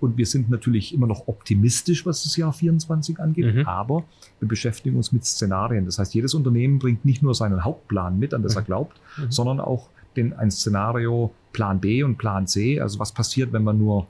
[0.00, 3.66] und wir sind natürlich immer noch optimistisch, was das Jahr 24 angeht, Mhm.
[3.66, 4.02] aber
[4.40, 5.84] wir beschäftigen uns mit Szenarien.
[5.84, 8.66] Das heißt, jedes Unternehmen bringt nicht nur seinen Hauptplan mit, an das er Mhm.
[8.66, 9.30] glaubt, Mhm.
[9.30, 12.80] sondern auch den, ein Szenario Plan B und Plan C.
[12.80, 14.08] Also was passiert, wenn wir nur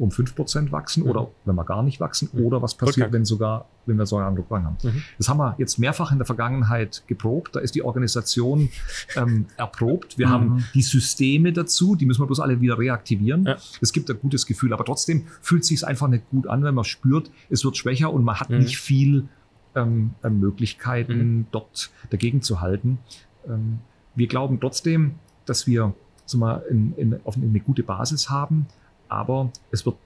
[0.00, 1.10] um 5% wachsen Mhm.
[1.10, 2.44] oder wenn wir gar nicht wachsen Mhm.
[2.46, 3.12] oder was passiert, Rückgang.
[3.12, 4.76] wenn sogar, wenn wir sogar einen Rückgang haben.
[4.82, 5.02] Mhm.
[5.18, 7.54] Das haben wir jetzt mehrfach in der Vergangenheit geprobt.
[7.54, 8.70] Da ist die Organisation
[9.16, 10.16] ähm, erprobt.
[10.18, 10.30] Wir Mhm.
[10.32, 13.44] haben die Systeme dazu, die müssen wir bloß alle wieder reaktivieren.
[13.44, 13.56] Ja.
[13.82, 16.74] Es gibt ein gutes Gefühl, aber trotzdem fühlt es sich einfach nicht gut an, wenn
[16.74, 18.58] man spürt, es wird schwächer und man hat Mhm.
[18.58, 19.28] nicht viel
[19.76, 21.46] ähm, äh, Möglichkeiten, Mhm.
[21.52, 22.98] dort dagegen zu halten.
[23.48, 23.78] Ähm,
[24.16, 25.14] wir glauben trotzdem,
[25.46, 25.94] dass wir
[26.32, 28.66] wir, in, in, auf eine gute Basis haben,
[29.10, 29.96] aber es wird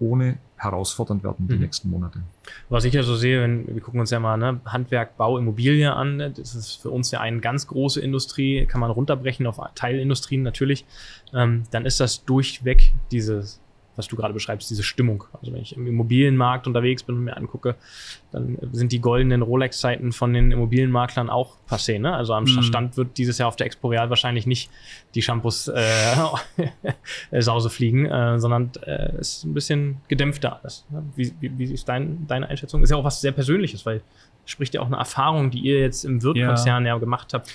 [0.00, 1.60] ohne herausfordernd werden die Mhm.
[1.60, 2.20] nächsten Monate.
[2.68, 5.92] Was ich ja so sehe, wenn, wir gucken uns ja mal ne, Handwerk, Bau, Immobilie
[5.92, 6.16] an.
[6.16, 10.42] ne, Das ist für uns ja eine ganz große Industrie, kann man runterbrechen auf Teilindustrien
[10.42, 10.84] natürlich.
[11.32, 13.60] Ähm, dann ist das durchweg dieses,
[13.96, 15.24] was du gerade beschreibst, diese Stimmung.
[15.40, 17.74] Also wenn ich im Immobilienmarkt unterwegs bin und mir angucke,
[18.30, 21.98] dann sind die goldenen Rolex-Zeiten von den Immobilienmaklern auch passé.
[21.98, 22.14] Ne?
[22.14, 22.62] Also am Mhm.
[22.62, 24.70] Stand wird dieses Jahr auf der Expo Real wahrscheinlich nicht
[25.14, 25.80] die Shampoos äh,
[27.30, 30.84] äh, Sause fliegen, äh, sondern äh, es ist ein bisschen gedämpfter alles.
[30.90, 31.02] Ne?
[31.16, 32.82] Wie, wie, wie ist dein, deine Einschätzung?
[32.82, 34.02] Ist ja auch was sehr Persönliches, weil
[34.44, 36.98] spricht ja auch eine Erfahrung, die ihr jetzt im Wirtkonzern ja.
[36.98, 37.52] gemacht habt,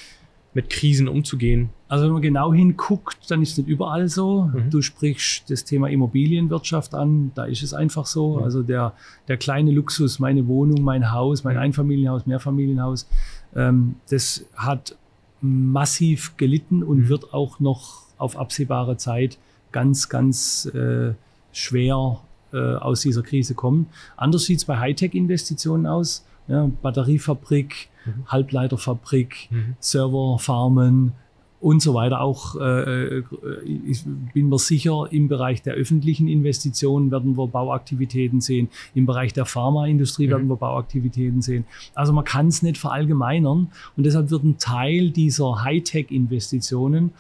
[0.57, 1.69] mit Krisen umzugehen.
[1.87, 4.49] Also wenn man genau hinguckt, dann ist es nicht überall so.
[4.51, 4.71] Mhm.
[4.71, 8.37] Du sprichst das Thema Immobilienwirtschaft an, da ist es einfach so.
[8.37, 8.43] Mhm.
[8.43, 8.93] Also der,
[9.27, 11.61] der kleine Luxus, meine Wohnung, mein Haus, mein Mhm.
[11.61, 13.07] Einfamilienhaus, Mehrfamilienhaus,
[13.55, 14.95] ähm, das hat
[15.41, 17.09] massiv gelitten und Mhm.
[17.09, 19.37] wird auch noch auf absehbare Zeit
[19.71, 21.13] ganz, ganz äh,
[21.53, 22.19] schwer
[22.51, 23.85] äh, aus dieser Krise kommen.
[24.15, 26.25] Anders sieht es bei Hightech-Investitionen aus.
[26.47, 28.23] Ja, Batteriefabrik, Mhm.
[28.27, 31.11] Halbleiterfabrik, Serverfarmen
[31.59, 32.21] und so weiter.
[32.21, 33.23] Auch äh, äh,
[33.65, 38.69] ich bin mir sicher, im Bereich der öffentlichen Investitionen werden wir Bauaktivitäten sehen.
[38.93, 40.31] Im Bereich der Pharmaindustrie Mhm.
[40.31, 41.65] werden wir Bauaktivitäten sehen.
[41.95, 43.67] Also man kann es nicht verallgemeinern
[43.97, 47.11] und deshalb wird ein Teil dieser Hightech-Investitionen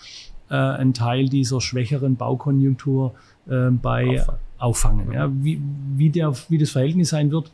[0.49, 3.13] äh, ein Teil dieser schwächeren Baukonjunktur
[3.49, 4.39] äh, bei Auffangen.
[4.59, 5.11] auffangen.
[5.11, 5.29] Ja.
[5.33, 5.59] Wie,
[5.95, 7.51] wie, der, wie das Verhältnis sein wird,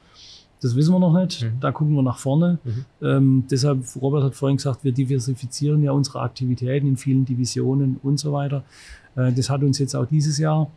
[0.64, 1.44] das wissen wir noch nicht.
[1.44, 1.60] Mhm.
[1.60, 2.60] Da gucken wir nach vorne.
[2.64, 2.86] Mhm.
[3.02, 8.18] Ähm, deshalb, Robert hat vorhin gesagt, wir diversifizieren ja unsere Aktivitäten in vielen Divisionen und
[8.18, 8.64] so weiter.
[9.16, 10.72] Äh, das hat uns jetzt auch dieses Jahr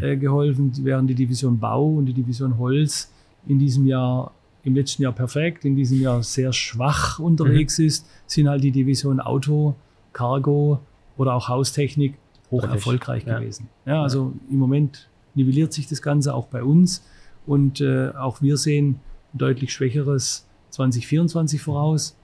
[0.00, 3.12] äh, geholfen, während die Division Bau und die Division Holz
[3.46, 4.32] in diesem Jahr,
[4.62, 9.18] im letzten Jahr perfekt, in diesem Jahr sehr schwach unterwegs ist, sind halt die Division
[9.18, 9.74] Auto,
[10.12, 10.78] Cargo
[11.16, 12.14] oder auch Haustechnik
[12.50, 13.38] hoch erfolgreich ja.
[13.38, 13.68] gewesen.
[13.86, 17.04] Ja, also im Moment nivelliert sich das Ganze auch bei uns
[17.46, 19.00] und äh, auch wir sehen
[19.34, 22.16] ein deutlich schwächeres 2024 voraus.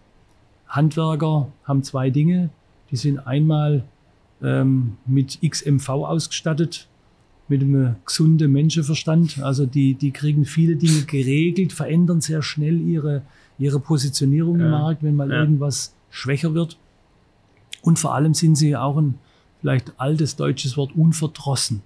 [0.68, 2.50] Handwerker haben zwei Dinge.
[2.90, 3.84] Die sind einmal
[4.42, 6.86] ähm, mit XMV ausgestattet,
[7.48, 9.40] mit einem gesunden Menschenverstand.
[9.42, 13.22] Also die, die kriegen viele Dinge geregelt, verändern sehr schnell ihre,
[13.58, 14.70] ihre Positionierung im Ja.
[14.70, 15.40] Markt, wenn mal Ja.
[15.40, 16.76] irgendwas schwächer wird.
[17.82, 19.14] Und vor allem sind sie auch ein
[19.60, 21.82] vielleicht altes deutsches Wort unverdrossen.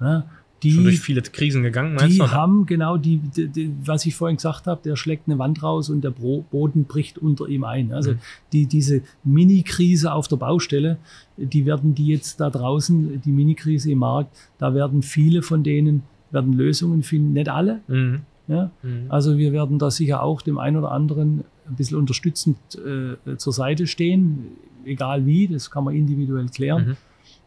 [0.00, 0.26] Ja,
[0.62, 2.30] die, Schon durch viele Krisen gegangen, meinst die du?
[2.30, 5.90] haben genau die, die, die, was ich vorhin gesagt habe, der schlägt eine Wand raus
[5.90, 7.92] und der Boden bricht unter ihm ein.
[7.92, 8.18] Also Mhm.
[8.52, 10.96] die, diese Mini-Krise auf der Baustelle,
[11.36, 16.02] die werden die jetzt da draußen, die Mini-Krise im Markt, da werden viele von denen
[16.30, 17.80] werden Lösungen finden, nicht alle.
[17.86, 18.22] Mhm.
[18.48, 18.70] Ja?
[18.82, 19.06] Mhm.
[19.10, 23.52] Also wir werden da sicher auch dem einen oder anderen ein bisschen unterstützend äh, zur
[23.52, 24.46] Seite stehen,
[24.84, 26.96] egal wie, das kann man individuell klären.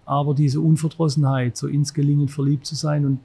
[0.09, 3.19] Aber diese Unverdrossenheit, so ins Gelingen verliebt zu sein und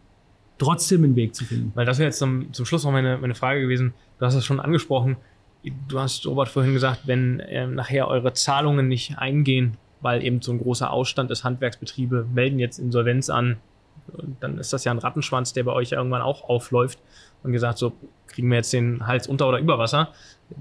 [0.59, 1.73] trotzdem einen Weg zu finden.
[1.75, 3.95] Weil das wäre jetzt zum, zum Schluss noch meine, meine Frage gewesen.
[4.19, 5.17] Du hast es schon angesprochen.
[5.89, 10.53] Du hast, Robert, vorhin gesagt, wenn ähm, nachher eure Zahlungen nicht eingehen, weil eben so
[10.53, 13.57] ein großer Ausstand ist, Handwerksbetriebe melden jetzt Insolvenz an,
[14.41, 16.99] dann ist das ja ein Rattenschwanz, der bei euch ja irgendwann auch aufläuft
[17.43, 17.95] und gesagt, so
[18.27, 20.13] kriegen wir jetzt den Hals unter oder über Wasser.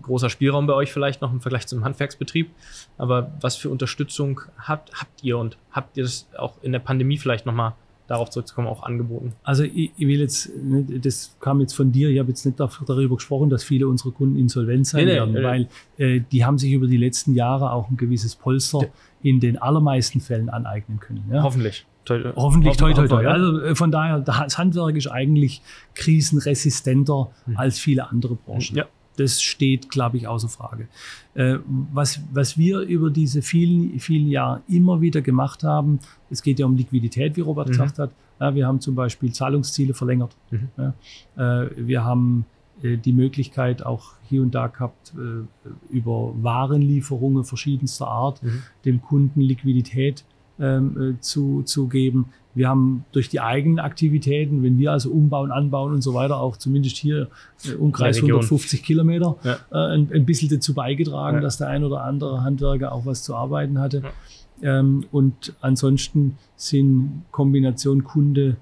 [0.01, 2.49] Großer Spielraum bei euch vielleicht noch im Vergleich zum Handwerksbetrieb.
[2.97, 7.17] Aber was für Unterstützung habt, habt ihr und habt ihr das auch in der Pandemie
[7.17, 7.73] vielleicht nochmal
[8.07, 9.33] darauf zurückzukommen, auch angeboten?
[9.43, 12.59] Also ich, ich will jetzt, nicht- das kam jetzt von dir, ich habe jetzt nicht
[12.59, 15.43] darüber gesprochen, dass viele unserer Kunden insolvent sein Nee, nee, werden, nee.
[15.43, 15.67] weil
[15.97, 18.87] äh, die haben sich über die letzten Jahre auch ein gewisses Polster Ja.
[19.21, 21.23] in den allermeisten Fällen aneignen können.
[21.31, 21.43] Ja?
[21.43, 21.85] Hoffentlich.
[22.05, 23.25] Toi- Hoffentlich, toi, toi, toi.
[23.25, 25.61] Also äh, von daher, das Handwerk ist eigentlich
[26.27, 27.57] krisenresistenter Mhm.
[27.57, 28.75] als viele andere Branchen.
[28.75, 28.85] Ja.
[29.17, 30.87] Das steht, glaube ich, außer Frage.
[31.35, 31.57] Äh,
[31.93, 35.99] was, was wir über diese vielen, vielen Jahre immer wieder gemacht haben,
[36.29, 37.71] es geht ja um Liquidität, wie Robert Mhm.
[37.73, 38.11] gesagt hat.
[38.39, 40.35] Ja, wir haben zum Beispiel Zahlungsziele verlängert.
[40.51, 40.69] Mhm.
[40.77, 42.45] Ja, äh, wir haben
[42.81, 45.13] äh, die Möglichkeit auch hier und da gehabt,
[45.91, 48.63] über Warenlieferungen verschiedenster Art Mhm.
[48.85, 50.23] dem Kunden Liquidität
[50.59, 52.25] ähm, äh, zu, zu geben.
[52.55, 56.55] Wir haben durch die eigenen Aktivitäten, wenn wir also umbauen, anbauen und so weiter, auch
[56.57, 57.29] zumindest hier
[57.65, 58.39] äh, Umkreis In der Region.
[58.41, 59.57] 150 Kilometer Ja.
[59.71, 61.41] äh, ein, ein bisschen dazu beigetragen, Ja.
[61.41, 64.03] dass der ein oder andere Handwerker auch was zu arbeiten hatte.
[64.61, 68.57] Ähm, und ansonsten sind Kombination Kunde,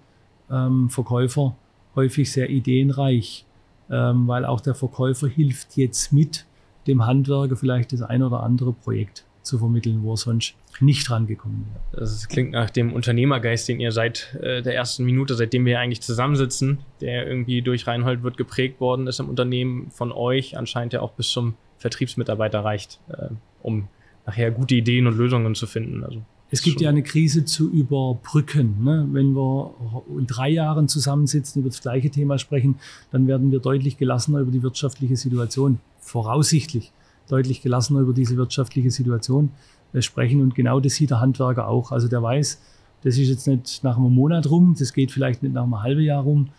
[0.50, 1.56] ähm, Verkäufer
[1.96, 3.45] häufig sehr ideenreich,
[3.90, 6.45] ähm, weil auch der Verkäufer hilft jetzt mit,
[6.88, 11.65] dem Handwerker vielleicht das ein oder andere Projekt zu vermitteln, wo er sonst nicht rangekommen
[11.91, 12.01] wäre.
[12.01, 16.01] Das klingt nach dem Unternehmergeist, den ihr seit äh, der ersten Minute, seitdem wir eigentlich
[16.01, 21.01] zusammensitzen, der irgendwie durch Reinhold wird geprägt worden ist im Unternehmen von euch, anscheinend ja
[21.01, 23.30] auch bis zum Vertriebsmitarbeiter reicht, äh,
[23.61, 23.88] um
[24.26, 26.03] nachher gute Ideen und Lösungen zu finden.
[26.03, 28.84] Also Es gibt ja eine Krise zu überbrücken.
[28.84, 29.07] Ne?
[29.11, 29.73] Wenn wir
[30.18, 32.76] in drei Jahren zusammensitzen, über das gleiche Thema sprechen,
[33.11, 36.91] dann werden wir deutlich gelassener über die wirtschaftliche Situation, voraussichtlich
[37.32, 39.52] deutlich gelassener über diese wirtschaftliche Situation
[39.94, 40.41] äh, sprechen.
[40.41, 41.91] Und genau das sieht der Handwerker auch.
[41.91, 42.62] Also der weiß,
[43.03, 46.02] das ist jetzt nicht nach einem Monat rum, das geht vielleicht nicht nach einem halben
[46.02, 46.49] Jahr rum,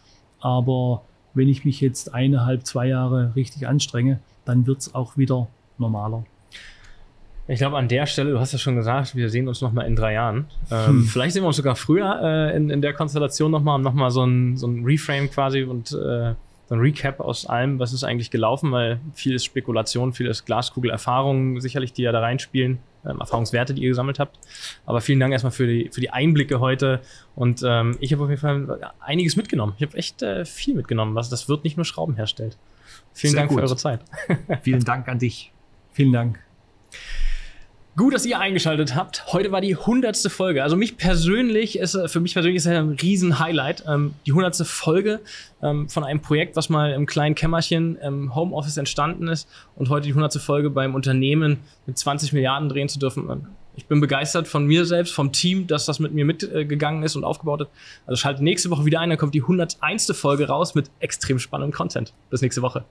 [0.40, 1.02] aber
[1.34, 6.24] wenn ich mich jetzt eineinhalb, zwei Jahre richtig anstrenge, dann wird es auch wieder normaler.
[7.48, 9.96] Ich glaube, an der Stelle, du hast ja schon gesagt, wir sehen uns nochmal in
[9.96, 10.46] drei Jahren.
[10.70, 11.04] Ähm, hm.
[11.04, 14.24] Vielleicht sehen wir uns sogar früher äh, in, in der Konstellation nochmal, um nochmal so
[14.24, 16.34] ein, so ein Reframe quasi und äh,
[16.68, 20.44] so ein Recap aus allem, was ist eigentlich gelaufen, weil viel ist Spekulation, viel ist
[20.46, 24.38] Glaskugel-Erfahrungen sicherlich, die ja da reinspielen, ähm, Erfahrungswerte, die ihr gesammelt habt.
[24.86, 27.00] Aber vielen Dank erstmal für die, für die Einblicke heute
[27.34, 29.74] und ähm, ich habe auf jeden Fall einiges mitgenommen.
[29.76, 32.56] Ich habe echt äh, viel mitgenommen, was das wird nicht nur Schrauben herstellt.
[33.12, 33.58] Vielen Sehr Dank gut.
[33.58, 34.00] für eure Zeit.
[34.62, 35.52] Vielen Dank an dich.
[35.92, 36.38] Vielen Dank.
[37.94, 39.34] Gut, dass ihr eingeschaltet habt.
[39.34, 40.62] Heute war die hundertste Folge.
[40.62, 43.84] Also mich persönlich ist, für mich persönlich ist ein riesen Highlight.
[43.86, 45.20] Ähm, die hundertste Folge
[45.62, 49.46] ähm, von einem Projekt, was mal im kleinen Kämmerchen im Homeoffice entstanden ist
[49.76, 53.28] und heute die hundertste Folge beim Unternehmen mit 20 Milliarden drehen zu dürfen.
[53.28, 57.14] Ähm, ich bin begeistert von mir selbst, vom Team, dass das mit mir mitgegangen ist
[57.14, 57.68] und aufgebaut hat.
[58.06, 60.12] Also schaltet nächste Woche wieder ein, dann kommt die 101.
[60.16, 62.14] Folge raus mit extrem spannendem Content.
[62.30, 62.84] Bis nächste Woche.